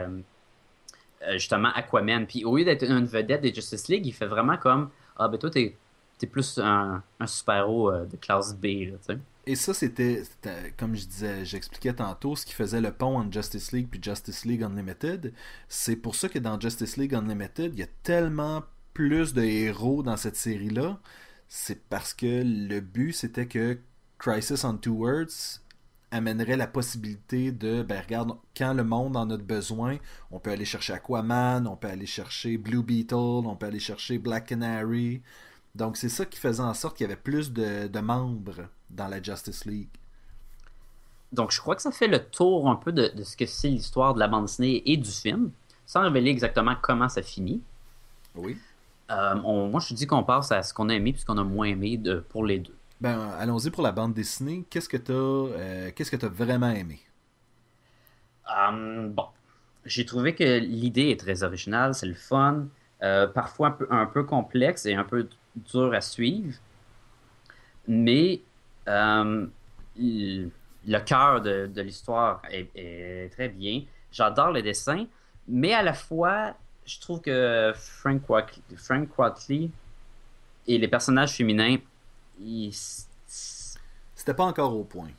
justement 1.32 1.68
Aquaman. 1.74 2.26
Puis 2.26 2.44
au 2.44 2.56
lieu 2.56 2.64
d'être 2.64 2.82
une 2.84 3.04
vedette 3.04 3.42
des 3.42 3.52
Justice 3.54 3.88
League, 3.88 4.06
il 4.06 4.12
fait 4.12 4.26
vraiment 4.26 4.56
comme 4.56 4.88
Ah, 5.18 5.28
ben 5.28 5.38
toi, 5.38 5.50
t'es 5.50 5.76
es 6.22 6.26
plus 6.26 6.58
un, 6.58 7.02
un 7.18 7.26
super-héros 7.26 7.92
de 7.92 8.16
classe 8.16 8.54
B, 8.54 8.64
là, 8.64 8.98
tu 9.06 9.14
sais. 9.14 9.18
Et 9.46 9.56
ça, 9.56 9.72
c'était, 9.72 10.22
comme 10.76 10.94
je 10.94 11.06
disais, 11.06 11.44
j'expliquais 11.44 11.94
tantôt, 11.94 12.36
ce 12.36 12.44
qui 12.44 12.52
faisait 12.52 12.80
le 12.80 12.92
pont 12.92 13.18
entre 13.18 13.32
Justice 13.32 13.72
League 13.72 13.88
puis 13.90 14.00
Justice 14.02 14.44
League 14.44 14.62
Unlimited. 14.62 15.32
C'est 15.68 15.96
pour 15.96 16.14
ça 16.14 16.28
que 16.28 16.38
dans 16.38 16.60
Justice 16.60 16.96
League 16.96 17.14
Unlimited, 17.14 17.72
il 17.74 17.80
y 17.80 17.82
a 17.82 17.88
tellement 18.02 18.64
plus 18.92 19.32
de 19.32 19.42
héros 19.42 20.02
dans 20.02 20.16
cette 20.16 20.36
série-là. 20.36 21.00
C'est 21.48 21.82
parce 21.88 22.12
que 22.12 22.42
le 22.44 22.80
but, 22.80 23.12
c'était 23.12 23.46
que 23.46 23.78
Crisis 24.18 24.62
on 24.64 24.76
Two 24.76 24.94
Worlds 24.94 25.62
amènerait 26.10 26.56
la 26.56 26.66
possibilité 26.66 27.50
de, 27.50 27.82
ben 27.82 28.00
regarde, 28.02 28.36
quand 28.56 28.74
le 28.74 28.84
monde 28.84 29.16
en 29.16 29.30
a 29.30 29.36
besoin, 29.36 29.98
on 30.30 30.38
peut 30.38 30.50
aller 30.50 30.64
chercher 30.64 30.92
Aquaman, 30.92 31.66
on 31.66 31.76
peut 31.76 31.88
aller 31.88 32.06
chercher 32.06 32.58
Blue 32.58 32.82
Beetle, 32.82 33.14
on 33.14 33.56
peut 33.56 33.66
aller 33.66 33.80
chercher 33.80 34.18
Black 34.18 34.46
Canary. 34.46 35.22
Donc 35.74 35.96
c'est 35.96 36.08
ça 36.08 36.26
qui 36.26 36.38
faisait 36.38 36.62
en 36.62 36.74
sorte 36.74 36.96
qu'il 36.96 37.04
y 37.04 37.10
avait 37.10 37.20
plus 37.20 37.52
de 37.52 38.00
membres 38.00 38.68
dans 38.90 39.08
la 39.08 39.22
Justice 39.22 39.64
League. 39.64 39.88
Donc, 41.32 41.52
je 41.52 41.60
crois 41.60 41.76
que 41.76 41.82
ça 41.82 41.92
fait 41.92 42.08
le 42.08 42.24
tour 42.24 42.68
un 42.68 42.76
peu 42.76 42.92
de, 42.92 43.08
de 43.14 43.22
ce 43.22 43.36
que 43.36 43.46
c'est 43.46 43.68
l'histoire 43.68 44.14
de 44.14 44.18
la 44.18 44.28
bande 44.28 44.46
dessinée 44.46 44.82
et 44.84 44.96
du 44.96 45.10
film, 45.10 45.52
sans 45.86 46.02
révéler 46.02 46.30
exactement 46.30 46.74
comment 46.80 47.08
ça 47.08 47.22
finit. 47.22 47.62
Oui. 48.34 48.58
Euh, 49.10 49.34
on- 49.44 49.68
moi, 49.68 49.80
je 49.80 49.88
te 49.88 49.94
dis 49.94 50.06
qu'on 50.06 50.22
passe 50.24 50.52
à 50.52 50.62
ce 50.62 50.74
qu'on 50.74 50.88
a 50.88 50.94
aimé 50.94 51.12
puis 51.12 51.20
ce 51.22 51.26
qu'on 51.26 51.38
a 51.38 51.44
moins 51.44 51.66
aimé 51.66 51.96
de, 51.96 52.16
pour 52.28 52.44
les 52.44 52.58
deux. 52.58 52.74
Ben, 53.00 53.30
allons-y 53.38 53.70
pour 53.70 53.82
la 53.82 53.92
bande 53.92 54.12
dessinée. 54.14 54.64
Qu'est-ce 54.70 54.88
que 54.88 54.96
t'as, 54.96 55.12
euh, 55.14 55.90
qu'est-ce 55.94 56.10
que 56.10 56.16
t'as 56.16 56.28
vraiment 56.28 56.70
aimé? 56.70 57.00
Euh, 58.50 59.08
bon, 59.08 59.26
j'ai 59.84 60.04
trouvé 60.04 60.34
que 60.34 60.58
l'idée 60.58 61.10
est 61.10 61.20
très 61.20 61.42
originale, 61.42 61.94
c'est 61.94 62.06
le 62.06 62.14
fun, 62.14 62.66
euh, 63.02 63.26
parfois 63.26 63.68
un 63.68 63.70
peu, 63.72 63.86
un 63.90 64.06
peu 64.06 64.24
complexe 64.24 64.86
et 64.86 64.94
un 64.94 65.04
peu 65.04 65.28
dur 65.56 65.94
à 65.94 66.00
suivre, 66.00 66.54
mais 67.86 68.40
euh, 68.88 69.46
le 69.96 70.98
cœur 71.00 71.40
de, 71.40 71.66
de 71.66 71.82
l'histoire 71.82 72.42
est, 72.50 72.68
est 72.74 73.32
très 73.32 73.48
bien. 73.48 73.82
J'adore 74.12 74.50
les 74.50 74.62
dessins, 74.62 75.06
mais 75.46 75.72
à 75.72 75.82
la 75.82 75.92
fois, 75.92 76.54
je 76.84 76.98
trouve 77.00 77.20
que 77.20 77.72
Frank, 77.74 78.22
Quatley 79.14 79.70
et 80.66 80.78
les 80.78 80.88
personnages 80.88 81.36
féminins, 81.36 81.76
ils... 82.40 82.74
C'était 83.24 84.34
pas 84.34 84.44
encore 84.44 84.76
au 84.76 84.84
point. 84.84 85.10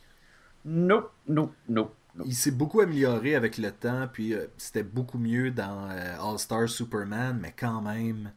Nope, 0.65 1.11
nope, 1.27 1.53
nope. 1.69 1.95
nope. 2.15 2.27
Il 2.27 2.35
s'est 2.35 2.51
beaucoup 2.51 2.81
amélioré 2.81 3.35
avec 3.35 3.57
le 3.57 3.71
temps, 3.71 4.07
puis 4.11 4.33
euh, 4.33 4.47
c'était 4.57 4.83
beaucoup 4.83 5.17
mieux 5.17 5.49
dans 5.49 5.89
euh, 5.89 6.19
All-Star 6.19 6.67
Superman, 6.67 7.39
mais 7.41 7.53
quand 7.57 7.81
même, 7.81 8.31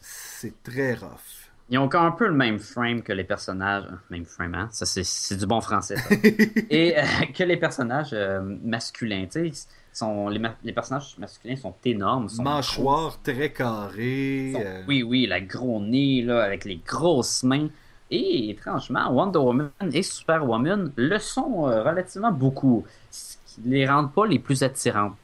c'est 0.00 0.62
très 0.62 0.94
rough. 0.94 1.39
Ils 1.70 1.78
ont 1.78 1.84
encore 1.84 2.02
un 2.02 2.10
peu 2.10 2.26
le 2.26 2.34
même 2.34 2.58
frame 2.58 3.00
que 3.02 3.12
les 3.12 3.22
personnages. 3.24 3.84
euh, 3.84 3.94
Même 4.10 4.24
frame, 4.24 4.54
hein? 4.56 4.68
Ça, 4.72 4.84
c'est, 4.86 5.36
du 5.36 5.46
bon 5.46 5.60
français. 5.60 5.96
ça. 5.96 6.14
Et 6.70 6.98
euh, 6.98 7.02
que 7.34 7.44
les 7.44 7.56
personnages 7.56 8.10
euh, 8.12 8.40
masculins. 8.64 9.26
Tu 9.30 9.52
sais, 9.52 9.66
sont, 9.92 10.28
les, 10.28 10.38
ma- 10.40 10.56
les 10.64 10.72
personnages 10.72 11.16
masculins 11.18 11.56
sont 11.56 11.74
énormes. 11.84 12.28
Sont 12.28 12.42
Mâchoire 12.42 13.20
très 13.22 13.52
carrée. 13.52 14.50
sont- 14.52 14.62
euh, 14.64 14.82
Oui, 14.88 15.02
oui, 15.04 15.26
la 15.26 15.40
gros 15.40 15.80
nez, 15.80 16.22
là, 16.22 16.42
avec 16.42 16.64
les 16.64 16.76
grosses 16.84 17.44
mains. 17.44 17.68
Et 18.10 18.50
étrangement, 18.50 19.08
Wonder 19.12 19.38
Woman 19.38 19.70
et 19.92 20.02
Superwoman 20.02 20.90
le 20.96 21.18
sont 21.20 21.62
relativement 21.62 22.32
beaucoup. 22.32 22.84
Ce 23.12 23.36
qui 23.46 23.60
les 23.68 23.86
rend 23.88 24.08
pas 24.08 24.26
les 24.26 24.40
plus 24.40 24.64
attirantes. 24.64 25.14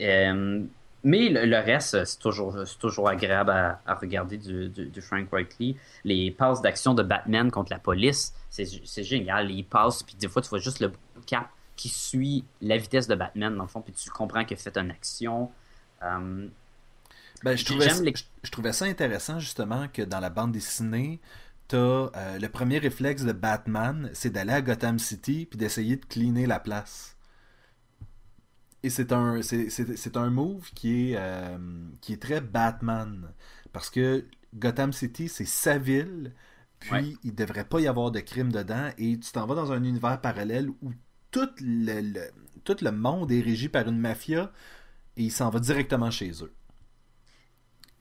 Euh, 0.00 0.62
mais 1.06 1.28
le, 1.30 1.46
le 1.46 1.56
reste, 1.58 2.04
c'est 2.04 2.18
toujours, 2.18 2.54
c'est 2.66 2.78
toujours 2.78 3.08
agréable 3.08 3.50
à, 3.50 3.80
à 3.86 3.94
regarder 3.94 4.36
du, 4.36 4.68
du- 4.68 4.86
du 4.86 5.00
Frank 5.00 5.32
Whiteley. 5.32 5.76
Les 6.04 6.30
passes 6.30 6.60
d'action 6.60 6.92
de 6.94 7.02
Batman 7.02 7.50
contre 7.50 7.72
la 7.72 7.78
police, 7.78 8.34
c'est, 8.50 9.02
génial. 9.04 9.50
Il 9.50 9.64
passe, 9.64 10.02
puis 10.02 10.14
des 10.16 10.28
fois, 10.28 10.42
tu 10.42 10.48
vois 10.48 10.58
juste 10.58 10.80
le 10.80 10.92
cap 11.26 11.48
qui 11.76 11.88
suit 11.88 12.44
la 12.60 12.76
vitesse 12.78 13.06
de 13.06 13.14
Batman, 13.14 13.54
dans 13.56 13.62
le 13.64 13.68
fond, 13.68 13.80
puis 13.82 13.92
tu 13.92 14.10
comprends 14.10 14.44
qu'il 14.44 14.56
a 14.56 14.60
fait 14.60 14.76
une 14.78 14.90
action. 14.90 15.50
Euh, 16.02 16.48
Ben, 17.44 17.56
je, 17.56 17.64
trouvais, 17.64 17.88
J'aime 17.88 18.02
les- 18.04 18.14
je, 18.16 18.24
je 18.42 18.50
trouvais 18.50 18.72
ça 18.72 18.86
intéressant 18.86 19.38
justement 19.38 19.88
que 19.92 20.02
dans 20.02 20.20
la 20.20 20.30
bande 20.30 20.52
dessinée, 20.52 21.20
t'as 21.68 21.76
euh, 21.78 22.38
le 22.38 22.48
premier 22.48 22.78
réflexe 22.78 23.22
de 23.24 23.32
Batman, 23.32 24.10
c'est 24.14 24.30
d'aller 24.30 24.52
à 24.52 24.62
Gotham 24.62 24.98
City 24.98 25.46
puis 25.50 25.58
d'essayer 25.58 25.96
de 25.96 26.04
cleaner 26.06 26.46
la 26.46 26.60
place. 26.60 27.15
Et 28.86 28.90
c'est 28.90 29.12
un, 29.12 29.42
c'est, 29.42 30.16
un 30.16 30.30
move 30.30 30.70
qui 30.74 31.12
est, 31.12 31.16
euh, 31.18 31.58
qui 32.00 32.12
est 32.14 32.22
très 32.22 32.40
Batman. 32.40 33.32
Parce 33.72 33.90
que 33.90 34.26
Gotham 34.54 34.92
City, 34.92 35.28
c'est 35.28 35.44
sa 35.44 35.78
ville, 35.78 36.32
puis 36.80 37.04
Ouais. 37.04 37.06
il 37.24 37.34
devrait 37.34 37.64
pas 37.68 37.80
y 37.80 37.88
avoir 37.88 38.10
de 38.12 38.20
crime 38.20 38.52
dedans, 38.52 38.90
et 38.98 39.18
tu 39.18 39.32
t'en 39.32 39.46
vas 39.46 39.54
dans 39.56 39.72
un 39.72 39.82
univers 39.84 40.20
parallèle 40.20 40.70
où 40.82 40.92
tout 41.32 41.48
le, 41.60 42.00
le- 42.00 42.30
tout 42.64 42.76
le 42.82 42.92
monde 42.92 43.32
est 43.32 43.40
régi 43.40 43.68
par 43.68 43.88
une 43.88 43.98
mafia, 43.98 44.52
et 45.16 45.24
il 45.24 45.32
s'en 45.32 45.50
va 45.50 45.60
directement 45.60 46.10
chez 46.10 46.32
eux. 46.44 46.54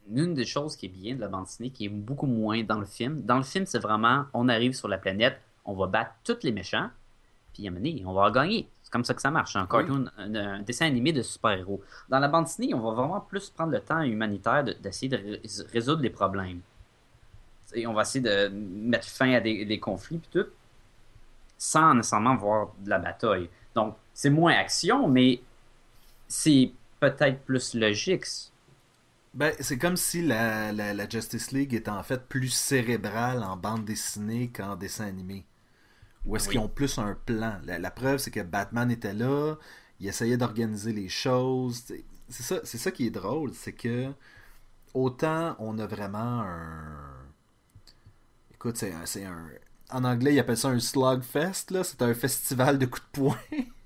L'une 0.10 0.34
des 0.36 0.46
choses 0.46 0.76
qui 0.78 0.86
est 0.86 0.90
bien 0.90 1.16
de 1.16 1.20
la 1.20 1.28
bande 1.28 1.46
dessinée, 1.46 1.70
qui 1.70 1.86
est 1.86 1.90
beaucoup 1.90 2.28
moins 2.28 2.64
dans 2.64 2.80
le 2.80 2.86
film, 2.86 3.22
dans 3.24 3.38
le 3.38 3.44
film, 3.44 3.66
c'est 3.66 3.80
vraiment, 3.80 4.26
on 4.34 4.48
arrive 4.50 4.74
sur 4.74 4.88
la 4.88 4.98
planète, 4.98 5.40
on 5.66 5.74
va 5.76 5.88
battre 5.88 6.12
tous 6.24 6.44
les 6.44 6.52
méchants, 6.54 6.90
puis 7.54 7.68
à 7.68 7.72
un 7.72 7.74
moment 7.74 7.86
donné, 7.86 8.04
on 8.06 8.14
va 8.14 8.32
gagner. 8.32 8.70
C'est 8.96 9.00
comme 9.00 9.04
ça 9.04 9.14
que 9.14 9.22
ça 9.22 9.32
marche, 9.32 9.58
un 9.58 9.68
cartoon, 9.68 10.06
un, 10.18 10.34
un 10.36 10.62
dessin 10.62 10.86
animé 10.86 11.12
de 11.12 11.22
super-héros. 11.22 11.82
Dans 12.08 12.20
la 12.20 12.30
bande 12.30 12.46
dessinée, 12.46 12.74
on 12.74 12.80
va 12.80 12.92
vraiment 12.92 13.20
plus 13.20 13.50
prendre 13.50 13.74
le 13.74 13.82
temps 13.82 14.02
humanitaire 14.02 14.64
de- 14.64 14.72
d'essayer 14.72 15.10
de, 15.10 15.18
ré- 15.18 15.42
résoudre 15.74 16.02
les 16.02 16.10
problèmes. 16.10 16.62
Et 17.74 17.86
on 17.88 17.94
va 17.94 18.04
essayer 18.04 18.22
de 18.22 18.48
mettre 18.50 19.08
fin 19.08 19.34
à 19.34 19.42
des, 19.42 19.66
des 19.66 19.80
conflits, 19.80 20.20
puis 20.20 20.30
tout, 20.32 20.48
sans 21.58 21.94
nécessairement 21.94 22.36
voir 22.36 22.74
de 22.80 22.90
la 22.90 23.00
bataille. 23.00 23.50
Donc, 23.74 23.96
c'est 24.14 24.30
moins 24.30 24.54
action, 24.54 25.08
mais 25.08 25.42
c'est 26.28 26.72
peut-être 27.00 27.44
plus 27.46 27.76
logique. 27.76 28.26
Ben, 29.36 29.54
c'est 29.60 29.78
comme 29.78 29.98
si 29.98 30.22
la, 30.24 30.72
la, 30.72 30.94
la 30.94 31.08
Justice 31.10 31.52
League 31.52 31.74
était 31.76 31.90
en 31.92 32.02
fait 32.04 32.28
plus 32.28 32.50
cérébrale 32.50 33.44
en 33.44 33.56
bande 33.58 33.86
dessinée 33.86 34.50
qu'en 34.50 34.76
dessin 34.76 35.06
animé. 35.06 35.46
Ou 36.26 36.36
est-ce 36.36 36.48
Oui. 36.48 36.54
qu'ils 36.54 36.62
ont 36.62 36.68
plus 36.70 36.98
un 36.98 37.16
plan? 37.26 37.60
La, 37.66 37.80
la 37.80 37.92
preuve, 37.92 38.18
c'est 38.20 38.32
que 38.32 38.42
Batman 38.42 38.90
était 38.92 39.14
là, 39.14 39.56
il 40.00 40.08
essayait 40.08 40.38
d'organiser 40.38 40.92
les 40.94 41.10
choses. 41.10 41.84
C'est 42.30 42.44
ça, 42.44 42.60
c'est 42.64 42.78
ça 42.78 42.92
qui 42.92 43.08
est 43.08 43.12
drôle, 43.12 43.54
c'est 43.54 43.74
que 43.74 44.12
autant 44.94 45.56
on 45.60 45.78
a 45.80 45.86
vraiment 45.88 46.42
un... 46.42 47.12
Écoute, 48.54 48.78
c'est 48.78 48.94
un, 48.94 49.06
c'est 49.06 49.26
un... 49.26 49.48
En 49.92 50.04
anglais, 50.04 50.34
ils 50.34 50.40
appellent 50.40 50.58
ça 50.58 50.70
un 50.70 50.80
slugfest, 50.80 51.70
là. 51.72 51.84
C'est 51.84 52.02
un 52.02 52.14
festival 52.16 52.80
de 52.80 52.86
coups 52.88 53.04
de 53.14 53.20
poing. 53.22 53.38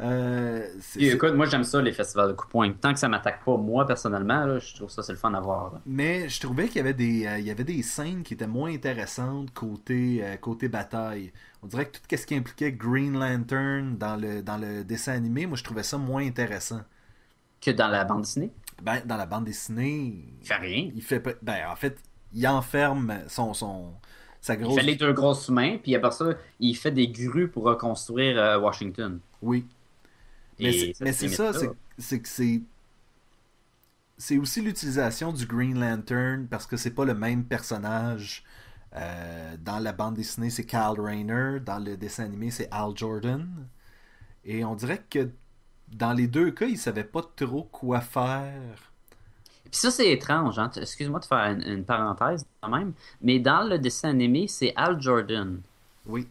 Euh, 0.00 0.66
écoute, 0.98 1.34
moi 1.34 1.46
j'aime 1.46 1.64
ça 1.64 1.80
les 1.80 1.92
festivals 1.92 2.28
de 2.28 2.32
coups 2.34 2.50
poing. 2.50 2.72
Tant 2.72 2.92
que 2.92 2.98
ça 2.98 3.08
m'attaque 3.08 3.44
pas 3.44 3.56
moi 3.56 3.86
personnellement, 3.86 4.44
là, 4.46 4.58
je 4.58 4.74
trouve 4.74 4.90
ça 4.90 5.02
c'est 5.02 5.12
le 5.12 5.18
fun 5.18 5.32
à 5.34 5.40
voir. 5.40 5.72
là. 5.74 5.80
Mais 5.86 6.28
je 6.28 6.40
trouvais 6.40 6.66
qu'il 6.66 6.76
y 6.76 6.80
avait 6.80 6.94
des 6.94 7.26
euh, 7.26 7.38
il 7.38 7.46
y 7.46 7.50
avait 7.50 7.64
des 7.64 7.82
scènes 7.82 8.22
qui 8.22 8.34
étaient 8.34 8.46
moins 8.46 8.72
intéressantes 8.72 9.52
côté 9.52 10.20
euh, 10.22 10.36
côté 10.36 10.68
bataille. 10.68 11.32
On 11.62 11.66
dirait 11.66 11.86
que 11.86 11.98
tout 11.98 12.16
ce 12.16 12.26
qui 12.26 12.34
impliquait 12.34 12.72
Green 12.72 13.18
Lantern 13.18 13.96
dans 13.96 14.16
le 14.16 14.42
dans 14.42 14.56
le 14.58 14.84
dessin 14.84 15.12
animé, 15.12 15.46
moi 15.46 15.56
je 15.56 15.64
trouvais 15.64 15.82
ça 15.82 15.98
moins 15.98 16.24
intéressant. 16.26 16.80
Que 17.60 17.70
dans 17.70 17.88
la 17.88 18.04
bande 18.04 18.22
dessinée, 18.22 18.52
Ben 18.82 19.00
dans 19.04 19.16
la 19.16 19.26
bande 19.26 19.44
dessinée, 19.44 20.24
il 20.40 20.46
fait 20.46 20.56
rien. 20.56 20.90
il 20.94 21.02
fait 21.02 21.22
ben 21.42 21.56
en 21.70 21.76
fait, 21.76 21.98
il 22.34 22.46
enferme 22.46 23.20
son 23.28 23.54
son 23.54 23.94
sa 24.40 24.54
Il 24.54 24.60
grosse 24.60 24.76
fait 24.76 24.82
les 24.82 24.94
deux 24.96 25.12
grosses 25.12 25.48
mains, 25.48 25.78
puis 25.78 25.94
après 25.94 26.12
ça, 26.12 26.26
il 26.60 26.74
fait 26.76 26.92
des 26.92 27.08
grues 27.08 27.48
pour 27.50 27.64
reconstruire 27.64 28.38
euh, 28.38 28.58
Washington. 28.60 29.18
oui. 29.42 29.66
Mais 30.60 30.72
Et 31.00 31.12
c'est 31.12 31.28
mais 31.28 31.28
ça, 31.28 31.52
c'est 31.52 31.70
c'est 31.98 32.20
que 32.20 32.28
c'est 32.28 32.62
c'est 34.18 34.38
aussi 34.38 34.62
l'utilisation 34.62 35.32
du 35.32 35.46
Green 35.46 35.78
Lantern 35.78 36.46
parce 36.48 36.66
que 36.66 36.76
c'est 36.76 36.90
pas 36.94 37.04
le 37.04 37.14
même 37.14 37.44
personnage. 37.44 38.44
Euh, 38.94 39.56
dans 39.60 39.78
la 39.78 39.92
bande 39.92 40.14
dessinée, 40.14 40.50
c'est 40.50 40.64
Kyle 40.66 40.98
Rayner. 40.98 41.60
Dans 41.60 41.78
le 41.78 41.96
dessin 41.96 42.24
animé, 42.24 42.50
c'est 42.50 42.68
Al 42.70 42.96
Jordan. 42.96 43.46
Et 44.44 44.64
on 44.64 44.74
dirait 44.76 45.04
que 45.10 45.30
dans 45.88 46.12
les 46.14 46.28
deux 46.28 46.50
cas, 46.52 46.66
ils 46.66 46.78
savaient 46.78 47.04
pas 47.04 47.22
trop 47.36 47.64
quoi 47.64 48.00
faire. 48.00 48.92
Puis 49.70 49.80
ça, 49.80 49.90
c'est 49.90 50.10
étrange. 50.12 50.58
Hein? 50.58 50.70
Excuse-moi 50.76 51.20
de 51.20 51.24
faire 51.24 51.38
une, 51.50 51.62
une 51.62 51.84
parenthèse 51.84 52.44
quand 52.60 52.70
même. 52.70 52.94
Mais 53.20 53.38
dans 53.40 53.62
le 53.68 53.78
dessin 53.78 54.10
animé, 54.10 54.48
c'est 54.48 54.72
Al 54.76 55.00
Jordan. 55.00 55.62
Oui. 56.06 56.28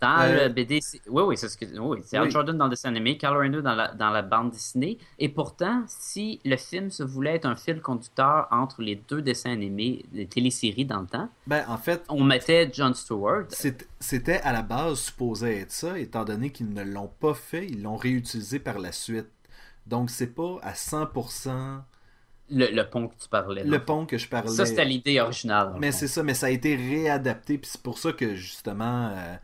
Dans 0.00 0.20
Euh, 0.20 0.46
le 0.46 0.52
BD, 0.52 0.78
oui, 1.08 1.22
oui, 1.26 1.36
c'est 1.36 1.48
ce 1.48 1.56
que... 1.56 1.64
oui, 1.78 1.98
Al 2.12 2.22
Oui. 2.22 2.30
Jordan 2.30 2.56
dans 2.56 2.64
le 2.66 2.70
dessin 2.70 2.90
animé, 2.90 3.18
Carl 3.18 3.36
Reiner 3.36 3.62
dans 3.62 3.74
la, 3.74 3.92
dans 3.94 4.10
la 4.10 4.22
bande 4.22 4.52
dessinée. 4.52 4.98
Et 5.18 5.28
pourtant, 5.28 5.82
si 5.88 6.40
le 6.44 6.56
film 6.56 6.90
se 6.90 7.02
voulait 7.02 7.34
être 7.34 7.46
un 7.46 7.56
fil 7.56 7.80
conducteur 7.80 8.46
entre 8.52 8.80
les 8.82 8.94
deux 8.94 9.22
dessins 9.22 9.50
animés, 9.50 10.04
des 10.12 10.26
téléséries 10.26 10.84
dans 10.84 11.00
le 11.00 11.06
temps, 11.08 11.28
Ben, 11.48 11.64
en 11.68 11.78
fait, 11.78 12.04
on 12.08 12.22
mettait 12.22 12.70
Jon 12.72 12.94
Stewart. 12.94 13.46
c'était 13.98 14.40
à 14.42 14.52
la 14.52 14.62
base 14.62 14.98
supposé 15.00 15.60
être 15.62 15.72
ça, 15.72 15.98
étant 15.98 16.24
donné 16.24 16.50
qu'ils 16.52 16.72
ne 16.72 16.82
l'ont 16.84 17.10
pas 17.20 17.34
fait, 17.34 17.66
ils 17.66 17.82
l'ont 17.82 17.96
réutilisé 17.96 18.60
par 18.60 18.78
la 18.78 18.92
suite. 18.92 19.26
Donc, 19.86 20.10
c'est 20.10 20.34
pas 20.34 20.58
à 20.62 20.74
100% 20.74 21.80
Le, 22.50 22.66
le 22.74 22.88
pont 22.88 23.08
que 23.08 23.14
tu 23.20 23.28
parlais. 23.28 23.64
le 23.64 23.84
pont 23.84 24.06
que 24.06 24.16
je 24.16 24.28
parlais. 24.28 24.50
Ça, 24.50 24.64
c'était 24.64 24.84
l'idée 24.84 25.18
originale. 25.20 25.74
Mais 25.78 25.92
c'est 25.92 26.08
ça, 26.08 26.22
mais 26.22 26.34
ça 26.34 26.46
a 26.46 26.50
été 26.50 26.76
réadapté, 26.76 27.58
puis 27.58 27.68
c'est 27.72 27.82
pour 27.82 27.98
ça 27.98 28.12
que 28.12 28.34
justement, 28.34 29.08
euh, 29.08 29.34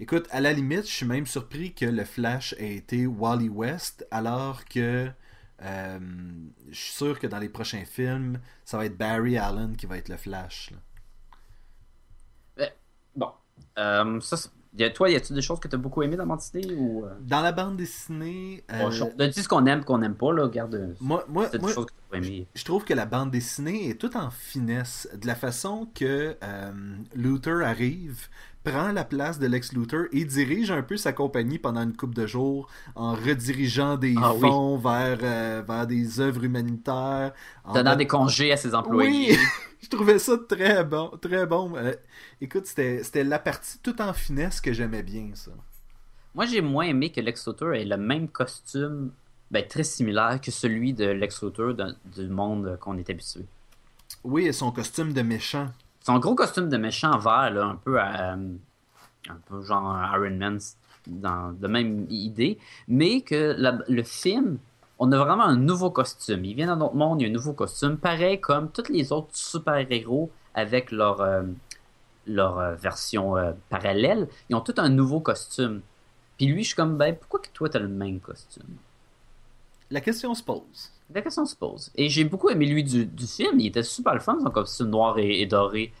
écoute, 0.00 0.26
à 0.30 0.40
la 0.40 0.52
limite, 0.52 0.86
je 0.86 0.92
suis 0.92 1.06
même 1.06 1.26
surpris 1.26 1.74
que 1.74 1.84
le 1.86 2.04
Flash 2.04 2.54
ait 2.58 2.76
été 2.76 3.06
Wally 3.06 3.48
West, 3.48 4.06
alors 4.10 4.64
que 4.64 5.10
euh, 5.62 5.98
je 6.70 6.74
suis 6.78 6.92
sûr 6.92 7.18
que 7.18 7.26
dans 7.26 7.38
les 7.38 7.48
prochains 7.48 7.84
films, 7.84 8.38
ça 8.64 8.76
va 8.78 8.86
être 8.86 8.96
Barry 8.96 9.36
Allen 9.38 9.76
qui 9.76 9.86
va 9.86 9.96
être 9.98 10.08
le 10.08 10.16
Flash. 10.16 10.70
là. 10.70 10.78
Bon. 13.16 13.30
Euh, 13.78 14.20
ça, 14.20 14.36
y 14.76 14.84
a- 14.84 14.90
toi, 14.90 15.10
y 15.10 15.16
a-tu 15.16 15.32
des 15.32 15.42
choses 15.42 15.58
que 15.60 15.68
tu 15.68 15.74
as 15.74 15.78
beaucoup 15.78 16.02
aimées 16.02 16.16
dans 16.16 16.24
la 16.24 16.28
bande 16.28 16.38
dessinée 16.38 16.74
ou... 16.74 17.04
euh, 17.04 17.14
Dans 17.20 17.40
la 17.40 17.52
bande 17.52 17.76
dessinée, 17.76 18.64
euh, 18.70 18.78
bon, 18.84 18.90
je- 18.90 19.26
dit 19.26 19.42
ce 19.42 19.48
qu'on 19.48 19.66
aime, 19.66 19.84
qu'on 19.84 19.98
n'aime 19.98 20.14
pas, 20.14 20.32
là. 20.32 20.48
Garde. 20.48 20.96
moi, 21.00 21.24
moi, 21.28 21.46
C'est 21.50 21.58
des 21.58 21.62
moi, 21.62 21.72
choses 21.72 21.86
que 21.86 21.92
je 22.12 22.64
trouve 22.64 22.84
que 22.84 22.94
la 22.94 23.06
bande 23.06 23.30
dessinée 23.30 23.90
est 23.90 23.94
toute 24.00 24.16
en 24.16 24.30
finesse. 24.30 25.08
De 25.20 25.26
la 25.26 25.34
façon 25.34 25.88
que 25.94 26.36
euh, 26.42 26.72
Luther 27.14 27.62
arrive, 27.64 28.28
prend 28.64 28.92
la 28.92 29.04
place 29.04 29.38
de 29.38 29.46
Lex 29.46 29.72
Luthor 29.72 30.06
et 30.12 30.24
dirige 30.24 30.70
un 30.70 30.82
peu 30.82 30.96
sa 30.96 31.12
compagnie 31.12 31.58
pendant 31.58 31.82
une 31.82 31.96
couple 31.96 32.14
de 32.14 32.26
jours 32.26 32.68
en 32.94 33.12
redirigeant 33.14 33.96
des 33.96 34.14
Ah 34.20 34.32
oui. 34.34 34.40
fonds 34.40 34.78
vers, 34.78 35.18
euh, 35.22 35.62
vers 35.66 35.86
des 35.86 36.20
œuvres 36.20 36.44
humanitaires. 36.44 37.32
en 37.64 37.74
Donnant 37.74 37.92
don- 37.92 37.98
des 37.98 38.06
congés 38.06 38.52
à 38.52 38.56
ses 38.56 38.74
employés. 38.74 39.32
Oui, 39.32 39.38
je 39.82 39.88
trouvais 39.88 40.18
ça 40.18 40.36
très 40.48 40.84
bon. 40.84 41.10
Très 41.20 41.46
bon. 41.46 41.74
Euh, 41.76 41.92
écoute, 42.40 42.66
c'était 42.66 43.02
c'était 43.04 43.24
la 43.24 43.38
partie 43.38 43.78
toute 43.80 44.00
en 44.00 44.12
finesse 44.12 44.60
que 44.60 44.72
j'aimais 44.72 45.02
bien, 45.02 45.30
ça. 45.34 45.50
Moi, 46.34 46.46
j'ai 46.46 46.60
moins 46.60 46.84
aimé 46.84 47.10
que 47.10 47.20
Lex 47.20 47.46
Luthor 47.48 47.74
ait 47.74 47.84
le 47.84 47.96
même 47.96 48.28
costume, 48.28 49.12
ben, 49.50 49.66
très 49.66 49.84
similaire 49.84 50.40
que 50.40 50.50
celui 50.50 50.92
de 50.92 51.06
Lex 51.06 51.42
Luthor 51.42 51.74
du 51.74 52.28
monde 52.28 52.78
qu'on 52.80 52.96
est 52.98 53.08
habitué. 53.10 53.44
Oui, 54.24 54.46
et 54.46 54.52
son 54.52 54.70
costume 54.72 55.12
de 55.12 55.22
méchant. 55.22 55.68
Son 56.00 56.18
gros 56.18 56.34
costume 56.34 56.68
de 56.68 56.76
méchant 56.76 57.18
vert, 57.18 57.50
là, 57.50 57.64
un 57.64 57.76
peu 57.76 58.00
à, 58.00 58.32
euh, 58.34 58.36
un 59.28 59.38
peu 59.46 59.62
genre 59.62 59.96
Iron 60.14 60.36
Man, 60.36 60.58
dans 61.06 61.52
de 61.52 61.68
même 61.68 62.06
idée, 62.10 62.58
mais 62.86 63.20
que 63.22 63.54
la- 63.58 63.78
le 63.88 64.02
film, 64.02 64.58
on 64.98 65.12
a 65.12 65.18
vraiment 65.18 65.44
un 65.44 65.56
nouveau 65.56 65.90
costume. 65.90 66.44
Il 66.44 66.54
vient 66.54 66.66
dans 66.66 66.76
notre 66.76 66.94
monde, 66.96 67.20
il 67.20 67.24
y 67.24 67.26
a 67.26 67.30
un 67.30 67.32
nouveau 67.32 67.52
costume, 67.52 67.96
pareil 67.96 68.40
comme 68.40 68.70
tous 68.70 68.90
les 68.90 69.12
autres 69.12 69.28
super-héros 69.32 70.30
avec 70.54 70.90
leur, 70.90 71.20
euh, 71.20 71.42
leur 72.26 72.58
euh, 72.58 72.74
version 72.74 73.36
euh, 73.36 73.52
parallèle, 73.70 74.28
ils 74.48 74.56
ont 74.56 74.60
tout 74.60 74.74
un 74.78 74.88
nouveau 74.88 75.20
costume. 75.20 75.80
Puis 76.36 76.46
lui, 76.46 76.62
je 76.62 76.68
suis 76.68 76.76
comme, 76.76 76.96
ben, 76.96 77.14
pourquoi 77.14 77.40
que 77.40 77.48
toi, 77.52 77.68
t'as 77.68 77.78
le 77.78 77.88
même 77.88 78.20
costume? 78.20 78.76
La 79.90 80.00
question 80.00 80.34
se 80.34 80.42
pose. 80.42 80.90
La 81.14 81.22
question 81.22 81.46
se 81.46 81.56
pose. 81.56 81.90
Et 81.94 82.08
j'ai 82.08 82.24
beaucoup 82.24 82.50
aimé 82.50 82.66
lui 82.66 82.84
du, 82.84 83.06
du 83.06 83.26
film. 83.26 83.58
Il 83.60 83.66
était 83.68 83.82
super 83.82 84.14
le 84.14 84.20
fun, 84.20 84.38
son 84.42 84.50
costume 84.50 84.88
noir 84.90 85.18
et, 85.18 85.40
et 85.40 85.46
doré. 85.46 85.92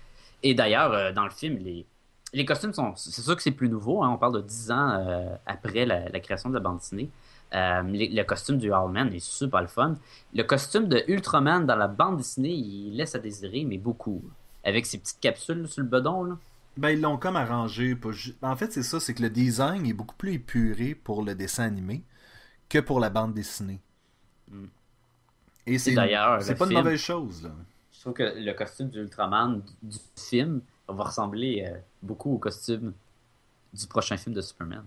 Et 0.42 0.54
d'ailleurs, 0.54 0.92
euh, 0.92 1.12
dans 1.12 1.24
le 1.24 1.30
film, 1.30 1.56
les, 1.58 1.86
les 2.34 2.44
costumes 2.44 2.74
sont. 2.74 2.92
C'est 2.96 3.22
sûr 3.22 3.34
que 3.34 3.42
c'est 3.42 3.50
plus 3.50 3.68
nouveau. 3.70 4.02
hein. 4.02 4.10
On 4.12 4.18
parle 4.18 4.34
de 4.34 4.40
10 4.42 4.70
ans 4.70 4.90
euh, 4.90 5.34
après 5.46 5.86
la, 5.86 6.08
la 6.10 6.20
création 6.20 6.50
de 6.50 6.54
la 6.54 6.60
bande 6.60 6.78
dessinée. 6.78 7.08
Euh, 7.54 7.82
les- 7.84 8.10
le 8.10 8.22
costume 8.24 8.58
du 8.58 8.70
Hallman 8.72 9.06
est 9.14 9.20
super 9.24 9.62
le 9.62 9.68
fun. 9.68 9.94
Le 10.34 10.42
costume 10.42 10.86
de 10.88 11.02
Ultraman 11.08 11.64
dans 11.64 11.76
la 11.76 11.88
bande 11.88 12.18
dessinée, 12.18 12.52
il 12.52 12.94
laisse 12.94 13.14
à 13.14 13.18
désirer, 13.18 13.64
mais 13.64 13.78
beaucoup. 13.78 14.22
Avec 14.64 14.84
ses 14.84 14.98
petites 14.98 15.20
capsules 15.20 15.66
sur 15.66 15.82
le 15.82 15.88
bedon. 15.88 16.24
Là. 16.24 16.36
Ben, 16.76 16.90
ils 16.90 17.00
l'ont 17.00 17.16
comme 17.16 17.36
arrangé. 17.36 17.94
pas 17.94 18.12
ju- 18.12 18.34
En 18.42 18.54
fait, 18.54 18.70
c'est 18.70 18.82
ça, 18.82 19.00
c'est 19.00 19.14
que 19.14 19.22
le 19.22 19.30
design 19.30 19.86
est 19.86 19.94
beaucoup 19.94 20.14
plus 20.16 20.34
épuré 20.34 20.94
pour 20.94 21.22
le 21.22 21.34
dessin 21.34 21.64
animé 21.64 22.02
que 22.68 22.78
pour 22.78 23.00
la 23.00 23.10
bande 23.10 23.34
dessinée. 23.34 23.80
Mm. 24.50 24.64
Et 25.66 25.78
c'est 25.78 25.92
d'ailleurs, 25.94 26.42
c'est 26.42 26.54
pas 26.54 26.66
une 26.66 26.72
mauvaise 26.74 27.00
chose, 27.00 27.42
là. 27.42 27.50
Je 27.92 28.00
trouve 28.00 28.12
que 28.14 28.22
le 28.36 28.52
costume 28.52 28.88
du 28.90 28.98
Ultraman 29.00 29.60
du, 29.60 29.72
du 29.82 29.98
film 30.16 30.60
va 30.88 31.04
ressembler 31.04 31.66
euh, 31.68 31.76
beaucoup 32.02 32.32
au 32.34 32.38
costume 32.38 32.94
du 33.74 33.86
prochain 33.86 34.16
film 34.16 34.34
de 34.34 34.40
Superman. 34.40 34.84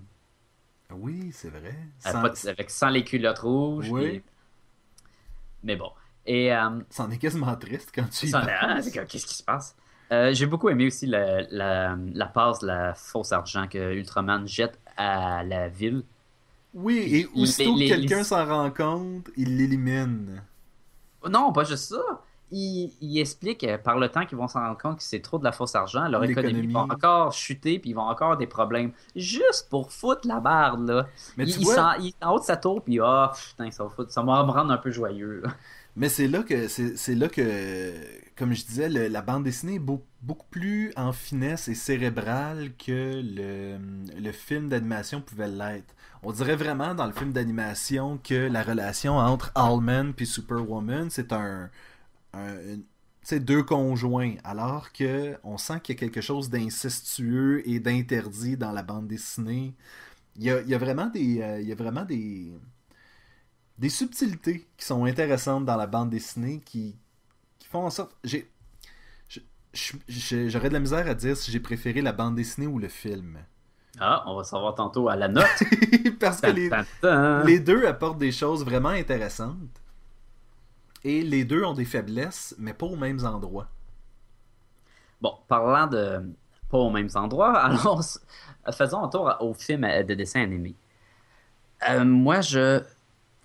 Oui, 0.92 1.30
c'est 1.34 1.50
vrai. 1.50 1.76
Euh, 2.08 2.12
Sans- 2.34 2.48
avec 2.48 2.70
sans 2.70 2.90
les 2.90 3.04
culottes 3.04 3.40
rouges. 3.40 3.90
Oui. 3.92 4.24
Mais 5.64 5.76
bon. 5.76 5.92
Et 6.26 6.54
euh, 6.54 6.80
C'en 6.90 7.10
est 7.12 7.18
quasiment 7.18 7.56
triste 7.56 7.92
quand 7.94 8.10
tu 8.10 8.28
y 8.28 8.30
ça, 8.30 8.42
penses. 8.42 8.88
ah, 8.98 9.06
qu'est-ce 9.06 9.26
qui 9.26 9.36
se 9.36 9.44
passe? 9.44 9.76
Euh, 10.12 10.34
J'ai 10.34 10.46
beaucoup 10.46 10.70
aimé 10.70 10.88
aussi 10.88 11.06
la, 11.06 11.42
la, 11.52 11.98
la 12.14 12.26
passe, 12.26 12.62
la 12.64 12.94
fausse 12.96 13.32
argent 13.32 13.68
que 13.68 13.94
Ultraman 13.94 14.48
jette 14.48 14.80
à 14.98 15.44
la 15.44 15.68
ville. 15.70 16.04
Oui, 16.74 16.98
et 17.16 17.26
aussitôt 17.42 17.74
que 17.76 17.80
quelqu'un 17.90 18.24
s'en 18.24 18.46
rend 18.46 18.72
compte, 18.72 19.30
il 19.36 19.58
l'élimine. 19.58 20.42
Non, 21.30 21.52
pas 21.52 21.64
juste 21.64 21.90
ça. 21.90 22.02
Il, 22.54 22.92
il 23.00 23.18
explique 23.20 23.64
euh, 23.64 23.78
par 23.78 23.98
le 23.98 24.10
temps 24.10 24.26
qu'ils 24.26 24.38
vont 24.38 24.48
s'en 24.48 24.60
rendre 24.60 24.78
compte 24.78 24.98
que 24.98 25.04
c'est 25.04 25.22
trop 25.22 25.38
de 25.40 25.44
la 25.46 25.54
fausse 25.54 25.74
argent. 25.76 26.06
Leur 26.10 26.22
économie 26.32 26.68
va 26.74 26.80
encore 26.96 27.32
chuter, 27.32 27.80
puis 27.80 27.92
ils 27.92 27.94
vont 27.94 28.02
encore 28.02 28.24
avoir 28.28 28.38
des 28.38 28.48
problèmes. 28.48 28.92
Juste 29.16 29.68
pour 29.70 29.92
foutre 29.94 30.28
la 30.28 30.40
barre, 30.42 30.78
là. 30.78 31.08
Mais 31.38 31.46
il, 31.46 31.54
tu 31.54 31.60
il 31.62 31.64
vois, 31.66 31.96
en 32.22 32.32
haut 32.34 32.40
de 32.40 32.44
sa 32.44 32.58
tour, 32.58 32.82
puis 32.84 33.00
ah, 33.02 33.32
putain, 33.52 33.72
ça 33.72 33.84
va, 33.86 33.90
foutre- 33.90 34.10
ça 34.10 34.22
va 34.22 34.44
me 34.44 34.52
rendre 34.52 34.72
un 34.72 34.78
peu 34.78 34.92
joyeux. 34.92 35.42
là. 35.46 35.52
Mais 35.96 36.10
c'est 36.10 36.28
là 36.28 36.44
que 36.44 36.68
c'est 36.68 37.16
là 37.16 37.28
que 37.28 37.94
comme 38.36 38.54
je 38.54 38.66
disais 38.66 38.90
le- 38.90 39.08
la 39.10 39.22
bande 39.22 39.44
dessinée 39.44 39.76
est 39.76 39.80
beau- 39.80 40.06
beaucoup 40.22 40.48
plus 40.50 40.94
en 40.96 41.12
finesse 41.14 41.68
et 41.68 41.76
cérébrale 41.76 42.72
que 42.78 43.22
le, 43.24 43.78
le 44.20 44.32
film 44.32 44.70
d'animation 44.70 45.22
pouvait 45.22 45.50
l'être. 45.50 45.94
On 46.24 46.32
dirait 46.32 46.56
vraiment 46.56 46.96
dans 46.96 47.08
le 47.08 47.12
film 47.14 47.34
d'animation 47.34 48.18
que 48.24 48.36
la 48.50 48.64
relation 48.64 49.18
entre 49.18 49.52
Allman 49.56 50.14
puis 50.14 50.26
Superwoman 50.26 51.10
c'est 51.10 51.34
un, 51.34 51.70
un 52.34 52.78
deux 53.40 53.64
conjoints 53.64 54.36
alors 54.44 54.92
que 54.92 55.38
on 55.44 55.58
sent 55.58 55.80
qu'il 55.82 55.96
y 55.96 55.98
a 55.98 56.00
quelque 56.00 56.22
chose 56.22 56.50
d'incestueux 56.50 57.68
et 57.68 57.80
d'interdit 57.80 58.58
dans 58.58 58.72
la 58.72 58.84
bande 58.84 59.08
dessinée. 59.08 59.74
Il 60.38 60.44
y 60.46 60.52
a, 60.52 60.62
il 60.62 60.70
y 60.70 60.76
a 60.76 60.78
vraiment 60.80 61.08
des 61.08 61.42
euh, 61.42 61.62
il 61.62 61.68
y 61.68 61.72
a 61.72 61.76
vraiment 61.76 62.06
des 62.06 62.52
des 63.78 63.90
subtilités 63.90 64.68
qui 64.78 64.86
sont 64.86 65.06
intéressantes 65.06 65.66
dans 65.66 65.76
la 65.76 65.88
bande 65.88 66.10
dessinée 66.10 66.62
qui, 66.64 66.96
qui 67.60 67.68
font 67.68 67.86
en 67.86 67.90
sorte. 67.90 68.16
J'ai, 68.24 68.50
j'aurais 69.74 70.70
de 70.70 70.74
la 70.74 70.80
misère 70.80 71.08
à 71.08 71.14
dire 71.14 71.36
si 71.38 71.52
j'ai 71.52 71.60
préféré 71.60 72.02
la 72.02 72.12
bande 72.12 72.36
dessinée 72.36 72.68
ou 72.68 72.80
le 72.80 72.88
film. 72.88 73.40
Ah, 74.00 74.24
on 74.28 74.36
va 74.36 74.44
savoir 74.44 74.76
tantôt 74.76 75.10
à 75.10 75.16
la 75.16 75.28
note. 75.28 75.46
Parce 76.20 76.42
que 76.42 76.52
les, 76.52 76.70
les 77.46 77.60
deux 77.60 77.86
apportent 77.86 78.18
des 78.18 78.32
choses 78.32 78.64
vraiment 78.64 78.90
intéressantes. 78.90 79.58
Et 81.04 81.22
les 81.24 81.46
deux 81.46 81.64
ont 81.64 81.74
des 81.74 81.86
faiblesses, 81.86 82.56
mais 82.60 82.74
pas 82.74 82.86
aux 82.86 82.96
mêmes 82.96 83.26
endroits. 83.26 83.68
Bon, 85.20 85.36
parlant 85.48 85.88
de 85.88 86.22
pas 86.70 86.78
aux 86.78 86.90
mêmes 86.90 87.10
endroits, 87.16 87.58
alors 87.60 88.02
faisons 88.72 89.04
un 89.04 89.10
tour 89.10 89.36
au 89.42 89.54
film 89.54 89.82
de 89.82 90.14
dessin 90.14 90.42
animé. 90.42 90.76
Euh, 91.90 92.06
moi, 92.06 92.42
je, 92.42 92.82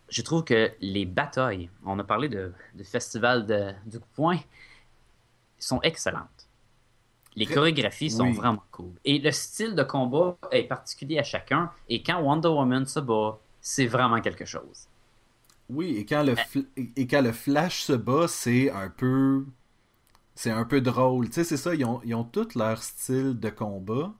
je 0.08 0.22
trouve 0.22 0.44
que 0.44 0.72
les 0.80 1.04
batailles, 1.06 1.70
on 1.84 1.98
a 1.98 2.04
parlé 2.04 2.28
de, 2.28 2.52
du 2.74 2.84
festival 2.84 3.46
de, 3.46 3.72
du 3.86 4.00
coup 4.00 4.08
point, 4.14 4.38
sont 5.58 5.80
excellentes. 5.82 6.48
Les 7.36 7.48
chorégraphies 7.48 8.10
sont 8.10 8.30
Oui. 8.30 8.32
vraiment 8.32 8.64
cool. 8.72 8.92
Et 9.04 9.18
le 9.18 9.32
style 9.32 9.74
de 9.74 9.82
combat 9.84 10.38
est 10.52 10.64
particulier 10.64 11.18
à 11.18 11.22
chacun. 11.24 11.72
Et 11.88 12.02
quand 12.02 12.20
Wonder 12.20 12.48
Woman 12.48 12.86
se 12.86 13.00
bat, 13.00 13.38
c'est 13.60 13.86
vraiment 13.86 14.20
quelque 14.20 14.44
chose. 14.46 14.88
Oui, 15.68 15.96
et 15.96 16.06
quand 16.06 16.22
le, 16.22 16.34
fl- 16.34 16.66
et 16.96 17.06
quand 17.06 17.22
le 17.22 17.32
Flash 17.32 17.82
se 17.82 17.92
bat, 17.92 18.28
c'est 18.28 18.70
un 18.70 18.88
peu. 18.88 19.44
C'est 20.36 20.50
un 20.50 20.64
peu 20.64 20.80
drôle. 20.82 21.28
Tu 21.28 21.34
sais, 21.34 21.44
c'est 21.44 21.56
ça, 21.58 21.74
ils 21.74 21.84
ont, 21.84 22.00
ils 22.04 22.14
ont 22.14 22.24
tous 22.24 22.54
leur 22.56 22.82
style 22.82 23.38
de 23.40 23.50
combat. 23.50 24.14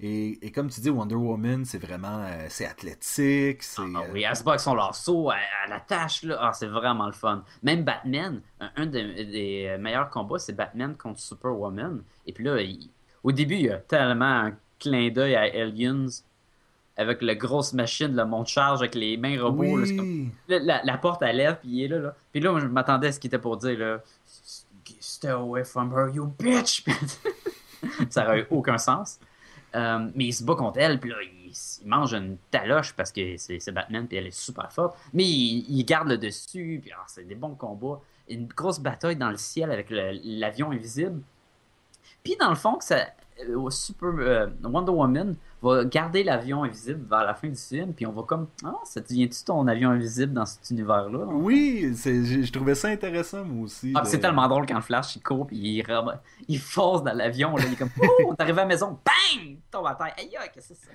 Et, 0.00 0.38
et 0.46 0.52
comme 0.52 0.70
tu 0.70 0.80
dis, 0.80 0.90
Wonder 0.90 1.16
Woman, 1.16 1.64
c'est 1.64 1.78
vraiment. 1.78 2.22
euh, 2.24 2.46
c'est 2.48 2.66
athlétique, 2.66 3.62
c'est. 3.64 3.82
Ah 3.96 4.00
euh, 4.02 4.12
oui, 4.12 4.22
elle 4.22 4.36
se 4.36 4.44
bat 4.44 4.52
avec 4.52 4.60
son 4.60 4.74
lasso, 4.76 5.32
elle, 5.32 5.38
elle 5.66 5.72
attache, 5.72 6.22
là. 6.22 6.38
Ah, 6.40 6.52
c'est 6.52 6.68
vraiment 6.68 7.06
le 7.06 7.12
fun. 7.12 7.42
Même 7.64 7.82
Batman, 7.82 8.40
un, 8.60 8.70
un 8.76 8.86
des, 8.86 9.24
des 9.24 9.76
meilleurs 9.80 10.08
combats, 10.10 10.38
c'est 10.38 10.52
Batman 10.54 10.94
contre 10.96 11.18
Superwoman. 11.18 12.02
Et 12.26 12.32
puis 12.32 12.44
là, 12.44 12.60
il- 12.60 12.88
au 13.24 13.32
début, 13.32 13.54
il 13.56 13.62
y 13.62 13.70
a 13.70 13.78
tellement 13.78 14.24
un 14.46 14.52
clin 14.78 15.10
d'œil 15.10 15.34
à 15.34 15.40
Aliens 15.42 16.06
avec 16.96 17.20
la 17.22 17.34
grosse 17.34 17.72
machine, 17.72 18.14
le 18.14 18.24
monte-charge 18.24 18.80
avec 18.80 18.94
les 18.94 19.16
mains 19.16 19.40
robots. 19.42 19.78
là, 19.78 19.86
c'est 19.86 19.96
comme- 19.96 20.06
oui. 20.06 20.30
Là, 20.48 20.58
la, 20.60 20.84
la 20.84 20.98
porte 20.98 21.22
elle 21.22 21.36
lève, 21.38 21.58
puis 21.60 21.70
il 21.70 21.82
est 21.84 21.88
là, 21.88 21.98
là. 21.98 22.14
Puis 22.30 22.40
là, 22.40 22.56
je 22.60 22.66
m'attendais 22.66 23.08
à 23.08 23.12
ce 23.12 23.18
qu'il 23.18 23.28
était 23.28 23.38
pour 23.40 23.56
dire, 23.56 23.76
là, 23.78 23.98
Stay 25.00 25.28
away 25.28 25.64
from 25.64 25.92
her, 25.92 26.08
you 26.14 26.32
bitch! 26.38 26.84
ça 28.10 28.24
aurait 28.24 28.40
eu 28.40 28.46
aucun 28.50 28.78
sens. 28.78 29.18
Euh, 29.74 30.10
mais 30.14 30.26
il 30.26 30.32
se 30.32 30.44
bat 30.44 30.54
contre 30.54 30.78
elle, 30.78 30.98
puis 30.98 31.10
là, 31.10 31.16
il, 31.22 31.52
mange 31.86 32.12
une 32.12 32.36
taloche 32.50 32.92
parce 32.94 33.10
que 33.10 33.36
c'est 33.36 33.72
Batman, 33.72 34.06
puis 34.06 34.16
elle 34.18 34.26
est 34.26 34.38
super 34.38 34.70
forte. 34.72 34.96
Mais 35.12 35.24
il, 35.24 35.82
garde 35.84 36.08
le 36.08 36.18
dessus, 36.18 36.78
puis 36.82 36.92
ah, 36.94 37.04
c'est 37.06 37.26
des 37.26 37.34
bons 37.34 37.54
combats. 37.54 38.00
Une 38.28 38.46
grosse 38.46 38.78
bataille 38.78 39.16
dans 39.16 39.30
le 39.30 39.36
ciel 39.36 39.70
avec 39.70 39.88
l'avion 39.90 40.70
invisible. 40.70 41.22
Puis 42.22 42.36
dans 42.36 42.50
le 42.50 42.56
fond, 42.56 42.76
que 42.76 42.84
ça, 42.84 43.06
Super 43.70 44.08
euh, 44.18 44.46
Wonder 44.64 44.92
Woman 44.92 45.36
va 45.62 45.84
garder 45.84 46.22
l'avion 46.22 46.62
invisible 46.64 47.04
vers 47.08 47.24
la 47.24 47.34
fin 47.34 47.48
du 47.48 47.56
film, 47.56 47.92
puis 47.92 48.06
on 48.06 48.12
va 48.12 48.22
comme 48.22 48.46
ah, 48.64 48.74
ça 48.84 49.00
devient-tu 49.00 49.44
ton 49.44 49.66
avion 49.66 49.90
invisible 49.90 50.32
dans 50.32 50.46
cet 50.46 50.70
univers-là 50.70 51.24
Oui, 51.26 51.92
c'est- 51.96 52.24
j'ai- 52.24 52.42
je 52.44 52.52
trouvais 52.52 52.74
ça 52.76 52.88
intéressant, 52.88 53.44
moi 53.44 53.64
aussi. 53.64 53.92
Ah, 53.96 54.02
de- 54.02 54.06
c'est 54.06 54.20
tellement 54.20 54.46
drôle 54.48 54.66
quand 54.66 54.76
le 54.76 54.80
Flash 54.82 55.16
il 55.16 55.22
court 55.22 55.46
puis 55.46 55.56
il, 55.56 55.84
il 56.48 56.58
fonce 56.60 57.02
dans 57.02 57.12
l'avion 57.12 57.56
là, 57.56 57.64
il 57.66 57.72
est 57.72 57.76
comme 57.76 57.90
oh, 58.24 58.34
t'arrives 58.36 58.58
à 58.58 58.62
la 58.62 58.68
maison, 58.68 58.98
bang, 59.04 59.56
tombe 59.70 59.86
à 59.86 59.94
terre. 59.94 60.14
Aïe 60.18 60.30
qu'est-ce 60.54 60.68
que 60.68 60.74
c'est 60.74 60.86
ça 60.86 60.90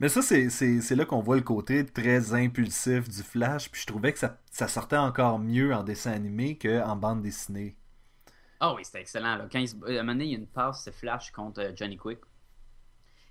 Mais 0.00 0.08
ça, 0.08 0.22
c'est 0.22 0.96
là 0.96 1.04
qu'on 1.04 1.20
voit 1.20 1.36
le 1.36 1.42
côté 1.42 1.84
très 1.86 2.34
impulsif 2.34 3.08
du 3.08 3.22
Flash. 3.22 3.70
Puis 3.70 3.82
je 3.82 3.86
trouvais 3.86 4.12
que 4.12 4.18
ça, 4.18 4.38
ça 4.50 4.66
sortait 4.66 4.96
encore 4.96 5.38
mieux 5.38 5.72
en 5.74 5.82
dessin 5.84 6.12
animé 6.12 6.58
qu'en 6.58 6.96
bande 6.96 7.22
dessinée. 7.22 7.76
Ah 8.60 8.74
oui, 8.74 8.84
c'était 8.84 9.00
excellent 9.00 9.36
là. 9.36 9.48
Quand 9.50 9.58
il 9.58 9.68
se... 9.68 9.74
à 9.74 9.88
un 9.88 10.02
moment 10.02 10.12
donné, 10.12 10.24
il 10.26 10.30
y 10.32 10.34
a 10.34 10.38
une 10.38 10.46
passe 10.46 10.82
c'est 10.84 10.92
Flash 10.92 11.32
contre 11.32 11.60
euh, 11.60 11.72
Johnny 11.74 11.96
Quick. 11.96 12.20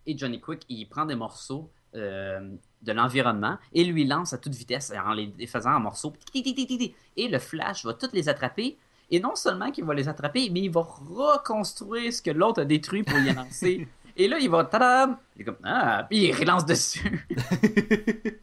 Et 0.08 0.18
Johnny 0.18 0.42
Quick, 0.42 0.66
il 0.70 0.86
prend 0.88 1.06
des 1.06 1.16
morceaux 1.16 1.72
euh, 1.96 2.56
de 2.82 2.92
l'environnement 2.92 3.58
et 3.74 3.84
lui 3.84 4.06
lance 4.06 4.34
à 4.34 4.38
toute 4.38 4.56
vitesse 4.56 4.92
en 4.92 5.14
les 5.14 5.48
faisant 5.48 5.74
en 5.76 5.80
morceaux. 5.80 6.14
Et 6.34 7.28
le 7.28 7.40
Flash 7.40 7.86
va 7.86 7.94
toutes 7.94 8.14
les 8.14 8.28
attraper. 8.28 8.78
Et 9.12 9.20
non 9.20 9.36
seulement 9.36 9.72
qu'il 9.72 9.86
va 9.86 9.94
les 9.94 10.08
attraper, 10.08 10.50
mais 10.52 10.62
il 10.62 10.72
va 10.72 10.82
reconstruire 10.82 12.14
ce 12.14 12.22
que 12.22 12.32
l'autre 12.32 12.62
a 12.62 12.66
détruit 12.66 13.04
pour 13.04 13.18
y 13.18 13.34
lancer. 13.34 13.88
Et 14.16 14.28
là, 14.28 14.38
il 14.38 14.50
va 14.50 14.66
tadam! 14.66 15.18
Il 15.36 15.42
est 15.42 15.46
comme 15.46 15.58
ah, 15.64 16.06
puis 16.10 16.26
il 16.26 16.36
relance 16.36 16.66
dessus. 16.66 17.26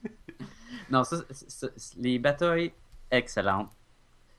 non, 0.91 1.05
ça, 1.05 1.18
les 1.99 2.18
batailles 2.18 2.72
excellentes. 3.11 3.70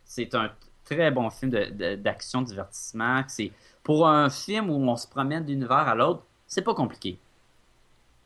C'est 0.03 0.33
un 0.33 0.51
très 0.89 1.11
bon 1.11 1.29
film 1.29 1.51
d'action 1.51 2.41
divertissement. 2.41 3.23
C'est 3.27 3.51
pour 3.83 4.07
un 4.07 4.29
film 4.29 4.69
où 4.69 4.75
on 4.75 4.95
se 4.95 5.07
promène 5.07 5.45
d'une 5.45 5.59
univers 5.59 5.87
à 5.87 5.95
l'autre, 5.95 6.23
c'est 6.45 6.61
pas 6.61 6.73
compliqué. 6.73 7.19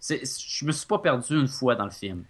Je 0.02 0.66
me 0.66 0.72
suis 0.72 0.88
pas 0.88 1.00
perdu 1.00 1.40
une 1.40 1.48
fois 1.48 1.76
dans 1.76 1.86
le 1.86 1.92
film. 1.92 2.24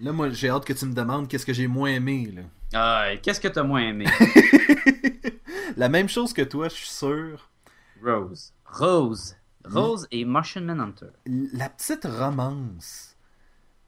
Là, 0.00 0.12
moi, 0.12 0.30
j'ai 0.30 0.50
hâte 0.50 0.64
que 0.64 0.72
tu 0.72 0.84
me 0.86 0.94
demandes 0.94 1.26
qu'est-ce 1.26 1.46
que 1.46 1.52
j'ai 1.52 1.66
moins 1.66 1.90
aimé. 1.90 2.32
Là. 2.34 2.42
Ah, 2.74 3.16
Qu'est-ce 3.22 3.40
que 3.40 3.48
t'as 3.48 3.62
moins 3.62 3.80
aimé? 3.80 4.04
La 5.76 5.88
même 5.88 6.08
chose 6.08 6.32
que 6.32 6.42
toi, 6.42 6.68
je 6.68 6.74
suis 6.74 6.88
sûr. 6.88 7.50
Rose. 8.04 8.52
Rose. 8.66 9.36
Rose 9.64 10.06
et 10.10 10.24
Martian 10.24 10.62
Manhunter. 10.62 11.08
La 11.26 11.68
petite 11.70 12.04
romance. 12.04 13.15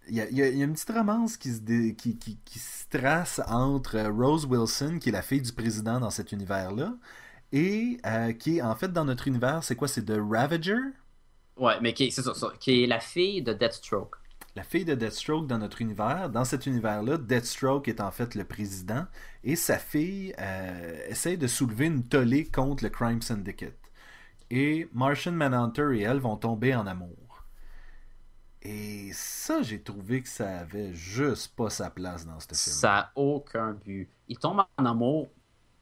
Il 0.09 0.17
y 0.17 0.21
a, 0.21 0.29
il 0.31 0.39
y 0.39 0.63
une 0.63 0.73
petite 0.73 0.91
romance 0.91 1.37
qui 1.37 1.53
se, 1.53 1.61
dé- 1.61 1.95
qui, 1.95 2.17
qui- 2.19 2.39
qui 2.45 2.59
se 2.59 2.87
trace 2.91 3.41
entre 3.47 3.97
euh, 3.97 4.11
Rose 4.11 4.47
Wilson, 4.47 4.99
qui 5.01 5.11
est 5.11 5.13
la 5.13 5.23
fille 5.23 5.43
du 5.43 5.53
président 5.53 6.01
dans 6.01 6.11
cet 6.11 6.33
univers-là, 6.33 6.95
et 7.53 7.99
euh, 8.07 8.33
qui 8.33 8.59
est 8.59 8.63
en 8.63 8.75
fait 8.77 8.93
dans 8.93 9.05
notre 9.05 9.29
univers, 9.29 9.65
c'est 9.65 9.77
quoi? 9.77 9.89
C'est 9.89 10.05
de 10.05 10.19
Ravager? 10.21 10.77
Ouais, 11.59 11.79
mais 11.83 11.93
qui 11.93 12.05
est, 12.05 12.11
c'est 12.11 12.23
ça, 12.23 12.35
ça, 12.35 12.53
qui 12.59 12.85
est 12.85 12.87
la 12.87 13.01
fille 13.01 13.43
de 13.43 13.53
Deathstroke. 13.53 14.17
La 14.57 14.63
fille 14.63 14.85
de 14.85 14.95
Deathstroke 14.95 15.47
dans 15.47 15.59
notre 15.59 15.81
univers. 15.81 16.29
Dans 16.31 16.45
cet 16.45 16.67
univers-là, 16.67 17.17
Deathstroke 17.19 17.89
est 17.89 18.01
en 18.01 18.11
fait 18.11 18.35
le 18.35 18.45
président 18.45 19.07
et 19.45 19.57
sa 19.57 19.79
fille 19.79 20.35
euh, 20.39 21.07
essaie 21.09 21.37
de 21.39 21.47
soulever 21.47 21.87
une 21.87 22.07
tollée 22.07 22.45
contre 22.47 22.85
le 22.85 22.91
Crime 22.91 23.23
Syndicate. 23.23 23.79
Et 24.51 24.89
Martian 24.95 25.33
Manhunter 25.33 25.91
et 25.99 26.03
elle 26.03 26.21
vont 26.21 26.37
tomber 26.37 26.75
en 26.75 26.87
amour. 26.87 27.17
Et 28.63 29.11
ça, 29.13 29.63
j'ai 29.63 29.81
trouvé 29.81 30.23
que 30.23 30.29
ça 30.29 30.61
avait 30.61 30.93
juste 30.95 31.55
pas 31.55 31.71
sa 31.71 31.91
place 31.91 32.27
dans 32.27 32.41
ce 32.41 32.47
film. 32.49 32.57
Ça 32.57 32.89
n'a 32.89 33.13
aucun 33.15 33.73
but. 33.73 34.09
Il 34.29 34.39
tombe 34.39 34.65
en 34.77 34.85
amour 34.85 35.29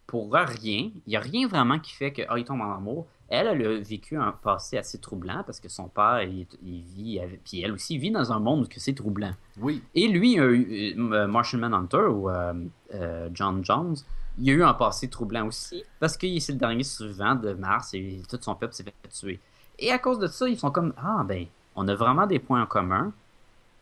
pour 0.07 0.33
rien. 0.33 0.91
Il 1.07 1.09
n'y 1.09 1.16
a 1.16 1.20
rien 1.20 1.49
vraiment 1.49 1.79
qui 1.79 1.93
fait 1.93 2.12
que 2.12 2.22
ah, 2.29 2.39
il 2.39 2.45
tombe 2.45 2.61
en 2.61 2.74
amour. 2.77 3.07
Elle, 3.29 3.49
elle 3.49 3.66
a 3.66 3.81
vécu 3.81 4.16
un 4.16 4.31
passé 4.31 4.79
assez 4.79 4.99
troublant 4.99 5.43
parce 5.45 5.59
que 5.59 5.68
son 5.68 5.89
père, 5.89 6.22
il, 6.22 6.47
il 6.62 6.83
vit, 6.83 7.18
avec- 7.18 7.43
puis 7.43 7.61
elle 7.62 7.72
aussi 7.72 7.99
vit 7.99 8.12
dans 8.12 8.33
un 8.33 8.39
monde 8.39 8.68
que 8.68 8.79
c'est 8.79 8.95
troublant. 8.95 9.33
Oui, 9.61 9.83
Et 9.95 10.07
lui, 10.07 10.39
euh, 10.39 11.27
Martian 11.27 11.59
Manhunter 11.59 12.07
ou 12.09 12.31
euh, 12.31 12.55
euh, 12.95 13.29
John 13.33 13.64
Jones, 13.64 13.97
il 14.39 14.51
a 14.51 14.53
eu 14.53 14.62
un 14.62 14.74
passé 14.74 15.09
troublant 15.09 15.47
aussi 15.47 15.83
parce 15.99 16.16
que 16.16 16.27
c'est 16.39 16.53
le 16.53 16.59
dernier 16.59 16.85
survivant 16.85 17.35
de 17.35 17.53
Mars 17.55 17.95
et 17.95 18.22
tout 18.29 18.39
son 18.41 18.55
peuple 18.55 18.74
s'est 18.74 18.85
fait 18.85 18.95
tuer. 19.09 19.41
Et 19.79 19.91
à 19.91 19.99
cause 19.99 20.18
de 20.18 20.27
ça, 20.29 20.49
ils 20.49 20.59
sont 20.59 20.70
comme 20.70 20.93
Ah, 20.97 21.24
ben, 21.27 21.47
on 21.77 21.87
a 21.89 21.95
vraiment 21.95 22.27
des 22.27 22.39
points 22.39 22.62
en 22.62 22.66
commun. 22.66 23.12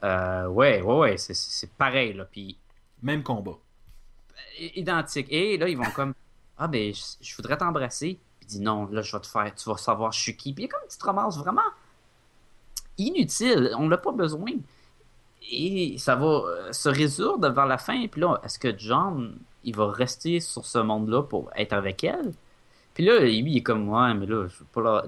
Euh, 0.03 0.47
ouais, 0.49 0.83
ouais, 0.83 0.99
ouais, 0.99 1.17
c'est- 1.17 1.73
pareil, 1.79 2.13
là. 2.13 2.25
Puis 2.27 2.57
même 3.03 3.23
combat. 3.23 3.57
i- 4.61 4.73
identique. 4.81 5.27
Et 5.31 5.57
là, 5.57 5.69
ils 5.69 5.77
vont 5.79 5.91
comme 5.95 6.13
Ah, 6.59 6.69
ben, 6.69 6.93
je, 6.95 7.03
je 7.21 7.37
voudrais 7.37 7.57
t'embrasser. 7.57 8.19
Puis 8.41 8.49
il 8.49 8.59
dit 8.59 8.61
Non, 8.61 8.87
là, 8.93 9.01
je 9.03 9.11
vais 9.17 9.21
te 9.21 9.27
faire, 9.27 9.53
tu 9.55 9.69
vas 9.69 9.77
savoir 9.77 10.13
je 10.13 10.21
suis 10.21 10.37
qui. 10.37 10.53
Puis 10.53 10.65
il 10.65 10.67
y 10.67 10.69
a 10.69 10.73
comme 10.73 10.83
une 10.83 10.89
petite 10.89 11.03
romance 11.03 11.39
vraiment 11.39 11.63
inutile. 12.99 13.73
On 13.79 13.87
n'a 13.89 13.97
pas 13.99 14.13
besoin. 14.13 14.53
Et 15.51 15.97
ça 15.99 16.17
va 16.17 16.27
euh, 16.27 16.73
se 16.73 16.89
résoudre 16.89 17.49
vers 17.51 17.67
la 17.67 17.79
fin. 17.79 18.07
Puis 18.09 18.21
là, 18.21 18.41
est-ce 18.45 18.59
que 18.59 18.77
John, 18.79 19.39
il 19.65 19.75
va 19.77 19.91
rester 19.91 20.41
sur 20.41 20.65
ce 20.65 20.79
monde-là 20.79 21.23
pour 21.23 21.51
être 21.57 21.73
avec 21.73 22.05
elle? 22.05 22.33
Puis 22.95 23.05
là, 23.05 23.19
lui, 23.21 23.39
il 23.39 23.57
est 23.59 23.63
comme 23.63 23.89
Ouais, 23.89 24.15
mais 24.15 24.27
là, 24.27 24.47
je 24.47 24.59
veux 24.59 24.67
pas 24.73 24.81
la- 24.81 25.05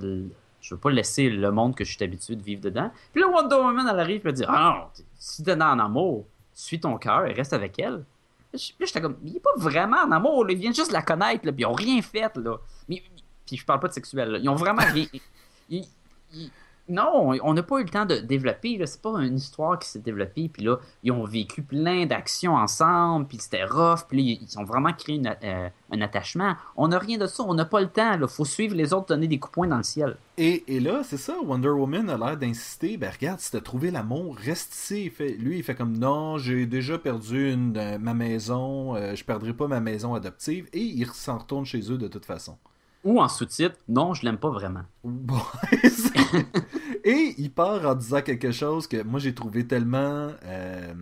je 0.67 0.75
veux 0.75 0.81
pas 0.81 0.91
laisser 0.91 1.31
le 1.31 1.53
monde 1.53 1.77
que 1.77 1.85
je 1.85 1.93
suis 1.95 2.03
habitué 2.05 2.35
de 2.35 2.43
vivre 2.43 2.61
dedans. 2.61 2.91
Puis 3.13 3.21
là, 3.23 3.29
Wonder 3.29 3.55
Woman, 3.55 3.87
elle 3.89 4.01
arrive 4.01 4.27
et 4.27 4.29
elle 4.31 4.35
dit 4.35 4.45
Ah 4.49 4.75
non, 4.77 5.05
si 5.17 5.45
t'es 5.45 5.53
en 5.55 5.79
amour, 5.79 6.27
suis 6.53 6.81
ton 6.81 6.97
cœur 6.99 7.25
et 7.27 7.33
reste 7.33 7.53
avec 7.53 7.79
elle. 7.79 8.05
Puis 8.51 8.75
j'étais 8.81 9.01
comme, 9.01 9.17
il 9.25 9.37
est 9.37 9.41
pas 9.41 9.51
vraiment 9.57 9.99
en 9.99 10.11
amour, 10.11 10.45
là. 10.45 10.53
ils 10.53 10.59
viennent 10.59 10.75
juste 10.75 10.91
la 10.91 11.03
connaître, 11.03 11.47
là, 11.47 11.53
puis 11.53 11.63
ils 11.63 11.67
ont 11.67 11.73
rien 11.73 12.01
fait, 12.03 12.35
là. 12.37 12.57
Mais, 12.89 13.03
puis 13.47 13.57
je 13.59 13.65
parle 13.65 13.79
pas 13.81 13.89
de 13.89 13.93
sexuel, 13.93 14.31
là. 14.31 14.39
ils 14.39 14.49
ont 14.49 14.55
vraiment 14.57 14.83
rien. 14.83 15.07
ils- 15.71 15.87
ils- 16.33 16.51
non, 16.89 17.33
on 17.43 17.55
n'a 17.55 17.63
pas 17.63 17.79
eu 17.81 17.85
le 17.85 17.89
temps 17.89 18.07
de 18.07 18.17
développer, 18.17 18.81
c'est 18.87 19.03
pas 19.03 19.21
une 19.21 19.37
histoire 19.37 19.79
qui 19.79 19.89
s'est 19.89 19.99
développée, 19.99 20.49
puis 20.49 20.63
là, 20.63 20.77
ils 21.03 21.11
ont 21.11 21.25
vécu 21.25 21.63
plein 21.63 22.07
d'actions 22.07 22.55
ensemble, 22.55 23.27
puis 23.27 23.39
c'était 23.41 23.65
rough, 23.65 24.07
puis 24.09 24.41
ils 24.41 24.59
ont 24.59 24.65
vraiment 24.65 24.93
créé 24.93 25.21
euh, 25.45 25.69
un 25.91 26.01
attachement. 26.01 26.55
On 26.77 26.89
n'a 26.89 26.99
rien 26.99 27.19
de 27.19 27.27
ça, 27.27 27.43
on 27.43 27.55
n'a 27.55 27.65
pas 27.65 27.81
le 27.81 27.89
temps, 27.89 28.17
là. 28.17 28.29
faut 28.29 28.45
suivre 28.45 28.77
les 28.77 28.93
autres, 28.93 29.07
donner 29.07 29.27
des 29.27 29.39
coups 29.39 29.51
de 29.51 29.55
poing 29.55 29.67
dans 29.67 29.79
le 29.79 29.83
ciel. 29.83 30.17
Et, 30.39 30.63
là, 30.81 31.03
c'est 31.03 31.17
ça, 31.17 31.35
Wonder 31.43 31.71
Woman 31.71 32.11
a 32.11 32.19
l'air 32.19 32.37
d'insister, 32.37 32.99
ben 32.99 33.11
regarde, 33.11 33.41
si 33.41 33.51
t'as 33.51 33.61
trouvé 33.61 33.91
l'amour, 33.91 34.37
reste 34.37 34.75
ici. 34.75 35.11
Il 35.19 35.37
lui, 35.37 35.59
il 35.59 35.65
fait 35.65 35.75
comme, 35.75 35.97
non, 35.97 36.37
j'ai 36.39 36.67
déjà 36.67 36.99
perdu 36.99 37.57
ma 37.57 38.15
maison, 38.15 38.95
euh, 38.95 39.15
je 39.15 39.25
perdrai 39.25 39.55
pas 39.55 39.67
ma 39.67 39.81
maison 39.81 40.15
adoptive, 40.15 40.69
et 40.73 40.83
il 40.83 41.07
s'en 41.07 41.39
retourne 41.39 41.65
chez 41.65 41.91
eux 41.91 41.99
de 41.99 42.07
toute 42.07 42.27
façon. 42.27 42.59
Ou 43.07 43.21
en 43.21 43.29
sous-titre, 43.29 43.77
non, 43.87 44.15
je 44.15 44.25
l'aime 44.25 44.37
pas 44.37 44.51
vraiment. 44.51 44.83
Bon, 45.05 45.41
et 47.05 47.35
il 47.39 47.53
part 47.53 47.87
en 47.87 47.95
disant 47.95 48.21
quelque 48.21 48.51
chose 48.51 48.89
que 48.89 49.01
moi 49.05 49.21
j'ai 49.21 49.33
trouvé 49.33 49.65
tellement 49.65 50.33
euh, 50.45 50.93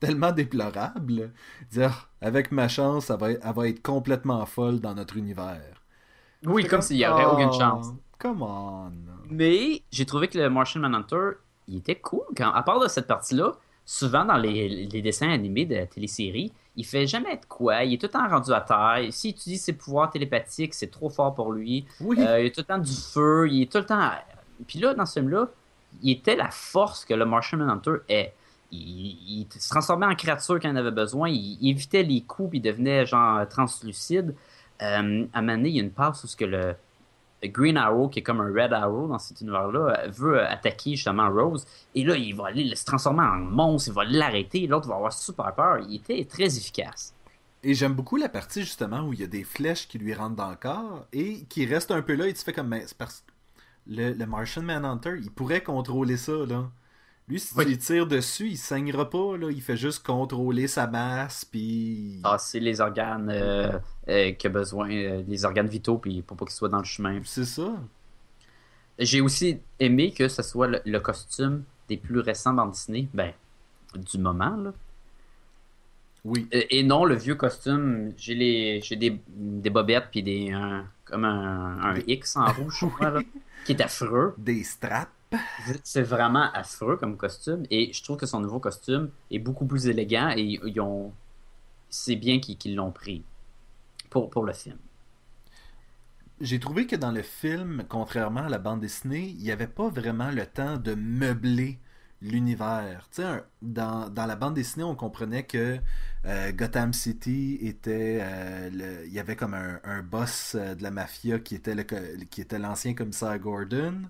tellement 0.00 0.32
déplorable. 0.32 1.32
Dire 1.70 2.10
avec 2.20 2.50
ma 2.50 2.66
chance, 2.66 3.08
elle 3.08 3.18
va, 3.20 3.30
elle 3.30 3.54
va 3.54 3.68
être 3.68 3.80
complètement 3.82 4.44
folle 4.46 4.80
dans 4.80 4.94
notre 4.96 5.16
univers. 5.16 5.80
Oui, 6.44 6.64
comme 6.64 6.82
s'il 6.82 6.96
y 6.96 7.06
aurait 7.06 7.24
aucune 7.24 7.50
Oh, 7.52 7.56
chance. 7.56 7.86
Come 8.18 8.42
on. 8.42 8.90
Mais 9.30 9.82
j'ai 9.92 10.06
trouvé 10.06 10.26
que 10.26 10.36
le 10.36 10.50
Martian 10.50 10.80
Manhunter, 10.80 11.36
il 11.68 11.76
était 11.76 12.00
cool. 12.00 12.24
Quand, 12.36 12.50
à 12.52 12.64
part 12.64 12.80
de 12.80 12.88
cette 12.88 13.06
partie-là, 13.06 13.52
souvent 13.84 14.24
dans 14.24 14.36
les, 14.36 14.86
les 14.86 15.02
dessins 15.02 15.30
animés 15.30 15.66
de 15.66 15.76
la 15.76 15.86
télésérie, 15.86 16.52
il 16.76 16.84
fait 16.84 17.06
jamais 17.06 17.36
de 17.36 17.44
quoi. 17.46 17.84
Il 17.84 17.94
est 17.94 17.98
tout 17.98 18.06
le 18.06 18.12
temps 18.12 18.28
rendu 18.28 18.52
à 18.52 18.60
terre. 18.60 18.98
S'il 19.10 19.30
utilise 19.30 19.62
ses 19.62 19.74
pouvoirs 19.74 20.10
télépathiques, 20.10 20.74
c'est 20.74 20.90
trop 20.90 21.08
fort 21.08 21.34
pour 21.34 21.52
lui. 21.52 21.86
Oui. 22.00 22.16
Euh, 22.18 22.40
il 22.40 22.46
a 22.46 22.50
tout 22.50 22.60
le 22.60 22.64
temps 22.64 22.78
du 22.78 22.92
feu. 22.92 23.48
Il 23.50 23.62
est 23.62 23.72
tout 23.72 23.78
le 23.78 23.86
temps. 23.86 24.10
Puis 24.66 24.78
là, 24.78 24.94
dans 24.94 25.06
ce 25.06 25.20
film-là, 25.20 25.48
il 26.02 26.10
était 26.10 26.36
la 26.36 26.50
force 26.50 27.04
que 27.04 27.14
le 27.14 27.24
Martian 27.24 27.58
Manhunter 27.58 27.96
est. 28.08 28.34
Il, 28.72 29.46
il 29.46 29.46
se 29.52 29.68
transformait 29.68 30.06
en 30.06 30.16
créature 30.16 30.58
quand 30.60 30.68
il 30.68 30.72
en 30.72 30.76
avait 30.76 30.90
besoin. 30.90 31.28
Il, 31.28 31.58
il 31.60 31.70
évitait 31.70 32.02
les 32.02 32.22
coups, 32.22 32.50
puis 32.50 32.58
il 32.58 32.62
devenait 32.62 33.06
genre 33.06 33.46
translucide. 33.48 34.34
Euh, 34.82 35.26
à 35.32 35.38
un 35.38 35.42
moment 35.42 35.56
donné, 35.56 35.68
il 35.68 35.76
y 35.76 35.80
a 35.80 35.82
une 35.82 35.92
passe 35.92 36.24
où 36.24 36.26
ce 36.26 36.36
que 36.36 36.44
le 36.44 36.74
Green 37.48 37.76
Arrow, 37.76 38.08
qui 38.08 38.20
est 38.20 38.22
comme 38.22 38.40
un 38.40 38.52
Red 38.52 38.72
Arrow 38.72 39.08
dans 39.08 39.18
cet 39.18 39.40
univers-là, 39.40 40.08
veut 40.08 40.40
attaquer 40.42 40.96
justement 40.96 41.30
Rose. 41.30 41.66
Et 41.94 42.04
là, 42.04 42.16
il 42.16 42.34
va 42.34 42.48
aller 42.48 42.74
se 42.74 42.84
transformer 42.84 43.22
en 43.22 43.38
monstre, 43.38 43.88
il 43.88 43.94
va 43.94 44.04
l'arrêter. 44.04 44.66
L'autre 44.66 44.88
va 44.88 44.96
avoir 44.96 45.12
super 45.12 45.54
peur. 45.54 45.78
Il 45.88 45.96
était 45.96 46.24
très 46.24 46.56
efficace. 46.56 47.14
Et 47.62 47.72
j'aime 47.74 47.94
beaucoup 47.94 48.16
la 48.16 48.28
partie 48.28 48.60
justement 48.60 49.00
où 49.00 49.14
il 49.14 49.20
y 49.20 49.24
a 49.24 49.26
des 49.26 49.42
flèches 49.42 49.88
qui 49.88 49.98
lui 49.98 50.12
rentrent 50.12 50.36
dans 50.36 50.50
le 50.50 50.56
corps 50.56 51.06
et 51.12 51.44
qui 51.48 51.64
restent 51.64 51.92
un 51.92 52.02
peu 52.02 52.14
là 52.14 52.28
et 52.28 52.34
tu 52.34 52.44
fais 52.44 52.52
comme 52.52 52.68
mais 52.68 52.84
parce 52.98 53.24
le, 53.86 54.12
le 54.12 54.26
Martian 54.26 54.62
Manhunter, 54.62 55.16
il 55.18 55.30
pourrait 55.30 55.62
contrôler 55.62 56.18
ça 56.18 56.32
là. 56.46 56.70
Lui, 57.26 57.40
si 57.40 57.54
Oui. 57.56 57.64
tu 57.64 57.70
lui 57.70 57.78
tires 57.78 58.06
dessus, 58.06 58.48
il 58.48 58.58
saignera 58.58 59.08
pas, 59.08 59.36
là. 59.38 59.50
Il 59.50 59.62
fait 59.62 59.76
juste 59.78 60.04
contrôler 60.04 60.66
sa 60.68 60.86
masse, 60.86 61.44
puis... 61.46 62.20
Ah, 62.22 62.36
c'est 62.38 62.60
les 62.60 62.80
organes 62.82 63.30
euh, 63.30 63.78
euh, 64.08 64.32
qu'il 64.32 64.48
a 64.48 64.52
besoin, 64.52 64.90
euh, 64.90 65.22
les 65.26 65.44
organes 65.46 65.68
vitaux, 65.68 65.96
puis 65.96 66.20
pour 66.20 66.36
pas 66.36 66.44
qu'ils 66.44 66.54
soient 66.54 66.68
dans 66.68 66.78
le 66.78 66.84
chemin. 66.84 67.20
C'est 67.24 67.46
ça. 67.46 67.72
J'ai 68.98 69.20
aussi 69.22 69.58
aimé 69.80 70.12
que 70.12 70.28
ce 70.28 70.42
soit 70.42 70.68
le, 70.68 70.80
le 70.84 71.00
costume 71.00 71.64
des 71.88 71.96
plus 71.96 72.20
récents 72.20 72.52
bandes 72.52 72.72
Disney, 72.72 73.08
ben, 73.14 73.32
du 73.94 74.18
moment, 74.18 74.56
là. 74.56 74.72
Oui. 76.24 76.46
Et, 76.52 76.78
et 76.78 76.82
non, 76.82 77.04
le 77.04 77.14
vieux 77.16 77.34
costume, 77.34 78.12
j'ai 78.16 78.34
les 78.34 78.80
j'ai 78.82 78.96
des, 78.96 79.20
des 79.28 79.70
bobettes, 79.70 80.08
puis 80.10 80.22
des, 80.22 80.52
un- 80.52 80.86
comme 81.04 81.24
un, 81.24 81.82
un 81.82 81.96
X 82.06 82.36
en 82.36 82.50
rouge, 82.52 82.78
je 82.80 82.86
crois, 82.86 83.10
là, 83.10 83.20
qui 83.66 83.72
est 83.72 83.80
affreux. 83.82 84.34
Des 84.38 84.62
straps. 84.64 85.10
C'est 85.82 86.02
vraiment 86.02 86.50
affreux 86.52 86.96
comme 86.96 87.16
costume, 87.16 87.64
et 87.70 87.92
je 87.92 88.02
trouve 88.02 88.16
que 88.16 88.26
son 88.26 88.40
nouveau 88.40 88.60
costume 88.60 89.10
est 89.30 89.38
beaucoup 89.38 89.66
plus 89.66 89.86
élégant, 89.86 90.30
et 90.36 90.60
ils 90.64 90.80
ont... 90.80 91.12
c'est 91.90 92.16
bien 92.16 92.40
qu'ils 92.40 92.74
l'ont 92.76 92.92
pris 92.92 93.24
pour, 94.10 94.44
le 94.44 94.52
film. 94.52 94.76
J'ai 96.40 96.60
trouvé 96.60 96.86
que 96.86 96.96
dans 96.96 97.10
le 97.10 97.22
film, 97.22 97.84
contrairement 97.88 98.44
à 98.44 98.48
la 98.48 98.58
bande 98.58 98.80
dessinée, 98.80 99.28
il 99.28 99.42
n'y 99.42 99.50
avait 99.50 99.66
pas 99.66 99.88
vraiment 99.88 100.30
le 100.30 100.46
temps 100.46 100.76
de 100.76 100.94
meubler 100.94 101.78
l'univers. 102.22 103.08
Dans, 103.60 104.08
dans 104.08 104.26
la 104.26 104.36
bande 104.36 104.54
dessinée, 104.54 104.84
on 104.84 104.94
comprenait 104.94 105.44
que 105.44 105.78
euh, 106.26 106.52
Gotham 106.52 106.92
City 106.92 107.58
était... 107.60 108.18
euh, 108.22 109.04
il 109.06 109.12
y 109.12 109.18
avait 109.18 109.36
comme 109.36 109.54
un, 109.54 109.80
un 109.84 110.02
boss 110.02 110.54
euh, 110.54 110.74
de 110.74 110.82
la 110.82 110.90
mafia 110.90 111.38
qui 111.38 111.56
était 111.56 112.58
l'ancien 112.58 112.94
commissaire 112.94 113.38
Gordon. 113.38 114.02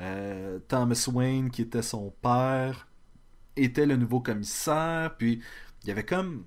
Euh, 0.00 0.58
Thomas 0.68 1.08
Wayne, 1.12 1.50
qui 1.50 1.62
était 1.62 1.82
son 1.82 2.12
père, 2.22 2.88
était 3.56 3.86
le 3.86 3.96
nouveau 3.96 4.20
commissaire. 4.20 5.14
Puis 5.18 5.42
il 5.82 5.88
y 5.88 5.90
avait 5.90 6.04
comme 6.04 6.44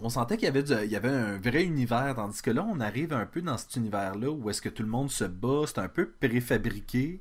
on 0.00 0.08
sentait 0.08 0.36
qu'il 0.36 0.46
y 0.46 0.48
avait, 0.48 0.84
il 0.84 0.90
y 0.90 0.96
avait 0.96 1.08
un 1.08 1.38
vrai 1.38 1.64
univers, 1.64 2.14
tandis 2.16 2.42
que 2.42 2.50
là, 2.50 2.64
on 2.68 2.80
arrive 2.80 3.12
un 3.12 3.26
peu 3.26 3.40
dans 3.40 3.56
cet 3.56 3.76
univers-là 3.76 4.30
où 4.30 4.50
est-ce 4.50 4.60
que 4.60 4.68
tout 4.68 4.82
le 4.82 4.88
monde 4.88 5.10
se 5.10 5.24
bat, 5.24 5.62
c'est 5.66 5.78
un 5.78 5.88
peu 5.88 6.10
préfabriqué. 6.10 7.20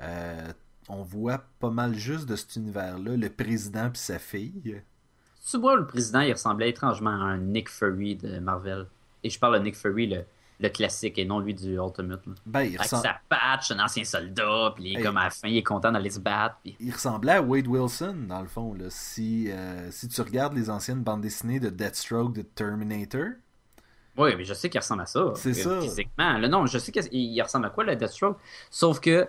Euh, 0.00 0.52
on 0.88 1.02
voit 1.02 1.44
pas 1.58 1.70
mal 1.70 1.94
juste 1.94 2.28
de 2.28 2.36
cet 2.36 2.56
univers-là, 2.56 3.16
le 3.16 3.30
président 3.30 3.90
puis 3.90 4.00
sa 4.00 4.18
fille. 4.18 4.82
Tu 5.48 5.58
vois, 5.58 5.76
le 5.76 5.86
président, 5.86 6.20
il 6.20 6.32
ressemblait 6.32 6.70
étrangement 6.70 7.10
à 7.10 7.24
un 7.24 7.38
Nick 7.38 7.68
Fury 7.68 8.16
de 8.16 8.38
Marvel. 8.38 8.86
Et 9.22 9.30
je 9.30 9.38
parle 9.38 9.58
de 9.58 9.64
Nick 9.64 9.76
Fury, 9.76 10.06
le, 10.06 10.24
le 10.62 10.68
classique, 10.68 11.18
et 11.18 11.24
non 11.24 11.40
lui 11.40 11.54
du 11.54 11.76
Ultimate. 11.78 12.26
là. 12.26 12.32
Ben, 12.44 12.60
il, 12.62 12.66
Avec 12.76 12.80
ressemble- 12.82 13.02
sa 13.02 13.18
patch, 13.28 13.70
un 13.70 13.80
ancien 13.82 14.04
soldat, 14.04 14.72
puis 14.74 14.84
il 14.84 14.94
est 14.94 14.98
Hey. 14.98 15.04
comme 15.04 15.16
à 15.16 15.24
la 15.24 15.30
fin, 15.30 15.48
il 15.48 15.56
est 15.56 15.62
content 15.62 15.90
d'aller 15.90 16.10
se 16.10 16.20
battre. 16.20 16.56
Puis... 16.62 16.76
il 16.78 16.92
ressemblait 16.92 17.32
à 17.32 17.42
Wade 17.42 17.66
Wilson, 17.66 18.26
dans 18.28 18.42
le 18.42 18.46
fond. 18.48 18.74
Là. 18.74 18.84
Si, 18.90 19.50
euh, 19.50 19.90
si 19.90 20.06
tu 20.08 20.20
regardes 20.20 20.54
les 20.54 20.68
anciennes 20.68 21.02
bandes 21.02 21.22
dessinées 21.22 21.60
de 21.60 21.70
Deathstroke, 21.70 22.34
de 22.34 22.42
Terminator, 22.42 23.28
Oui, 24.18 24.34
mais 24.36 24.44
je 24.44 24.52
sais 24.52 24.68
qu'il 24.68 24.80
ressemble 24.80 25.02
à 25.02 25.06
ça. 25.06 25.32
C'est 25.36 25.66
euh, 25.66 25.80
ça. 25.80 25.80
Physiquement. 25.80 26.36
Là, 26.36 26.48
non, 26.48 26.66
je 26.66 26.76
sais 26.76 26.92
qu'il 26.92 27.06
il 27.10 27.40
ressemble 27.42 27.64
à 27.66 27.70
quoi, 27.70 27.84
le 27.84 27.96
Deathstroke? 27.96 28.38
Sauf 28.70 29.00
que. 29.00 29.26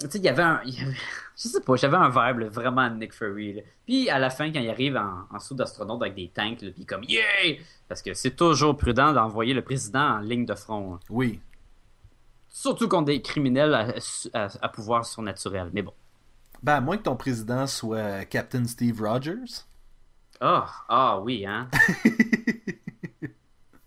Tu 0.00 0.10
sais, 0.10 0.18
il 0.18 0.24
y 0.24 0.28
avait 0.28 0.42
un. 0.42 0.60
il 0.64 0.74
y 0.78 0.80
avait- 0.82 0.96
Je 1.36 1.48
sais 1.48 1.60
pas, 1.60 1.74
j'avais 1.76 1.96
un 1.96 2.08
vibe 2.10 2.38
là, 2.40 2.48
vraiment 2.48 2.88
Nick 2.90 3.12
Fury. 3.12 3.54
là. 3.54 3.62
Puis 3.86 4.08
à 4.08 4.18
la 4.20 4.30
fin, 4.30 4.52
quand 4.52 4.60
il 4.60 4.68
arrive 4.70 4.96
en, 4.96 5.26
en 5.34 5.38
sous 5.40 5.54
d'astronaute 5.54 6.00
avec 6.02 6.14
des 6.14 6.28
tanks, 6.28 6.62
là, 6.62 6.70
puis 6.72 6.86
comme 6.86 7.02
Yeah! 7.04 7.56
Parce 7.88 8.02
que 8.02 8.14
c'est 8.14 8.36
toujours 8.36 8.76
prudent 8.76 9.12
d'envoyer 9.12 9.52
le 9.54 9.62
président 9.62 10.16
en 10.16 10.18
ligne 10.18 10.46
de 10.46 10.54
front. 10.54 10.94
hein. 10.94 11.00
oui. 11.10 11.40
Surtout 12.48 12.86
contre 12.88 13.06
des 13.06 13.20
criminels 13.20 13.74
à, 13.74 13.88
à- 14.32 14.48
à 14.62 14.68
pouvoir 14.68 15.04
surnaturel. 15.04 15.70
Mais 15.72 15.82
bon. 15.82 15.92
Ben, 16.62 16.74
à 16.74 16.80
moins 16.80 16.96
que 16.96 17.02
ton 17.02 17.16
président 17.16 17.66
soit 17.66 18.24
Captain 18.26 18.64
Steve 18.66 19.02
Rogers. 19.02 19.64
Ah, 20.40 20.66
ah 20.88 21.20
oui, 21.20 21.44
hein. 21.46 21.68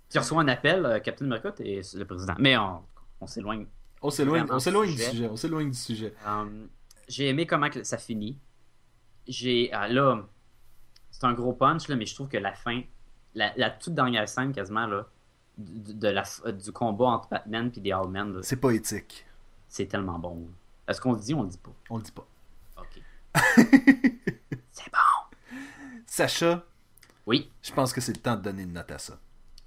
tu 0.09 0.17
reçois 0.19 0.41
un 0.41 0.47
appel, 0.47 0.85
euh, 0.85 0.99
Captain 0.99 1.25
America, 1.25 1.51
t'es 1.51 1.81
le 1.95 2.05
président. 2.05 2.33
Mais 2.39 2.57
on, 2.57 2.81
on 3.21 3.27
s'éloigne. 3.27 3.65
On 4.07 4.59
s'éloigne, 4.59 4.91
du 4.95 4.97
sujet. 5.01 5.27
On 5.29 5.35
s'éloigne 5.35 5.71
du 5.71 5.77
sujet. 5.77 6.13
Euh, 6.25 6.65
j'ai 7.07 7.27
aimé 7.29 7.45
comment 7.47 7.69
que 7.69 7.83
ça 7.83 7.97
finit. 7.97 8.37
J'ai. 9.27 9.69
ah, 9.73 9.87
là, 9.87 10.23
c'est 11.11 11.23
un 11.25 11.33
gros 11.33 11.53
punch, 11.53 11.87
là, 11.87 11.95
mais 11.95 12.05
je 12.05 12.13
trouve 12.15 12.27
que 12.27 12.37
la 12.37 12.53
fin, 12.53 12.81
la, 13.35 13.51
la 13.57 13.69
toute 13.69 13.93
dernière 13.93 14.27
scène 14.29 14.51
quasiment, 14.53 14.87
là, 14.87 15.05
de, 15.57 15.93
de 15.93 16.07
la, 16.07 16.23
f- 16.23 16.51
du 16.51 16.71
combat 16.71 17.05
entre 17.07 17.29
Batman 17.29 17.71
et 17.75 17.79
des 17.79 17.91
Allmen, 17.91 18.39
C'est 18.43 18.57
poétique. 18.57 19.25
c'est 19.67 19.87
tellement 19.87 20.19
bon. 20.19 20.47
Est-ce 20.87 21.01
qu'on 21.01 21.13
le 21.13 21.19
dit 21.19 21.33
ou 21.33 21.39
on 21.39 21.43
le 21.43 21.49
dit 21.49 21.57
pas? 21.57 21.71
On 21.89 21.97
le 21.97 22.03
dit 22.03 22.11
pas. 22.11 22.27
Ok. 22.77 23.01
c'est 24.71 24.91
bon. 24.91 25.57
Sacha, 26.05 26.63
Oui. 27.25 27.51
je 27.61 27.71
pense 27.73 27.91
que 27.93 28.01
c'est 28.01 28.15
le 28.15 28.21
temps 28.21 28.35
de 28.35 28.41
donner 28.41 28.63
une 28.63 28.73
note 28.73 28.91
à 28.91 28.97
ça. 28.99 29.19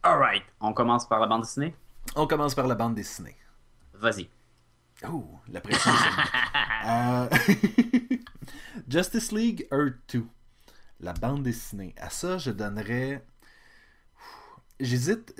Alright. 0.02 0.42
On 0.60 0.72
commence 0.72 1.06
par 1.06 1.20
la 1.20 1.26
bande 1.26 1.42
dessinée? 1.42 1.74
On 2.16 2.26
commence 2.26 2.54
par 2.54 2.66
la 2.66 2.74
bande 2.74 2.94
dessinée. 2.94 3.36
Vas-y. 4.00 4.28
Oh, 5.06 5.24
la 5.48 5.60
pression. 5.60 5.90
Euh, 6.86 7.28
Justice 8.88 9.32
League 9.32 9.68
Earth 9.70 9.98
2. 10.14 10.24
La 11.00 11.12
bande 11.12 11.42
dessinée. 11.42 11.94
À 11.98 12.08
ça, 12.08 12.38
je 12.38 12.50
donnerais. 12.50 13.22
J'hésite. 14.80 15.34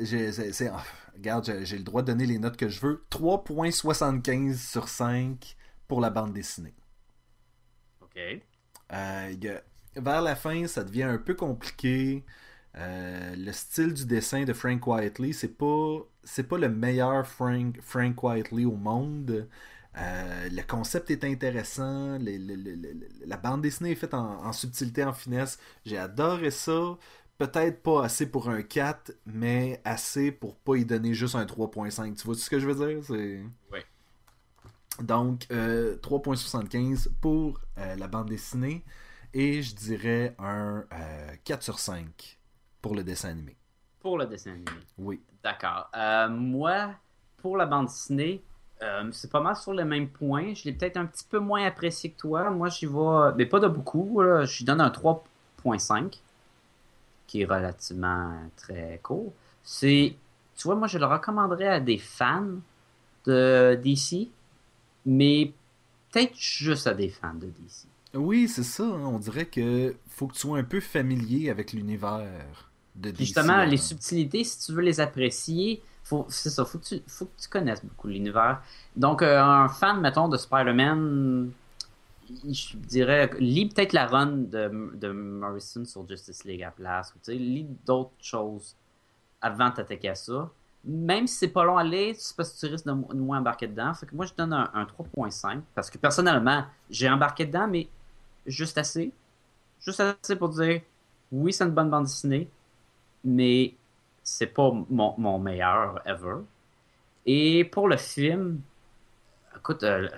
ah, 0.71 0.85
regarde, 1.15 1.51
j'ai- 1.65 1.79
le 1.79 1.83
droit 1.83 2.03
de 2.03 2.09
donner 2.09 2.27
les 2.27 2.39
notes 2.39 2.59
que 2.59 2.69
je 2.69 2.79
veux. 2.81 3.07
3.75 3.09 4.57
sur 4.71 4.89
5 4.91 5.57
pour 5.89 6.03
la 6.03 6.11
bande 6.11 6.35
dessinée. 6.35 6.75
Ok. 8.03 8.19
Euh, 8.93 9.35
vers 9.97 10.21
la 10.21 10.37
fin, 10.37 10.67
ça 10.67 10.85
devient 10.85 11.05
un 11.05 11.19
peu 11.19 11.35
compliqué. 11.35 12.23
Euh, 12.77 13.35
le 13.37 13.53
style 13.53 13.95
du 13.95 14.07
dessin 14.07 14.45
de 14.45 14.53
Frank 14.53 14.87
Whiteley, 14.87 15.33
c'est 15.33 15.57
pas 15.57 15.99
c'est 16.23 16.45
pas 16.45 16.59
le 16.59 16.68
meilleur 16.68 17.27
Frank, 17.27 17.79
Frank 17.83 18.23
Whiteley 18.23 18.64
au 18.64 18.77
monde. 18.77 19.49
Euh, 19.97 20.49
le 20.51 20.62
concept 20.62 21.11
est 21.11 21.25
intéressant. 21.25 22.18
la 23.27 23.37
bande 23.37 23.62
dessinée 23.62 23.93
est 23.93 23.97
faite 23.97 24.14
en, 24.14 24.45
en 24.45 24.53
subtilité, 24.53 25.05
en 25.05 25.12
finesse. 25.12 25.59
J'ai 25.85 25.99
adoré 25.99 26.51
ça. 26.51 26.97
Peut-être 27.39 27.83
pas 27.83 28.05
assez 28.05 28.27
pour 28.31 28.51
un 28.51 28.62
4, 28.62 29.12
mais 29.27 29.81
assez 29.85 30.31
pour 30.31 30.57
pas 30.57 30.77
y 30.77 30.85
donner 30.85 31.14
juste 31.14 31.35
un 31.35 31.45
3.5. 31.45 32.14
Tu 32.14 32.27
vois 32.27 32.35
ce 32.35 32.51
que 32.51 32.59
je 32.61 32.68
veux 32.68 32.87
dire? 32.87 33.03
C'est... 33.05 33.43
Oui. 33.73 33.81
Donc, 35.03 35.47
euh, 35.51 35.97
3.75 35.99 37.09
pour 37.21 37.61
euh, 37.79 37.97
la 37.97 38.09
bande 38.09 38.29
dessinée. 38.29 38.85
Et 39.33 39.62
je 39.62 39.75
dirais 39.75 40.35
un 40.39 40.85
euh, 40.93 41.35
4 41.45 41.62
sur 41.62 41.79
5 41.79 42.39
pour 42.81 42.95
le 42.95 43.03
dessin 43.03 43.31
animé. 43.31 43.57
Pour 44.01 44.18
le 44.18 44.26
dessin 44.26 44.53
animé. 44.53 44.70
Oui. 44.99 45.20
D'accord. 45.43 45.91
Euh, 45.97 46.28
moi, 46.28 46.91
pour 47.39 47.57
la 47.57 47.66
bande 47.66 47.87
dessinée, 47.87 48.43
euh, 48.83 49.09
c'est 49.12 49.31
pas 49.31 49.41
mal 49.41 49.57
sur 49.57 49.72
le 49.72 49.85
même 49.85 50.09
point. 50.09 50.55
Je 50.55 50.64
l'ai 50.64 50.72
peut-être 50.72 50.97
un 50.97 51.07
petit 51.07 51.24
peu 51.28 51.39
moins 51.39 51.64
apprécié 51.64 52.11
que 52.11 52.18
toi. 52.18 52.51
Moi, 52.51 52.68
j'y 52.68 52.87
vais, 52.87 53.33
mais 53.37 53.47
pas 53.47 53.61
de 53.61 53.68
beaucoup. 53.68 54.20
Là. 54.20 54.45
Je 54.45 54.59
lui 54.59 54.64
donne 54.64 54.81
un 54.81 54.89
3.5, 54.89 56.18
qui 57.26 57.43
est 57.43 57.45
relativement 57.45 58.33
très 58.57 59.01
court. 59.03 59.33
C'est, 59.62 60.14
tu 60.57 60.64
vois, 60.64 60.76
moi, 60.76 60.89
je 60.89 60.99
le 60.99 61.07
recommanderais 61.07 61.68
à 61.68 61.81
des 61.81 61.99
fans 61.99 62.59
de 63.26 63.78
DC, 63.83 64.28
mais 65.05 65.53
peut-être 66.11 66.37
juste 66.37 66.87
à 66.87 66.95
des 66.95 67.11
fans 67.11 67.35
de 67.35 67.47
DC. 67.47 67.87
Oui, 68.14 68.49
c'est 68.49 68.64
ça. 68.64 68.83
On 68.83 69.18
dirait 69.18 69.47
que 69.47 69.95
faut 70.09 70.26
que 70.26 70.33
tu 70.35 70.41
sois 70.41 70.59
un 70.59 70.64
peu 70.64 70.81
familier 70.81 71.51
avec 71.51 71.72
l'univers 71.72 72.70
de 72.97 73.11
DC. 73.11 73.16
Puis 73.16 73.24
justement, 73.26 73.57
là. 73.59 73.66
les 73.66 73.76
subtilités, 73.76 74.45
si 74.45 74.66
tu 74.66 74.72
veux 74.72 74.82
les 74.82 75.01
apprécier, 75.01 75.82
faut, 76.05 76.26
c'est 76.28 76.51
ça, 76.51 76.64
faut 76.64 76.78
que, 76.78 76.84
tu, 76.84 77.03
faut 77.07 77.26
que 77.26 77.41
tu 77.41 77.49
connaisses 77.49 77.84
beaucoup 77.84 78.09
l'univers. 78.09 78.62
Donc, 78.97 79.22
euh, 79.22 79.41
un 79.41 79.68
fan, 79.68 80.01
mettons, 80.01 80.28
de 80.28 80.36
Spider-Man, 80.36 81.53
je 82.49 82.76
dirais, 82.76 83.30
lis 83.38 83.66
peut-être 83.66 83.93
la 83.93 84.07
run 84.07 84.26
de, 84.26 84.91
de 84.95 85.11
Morrison 85.11 85.84
sur 85.84 86.09
Justice 86.09 86.45
League 86.45 86.62
à 86.62 86.66
la 86.66 86.70
place, 86.72 87.14
ou 87.14 87.30
lis 87.30 87.66
d'autres 87.86 88.11
choses 88.20 88.76
avant 89.41 89.70
de 89.70 89.74
t'attaquer 89.74 90.11
à 90.11 90.14
ça. 90.14 90.51
Même 90.84 91.26
si 91.26 91.36
c'est 91.36 91.49
pas 91.49 91.64
long 91.64 91.76
à 91.76 91.84
lire, 91.84 92.14
c'est 92.18 92.34
parce 92.34 92.53
que 92.53 92.66
tu 92.66 92.72
risques 92.72 92.86
de 92.86 92.93
de 92.93 93.20
moins 93.20 93.38
embarquer 93.38 93.66
dedans. 93.66 93.93
Fait 93.95 94.07
que 94.07 94.14
moi, 94.14 94.24
je 94.24 94.32
donne 94.34 94.53
un, 94.53 94.70
un 94.72 94.84
3.5, 94.84 95.61
parce 95.74 95.91
que 95.91 95.99
personnellement, 95.99 96.64
j'ai 96.88 97.09
embarqué 97.09 97.45
dedans, 97.45 97.68
mais 97.68 97.88
juste 98.47 98.78
assez. 98.78 99.12
Juste 99.84 100.01
assez 100.01 100.36
pour 100.36 100.49
dire, 100.51 100.80
oui, 101.30 101.53
c'est 101.53 101.64
une 101.64 101.70
bonne 101.70 101.91
bande 101.91 102.05
dessinée, 102.05 102.49
mais 103.25 103.75
c'est 104.23 104.47
pas 104.49 104.71
mon, 104.89 105.14
mon 105.18 105.39
meilleur 105.39 106.01
ever. 106.07 106.37
Et 107.27 107.64
pour 107.64 107.89
le 107.89 107.97
film, 107.97 108.61
écoute, 109.57 109.83
euh, 109.83 110.09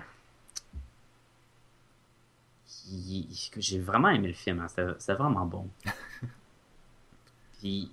j'ai 3.56 3.78
vraiment 3.78 4.08
aimé 4.08 4.28
le 4.28 4.34
film. 4.34 4.60
hein. 4.60 4.68
C'était 4.98 5.14
vraiment 5.14 5.46
bon. 5.46 5.68
Puis, 7.58 7.90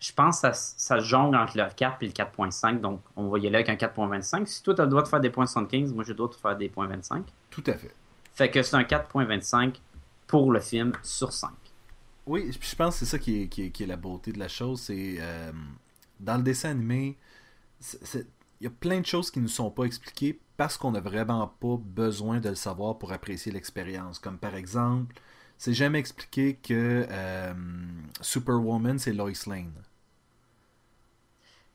je 0.00 0.12
pense 0.12 0.36
que 0.36 0.52
ça, 0.52 0.52
ça 0.52 0.98
jongle 1.00 1.36
entre 1.36 1.56
le 1.56 1.68
4 1.74 2.02
et 2.02 2.06
le 2.06 2.12
4.5. 2.12 2.80
Donc, 2.80 3.00
on 3.16 3.28
va 3.28 3.38
y 3.38 3.46
aller 3.46 3.56
avec 3.56 3.68
un 3.68 3.74
4.25. 3.74 4.46
Si 4.46 4.62
toi, 4.62 4.74
tu 4.74 4.80
as 4.80 4.84
le 4.84 4.90
droit 4.90 5.02
de 5.02 5.08
faire 5.08 5.20
des 5.20 5.30
points 5.30 5.46
75, 5.46 5.92
moi, 5.92 6.04
j'ai 6.04 6.10
le 6.10 6.16
droit 6.16 6.28
de 6.28 6.34
faire 6.34 6.56
des 6.56 6.68
points 6.68 6.86
25. 6.86 7.24
Tout 7.50 7.64
à 7.66 7.74
fait. 7.74 7.94
Fait 8.34 8.50
que 8.50 8.62
c'est 8.62 8.76
un 8.76 8.82
4.25 8.82 9.80
pour 10.26 10.52
le 10.52 10.60
film 10.60 10.92
sur 11.02 11.32
5. 11.32 11.50
Oui, 12.28 12.52
je 12.52 12.76
pense 12.76 12.94
que 12.94 12.98
c'est 13.00 13.10
ça 13.10 13.18
qui 13.18 13.42
est, 13.42 13.48
qui, 13.48 13.64
est, 13.64 13.70
qui 13.72 13.84
est 13.84 13.86
la 13.86 13.96
beauté 13.96 14.32
de 14.32 14.38
la 14.38 14.48
chose. 14.48 14.80
C'est 14.82 15.16
euh, 15.20 15.52
dans 16.20 16.36
le 16.36 16.42
dessin 16.42 16.70
animé, 16.70 17.18
il 18.60 18.64
y 18.64 18.66
a 18.66 18.70
plein 18.70 19.00
de 19.00 19.06
choses 19.06 19.30
qui 19.30 19.40
ne 19.40 19.48
sont 19.48 19.70
pas 19.70 19.84
expliquées 19.84 20.40
parce 20.56 20.76
qu'on 20.76 20.92
n'a 20.92 21.00
vraiment 21.00 21.48
pas 21.60 21.76
besoin 21.78 22.40
de 22.40 22.48
le 22.50 22.54
savoir 22.56 22.98
pour 22.98 23.12
apprécier 23.12 23.52
l'expérience. 23.52 24.18
Comme 24.20 24.38
par 24.38 24.54
exemple, 24.56 25.16
c'est 25.58 25.74
jamais 25.74 25.98
expliqué 26.00 26.56
que 26.56 27.06
euh, 27.10 27.54
Superwoman 28.20 28.98
c'est 28.98 29.12
Lois 29.12 29.32
Lane. 29.46 29.72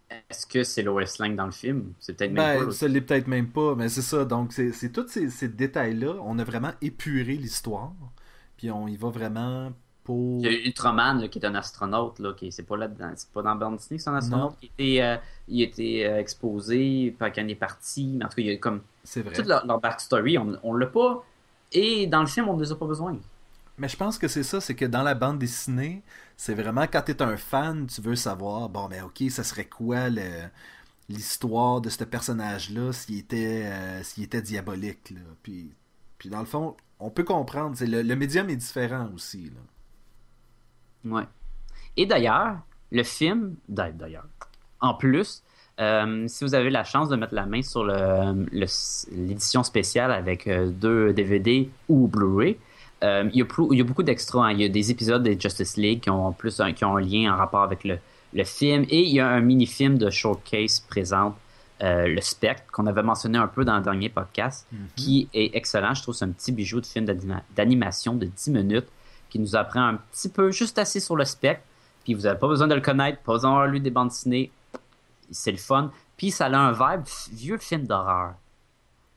Est-ce 0.09 0.45
que 0.47 0.63
c'est 0.63 0.81
Lois 0.83 1.03
Lane 1.19 1.35
dans 1.35 1.45
le 1.45 1.51
film? 1.51 1.93
C'est 1.99 2.13
peut-être 2.15 2.31
même 2.31 2.49
Ben, 2.49 2.51
pas. 2.51 2.71
ça 2.71 2.87
l'est 2.87 3.01
peut-être 3.01 3.27
même 3.27 3.51
pas, 3.51 3.75
mais 3.75 3.89
c'est 3.89 4.01
ça. 4.01 4.25
Donc, 4.25 4.53
c'est 4.53 4.71
c'est 4.71 4.91
tous 4.91 5.07
ces, 5.07 5.29
ces 5.29 5.49
détails-là. 5.49 6.15
On 6.23 6.39
a 6.39 6.43
vraiment 6.43 6.71
épuré 6.81 7.35
l'histoire. 7.35 7.93
Puis 8.57 8.71
on 8.71 8.87
y 8.87 8.95
va 8.97 9.09
vraiment 9.09 9.71
pour. 10.03 10.43
Il 10.43 10.51
y 10.51 10.55
a 10.55 10.59
Ultraman 10.67 11.21
là, 11.21 11.27
qui 11.27 11.39
est 11.39 11.45
un 11.45 11.55
astronaute, 11.55 12.19
là, 12.19 12.33
qui 12.33 12.51
c'est 12.51 12.63
pas 12.63 12.77
là 12.77 12.89
c'est 13.15 13.29
pas 13.31 13.41
dans 13.41 13.55
Band 13.55 13.71
Disney 13.73 13.97
que 13.97 14.03
c'est 14.03 14.09
un 14.09 14.15
astronaute 14.15 14.57
qui 14.59 14.65
était, 14.67 15.01
euh, 15.01 15.17
il 15.47 15.61
était 15.61 16.05
euh, 16.05 16.19
exposé, 16.19 17.15
puis 17.17 17.31
quand 17.31 17.41
il 17.41 17.51
est 17.51 17.55
parti, 17.55 18.15
mais 18.17 18.25
en 18.25 18.29
tout 18.29 18.35
cas 18.35 18.41
il 18.41 18.47
y 18.47 18.51
a 18.51 18.57
comme 18.57 18.81
C'est 19.03 19.21
vrai. 19.21 19.33
toute 19.33 19.45
leur, 19.47 19.65
leur 19.65 19.79
backstory, 19.79 20.37
on, 20.37 20.57
on 20.63 20.73
l'a 20.75 20.87
pas, 20.87 21.23
et 21.71 22.07
dans 22.07 22.21
le 22.21 22.27
film 22.27 22.49
on 22.49 22.57
ne 22.57 22.63
les 22.63 22.71
a 22.71 22.75
pas 22.75 22.85
besoin. 22.87 23.17
Mais 23.77 23.87
je 23.87 23.97
pense 23.97 24.17
que 24.19 24.27
c'est 24.27 24.43
ça, 24.43 24.61
c'est 24.61 24.75
que 24.75 24.85
dans 24.85 25.01
la 25.03 25.15
bande 25.15 25.39
dessinée, 25.39 26.03
c'est 26.37 26.53
vraiment 26.53 26.83
quand 26.83 27.01
t'es 27.01 27.21
un 27.21 27.37
fan, 27.37 27.87
tu 27.87 28.01
veux 28.01 28.15
savoir, 28.15 28.69
bon, 28.69 28.87
mais 28.87 29.01
ok, 29.01 29.23
ça 29.29 29.43
serait 29.43 29.65
quoi 29.65 30.09
le- 30.09 30.47
l'histoire 31.09 31.81
de 31.81 31.89
ce 31.89 32.03
personnage-là 32.03 32.93
s'il 32.93 33.19
était, 33.19 33.63
euh, 33.65 34.03
s'il 34.03 34.23
était 34.23 34.41
diabolique, 34.41 35.11
là. 35.11 35.21
Puis, 35.43 35.73
puis 36.17 36.29
dans 36.29 36.39
le 36.39 36.45
fond, 36.45 36.77
on 36.99 37.09
peut 37.11 37.23
comprendre, 37.23 37.77
le, 37.81 38.01
le 38.03 38.15
médium 38.15 38.49
est 38.49 38.55
différent 38.55 39.09
aussi, 39.15 39.45
là. 39.45 39.61
Ouais. 41.05 41.23
Et 41.97 42.05
d'ailleurs, 42.05 42.57
le 42.91 43.03
film, 43.03 43.55
d'a- 43.69 43.91
d'ailleurs, 43.91 44.25
en 44.79 44.93
plus, 44.93 45.43
euh, 45.79 46.25
si 46.27 46.43
vous 46.43 46.53
avez 46.55 46.69
la 46.69 46.83
chance 46.83 47.09
de 47.09 47.15
mettre 47.15 47.33
la 47.33 47.45
main 47.45 47.61
sur 47.61 47.83
l'édition 49.11 49.63
spéciale 49.63 50.11
avec 50.11 50.47
euh, 50.47 50.69
deux 50.69 51.13
DVD 51.13 51.69
ou 51.89 52.07
Blu-ray, 52.07 52.57
euh, 53.03 53.29
il, 53.33 53.39
y 53.39 53.41
a 53.41 53.45
plus- 53.45 53.67
il 53.71 53.77
y 53.77 53.81
a 53.81 53.83
beaucoup 53.83 54.03
d'extras. 54.03 54.45
hein. 54.47 54.51
Il 54.51 54.61
y 54.61 54.65
a 54.65 54.69
des 54.69 54.91
épisodes 54.91 55.23
de 55.23 55.39
Justice 55.39 55.77
League 55.77 56.01
qui 56.01 56.09
ont 56.09 56.31
plus 56.31 56.59
un, 56.59 56.73
qui 56.73 56.85
ont 56.85 56.95
un 56.97 57.01
lien 57.01 57.33
en 57.33 57.37
rapport 57.37 57.63
avec 57.63 57.83
le, 57.83 57.97
le 58.33 58.43
film. 58.43 58.85
Et 58.89 59.01
il 59.01 59.13
y 59.13 59.19
a 59.19 59.27
un 59.27 59.41
mini-film 59.41 59.97
de 59.97 60.09
Showcase 60.09 60.79
présente 60.81 61.35
euh, 61.81 62.07
le 62.07 62.21
Spectre, 62.21 62.63
qu'on 62.71 62.87
avait 62.87 63.03
mentionné 63.03 63.37
un 63.37 63.47
peu 63.47 63.65
dans 63.65 63.75
le 63.75 63.83
dernier 63.83 64.07
podcast, 64.07 64.67
qui 64.95 65.27
est 65.33 65.53
excellent. 65.55 65.93
Je 65.93 66.01
trouve 66.01 66.13
que 66.13 66.19
c'est 66.19 66.25
un 66.25 66.29
petit 66.31 66.51
bijou 66.53 66.79
de 66.79 66.85
film 66.85 67.05
d'anima- 67.05 67.43
d'animation 67.55 68.13
de 68.15 68.25
10 68.25 68.51
minutes 68.51 68.87
qui 69.33 69.39
nous 69.39 69.55
apprend 69.55 69.87
un 69.87 69.95
petit 69.95 70.29
peu, 70.29 70.51
juste 70.51 70.77
assez 70.77 70.99
sur 70.99 71.15
le 71.15 71.25
Spectre. 71.25 71.63
Puis 72.03 72.13
vous 72.13 72.21
n'avez 72.21 72.37
pas 72.37 72.47
besoin 72.47 72.67
de 72.67 72.75
le 72.75 72.81
connaître, 72.81 73.19
pas 73.23 73.33
besoin 73.33 73.49
d'avoir 73.49 73.67
lu 73.67 73.79
des 73.79 73.89
bandes 73.89 74.09
dessinées. 74.09 74.51
C'est 75.31 75.51
le 75.51 75.57
fun. 75.57 75.91
Puis 76.15 76.29
ça 76.29 76.45
a 76.45 76.55
un 76.55 76.71
vibe 76.71 77.03
vieux 77.31 77.57
film 77.57 77.87
d'horreur. 77.87 78.35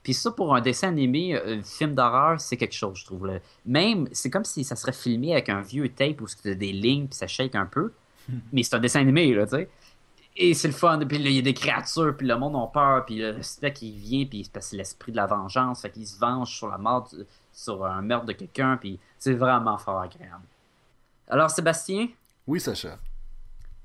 Puis 0.02 0.14
ça, 0.14 0.30
pour 0.30 0.54
un 0.54 0.62
dessin 0.62 0.88
animé, 0.88 1.38
un 1.38 1.62
film 1.62 1.94
d'horreur, 1.94 2.40
c'est 2.40 2.56
quelque 2.56 2.72
chose, 2.72 2.96
je 2.98 3.04
trouve. 3.04 3.26
là. 3.26 3.40
Même, 3.66 4.08
c'est 4.12 4.30
comme 4.30 4.46
si 4.46 4.64
ça 4.64 4.74
serait 4.74 4.94
filmé 4.94 5.32
avec 5.32 5.50
un 5.50 5.60
vieux 5.60 5.90
tape 5.90 6.22
où 6.22 6.26
tu 6.26 6.50
as 6.50 6.54
des 6.54 6.72
lignes, 6.72 7.08
puis 7.08 7.16
ça 7.16 7.26
shake 7.26 7.54
un 7.54 7.66
peu. 7.66 7.92
Mais 8.52 8.62
c'est 8.62 8.74
un 8.74 8.78
dessin 8.78 9.00
animé, 9.00 9.34
là, 9.34 9.44
tu 9.44 9.56
sais. 9.56 9.68
Et 10.38 10.52
c'est 10.54 10.68
le 10.68 10.74
fun. 10.74 10.98
Puis 11.06 11.18
là, 11.18 11.30
il 11.30 11.36
y 11.36 11.38
a 11.38 11.42
des 11.42 11.54
créatures, 11.54 12.14
puis 12.16 12.26
le 12.26 12.36
monde 12.36 12.56
a 12.56 12.66
peur, 12.66 13.06
puis 13.06 13.18
le 13.18 13.40
spectre, 13.42 13.82
il 13.82 13.96
vient, 13.96 14.26
puis 14.26 14.48
c'est 14.60 14.76
l'esprit 14.76 15.10
de 15.12 15.16
la 15.16 15.26
vengeance, 15.26 15.80
fait 15.82 15.90
qu'il 15.90 16.06
se 16.06 16.18
venge 16.18 16.54
sur 16.56 16.68
la 16.68 16.76
mort, 16.78 17.08
du- 17.08 17.24
sur 17.52 17.84
un 17.86 18.02
meurtre 18.02 18.26
de 18.26 18.32
quelqu'un, 18.32 18.76
puis 18.76 19.00
c'est 19.18 19.32
vraiment 19.32 19.78
fort 19.78 20.00
agréable. 20.00 20.44
Alors, 21.28 21.50
Sébastien, 21.50 22.08
Oui, 22.46 22.60
Sacha. 22.60 22.98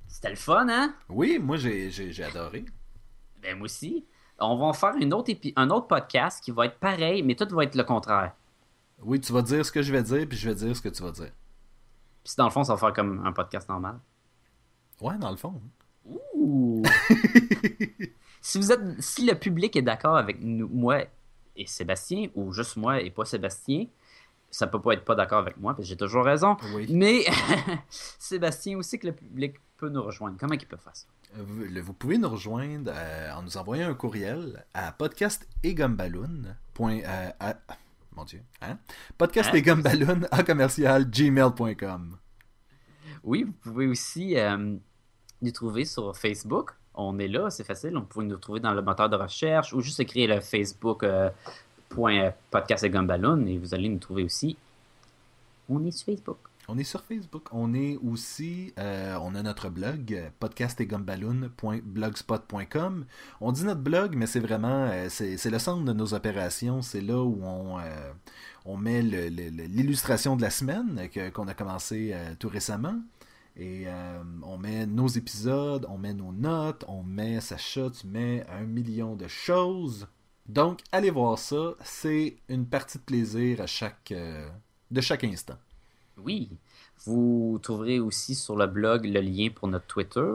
c'était 0.07 0.29
le 0.31 0.35
fun, 0.35 0.67
hein? 0.69 0.93
Oui, 1.09 1.39
moi, 1.39 1.55
j'ai, 1.57 2.23
adoré. 2.23 2.65
Ben, 3.41 3.57
moi 3.57 3.65
aussi. 3.65 4.05
On 4.43 4.57
va 4.57 4.65
en 4.65 4.73
faire 4.73 4.95
une 4.99 5.13
autre 5.13 5.29
épi- 5.31 5.53
un 5.55 5.69
autre 5.69 5.87
podcast 5.87 6.43
qui 6.43 6.51
va 6.51 6.65
être 6.65 6.79
pareil, 6.79 7.23
mais 7.23 7.35
tout 7.35 7.47
va 7.55 7.63
être 7.63 7.75
le 7.75 7.83
contraire. 7.83 8.33
Oui, 9.03 9.19
tu 9.21 9.31
vas 9.33 9.41
dire 9.41 9.65
ce 9.65 9.71
que 9.71 9.81
je 9.81 9.91
vais 9.91 10.03
dire, 10.03 10.27
puis 10.27 10.37
je 10.37 10.49
vais 10.49 10.55
dire 10.55 10.75
ce 10.75 10.81
que 10.81 10.89
tu 10.89 11.01
vas 11.01 11.11
dire. 11.11 11.31
Puis 12.23 12.33
dans 12.37 12.45
le 12.45 12.51
fond, 12.51 12.63
ça 12.63 12.73
va 12.73 12.79
faire 12.79 12.93
comme 12.93 13.25
un 13.25 13.31
podcast 13.31 13.69
normal. 13.69 13.99
Ouais, 14.99 15.17
dans 15.17 15.29
le 15.31 15.37
fond. 15.37 15.59
Ouh! 16.41 16.81
si 18.41 18.57
vous 18.57 18.71
êtes, 18.71 18.81
si 19.01 19.25
le 19.25 19.35
public 19.35 19.75
est 19.75 19.81
d'accord 19.81 20.17
avec 20.17 20.37
nous, 20.41 20.67
moi 20.67 21.03
et 21.55 21.67
Sébastien, 21.67 22.29
ou 22.35 22.51
juste 22.51 22.77
moi 22.77 22.99
et 23.01 23.11
pas 23.11 23.25
Sébastien, 23.25 23.85
ça 24.49 24.67
peut 24.67 24.81
pas 24.81 24.93
être 24.93 25.05
pas 25.05 25.15
d'accord 25.15 25.39
avec 25.39 25.57
moi, 25.57 25.73
parce 25.73 25.83
que 25.83 25.89
j'ai 25.89 25.97
toujours 25.97 26.25
raison. 26.25 26.57
Oui. 26.73 26.87
Mais 26.89 27.25
Sébastien 27.89 28.77
aussi 28.77 28.97
que 28.97 29.07
le 29.07 29.13
public 29.13 29.55
peut 29.77 29.89
nous 29.89 30.01
rejoindre. 30.01 30.37
Comment 30.39 30.53
il 30.53 30.65
peut 30.65 30.77
faire 30.77 30.95
ça? 30.95 31.05
Vous, 31.35 31.93
pouvez 31.93 32.17
nous 32.17 32.29
rejoindre 32.29 32.91
euh, 32.93 33.31
en 33.33 33.43
nous 33.43 33.57
envoyant 33.57 33.89
un 33.89 33.93
courriel 33.93 34.65
à 34.73 34.91
podcast 34.91 35.47
et 35.63 35.73
gumballoon. 35.73 36.55
point, 36.73 36.99
euh, 37.05 37.29
à- 37.39 37.55
mon 38.13 38.25
Dieu, 38.25 38.41
hein? 38.61 38.77
Podcast 39.17 39.51
Hein? 39.53 40.21
à 40.31 40.43
commercial 40.43 41.09
gmail.com. 41.09 42.17
Oui, 43.23 43.43
vous 43.43 43.53
pouvez 43.53 43.87
aussi 43.87 44.37
euh, 44.37 44.75
nous 45.41 45.51
trouver 45.51 45.85
sur 45.85 46.15
Facebook. 46.15 46.71
On 46.93 47.17
est 47.19 47.27
là, 47.27 47.49
c'est 47.49 47.63
facile. 47.63 47.97
On 47.97 48.01
peut 48.01 48.23
nous 48.23 48.37
trouver 48.37 48.59
dans 48.59 48.73
le 48.73 48.81
moteur 48.81 49.09
de 49.09 49.15
recherche 49.15 49.73
ou 49.73 49.81
juste 49.81 49.99
écrire 49.99 50.35
le 50.35 50.41
Facebook 50.41 51.03
euh, 51.03 51.29
point 51.89 52.33
podcast 52.49 52.83
et 52.83 52.89
gumballoon 52.89 53.45
et 53.45 53.57
vous 53.57 53.73
allez 53.73 53.89
nous 53.89 53.99
trouver 53.99 54.23
aussi. 54.23 54.57
On 55.69 55.85
est 55.85 55.91
sur 55.91 56.05
Facebook. 56.05 56.37
On 56.67 56.77
est 56.77 56.83
sur 56.83 57.01
Facebook. 57.01 57.47
On 57.51 57.73
est 57.73 57.97
aussi, 57.97 58.73
euh, 58.77 59.17
on 59.21 59.33
a 59.35 59.41
notre 59.41 59.69
blog, 59.69 60.13
euh, 60.13 60.29
podcastetgumballoon.blogspot.com. 60.39 63.05
On 63.41 63.51
dit 63.51 63.65
notre 63.65 63.81
blog, 63.81 64.15
mais 64.15 64.27
c'est 64.27 64.39
vraiment, 64.39 64.87
euh, 64.89 65.07
c'est 65.09 65.49
le 65.49 65.59
centre 65.59 65.83
de 65.83 65.93
nos 65.93 66.13
opérations. 66.13 66.81
C'est 66.81 67.01
là 67.01 67.21
où 67.21 67.39
on, 67.43 67.79
euh, 67.79 68.11
on 68.65 68.77
met 68.77 69.01
l'illustration 69.01 70.35
de 70.35 70.41
la 70.41 70.49
semaine 70.49 71.09
qu'on 71.33 71.47
a 71.47 71.53
commencé 71.53 72.11
euh, 72.13 72.33
tout 72.39 72.49
récemment. 72.49 72.95
Et 73.55 73.83
euh, 73.85 74.23
on 74.43 74.57
met 74.57 74.85
nos 74.85 75.07
épisodes, 75.07 75.85
on 75.89 75.97
met 75.97 76.13
nos 76.13 76.31
notes, 76.31 76.85
on 76.87 77.03
met, 77.03 77.41
Sacha, 77.41 77.89
tu 77.89 78.07
mets 78.07 78.45
un 78.49 78.63
million 78.63 79.15
de 79.15 79.27
choses. 79.27 80.07
Donc, 80.47 80.79
allez 80.91 81.11
voir 81.11 81.37
ça. 81.37 81.73
C'est 81.83 82.37
une 82.49 82.65
partie 82.65 82.97
de 82.97 83.03
plaisir 83.03 83.61
à 83.61 83.67
chaque, 83.67 84.11
euh, 84.11 84.49
de 84.89 85.01
chaque 85.01 85.23
instant. 85.23 85.57
Oui. 86.17 86.49
Vous 87.05 87.59
trouverez 87.61 87.99
aussi 87.99 88.35
sur 88.35 88.55
le 88.55 88.67
blog 88.67 89.05
le 89.05 89.19
lien 89.21 89.49
pour 89.53 89.67
notre 89.67 89.87
Twitter 89.87 90.31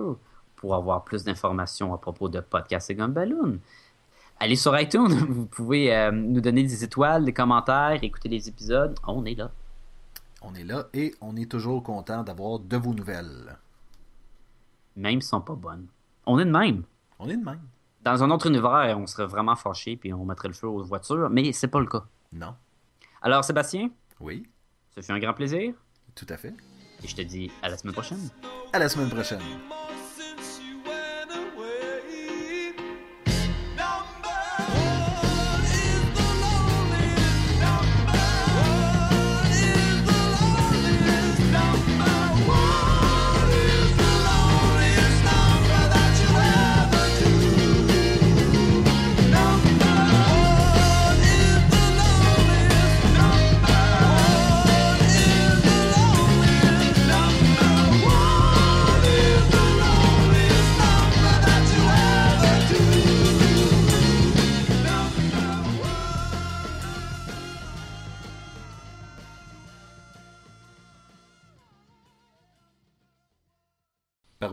pour 0.56 0.74
avoir 0.74 1.04
plus 1.04 1.24
d'informations 1.24 1.94
à 1.94 1.98
propos 1.98 2.28
de 2.28 2.40
Podcast 2.40 2.90
et 2.90 2.94
Gumballoon. 2.94 3.58
Allez 4.38 4.56
sur 4.56 4.78
iTunes, 4.78 5.08
vous 5.28 5.46
pouvez 5.46 5.94
euh, 5.94 6.10
nous 6.10 6.40
donner 6.40 6.62
des 6.62 6.84
étoiles, 6.84 7.24
des 7.24 7.32
commentaires, 7.32 8.02
écouter 8.02 8.28
les 8.28 8.48
épisodes. 8.48 8.98
On 9.06 9.24
est 9.24 9.34
là. 9.34 9.50
On 10.48 10.54
est 10.54 10.62
là 10.64 10.86
et 10.94 11.12
on 11.20 11.34
est 11.36 11.50
toujours 11.50 11.82
content 11.82 12.22
d'avoir 12.22 12.60
de 12.60 12.76
vos 12.76 12.94
nouvelles. 12.94 13.56
Même 14.94 15.20
si 15.20 15.26
elles 15.26 15.30
sont 15.30 15.40
pas 15.40 15.54
bonnes. 15.56 15.88
On 16.24 16.38
est 16.38 16.44
de 16.44 16.50
même. 16.50 16.84
On 17.18 17.28
est 17.28 17.36
de 17.36 17.44
même. 17.44 17.60
Dans 18.02 18.22
un 18.22 18.30
autre 18.30 18.46
univers, 18.46 18.96
on 18.98 19.06
serait 19.08 19.26
vraiment 19.26 19.56
fâché 19.56 19.96
puis 19.96 20.12
on 20.14 20.24
mettrait 20.24 20.48
le 20.48 20.54
feu 20.54 20.68
aux 20.68 20.84
voitures, 20.84 21.28
mais 21.30 21.52
c'est 21.52 21.66
pas 21.68 21.80
le 21.80 21.86
cas. 21.86 22.04
Non. 22.32 22.54
Alors 23.22 23.44
Sébastien, 23.44 23.90
Oui, 24.20 24.46
ça 24.94 25.02
fait 25.02 25.12
un 25.12 25.18
grand 25.18 25.34
plaisir 25.34 25.74
tout 26.14 26.26
à 26.28 26.36
fait. 26.36 26.54
et 27.02 27.08
je 27.08 27.16
te 27.16 27.22
dis 27.22 27.50
à 27.62 27.68
la 27.68 27.76
semaine 27.76 27.92
prochaine. 27.94 28.30
À 28.72 28.78
la 28.78 28.88
semaine 28.88 29.10
prochaine. 29.10 29.40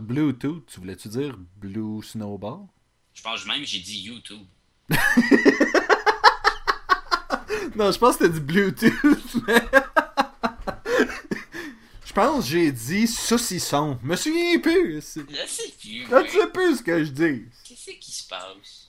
Bluetooth, 0.04 0.66
tu 0.68 0.80
voulais-tu 0.80 1.08
dire 1.08 1.38
Blue 1.58 2.04
Snowball? 2.04 2.68
Je 3.14 3.22
pense 3.22 3.45
même 3.45 3.62
que 3.62 3.66
j'ai 3.66 3.80
dit 3.80 4.01
YouTube. 4.01 4.45
Non, 7.76 7.91
je 7.91 7.97
pense 7.97 8.18
que 8.18 8.26
t'as 8.26 8.30
dit 8.30 8.39
Bluetooth, 8.39 8.93
mais... 9.47 9.62
Je 12.06 12.14
pense 12.14 12.45
que 12.45 12.51
j'ai 12.51 12.72
dit 12.72 13.08
saucisson. 13.08 13.97
Je 14.04 14.08
me 14.08 14.16
souviens 14.16 14.60
plus. 14.60 14.95
Je 14.95 14.99
sais 14.99 15.24
plus. 15.24 16.06
Je 16.08 16.16
ne 16.16 16.28
sais 16.28 16.47
plus 16.54 16.78
ce 16.78 16.84
que 16.84 17.04
je 17.04 17.10
dis. 17.10 17.45
Qu'est-ce 17.64 17.91
qui 17.99 18.12
se 18.12 18.28
passe? 18.28 18.82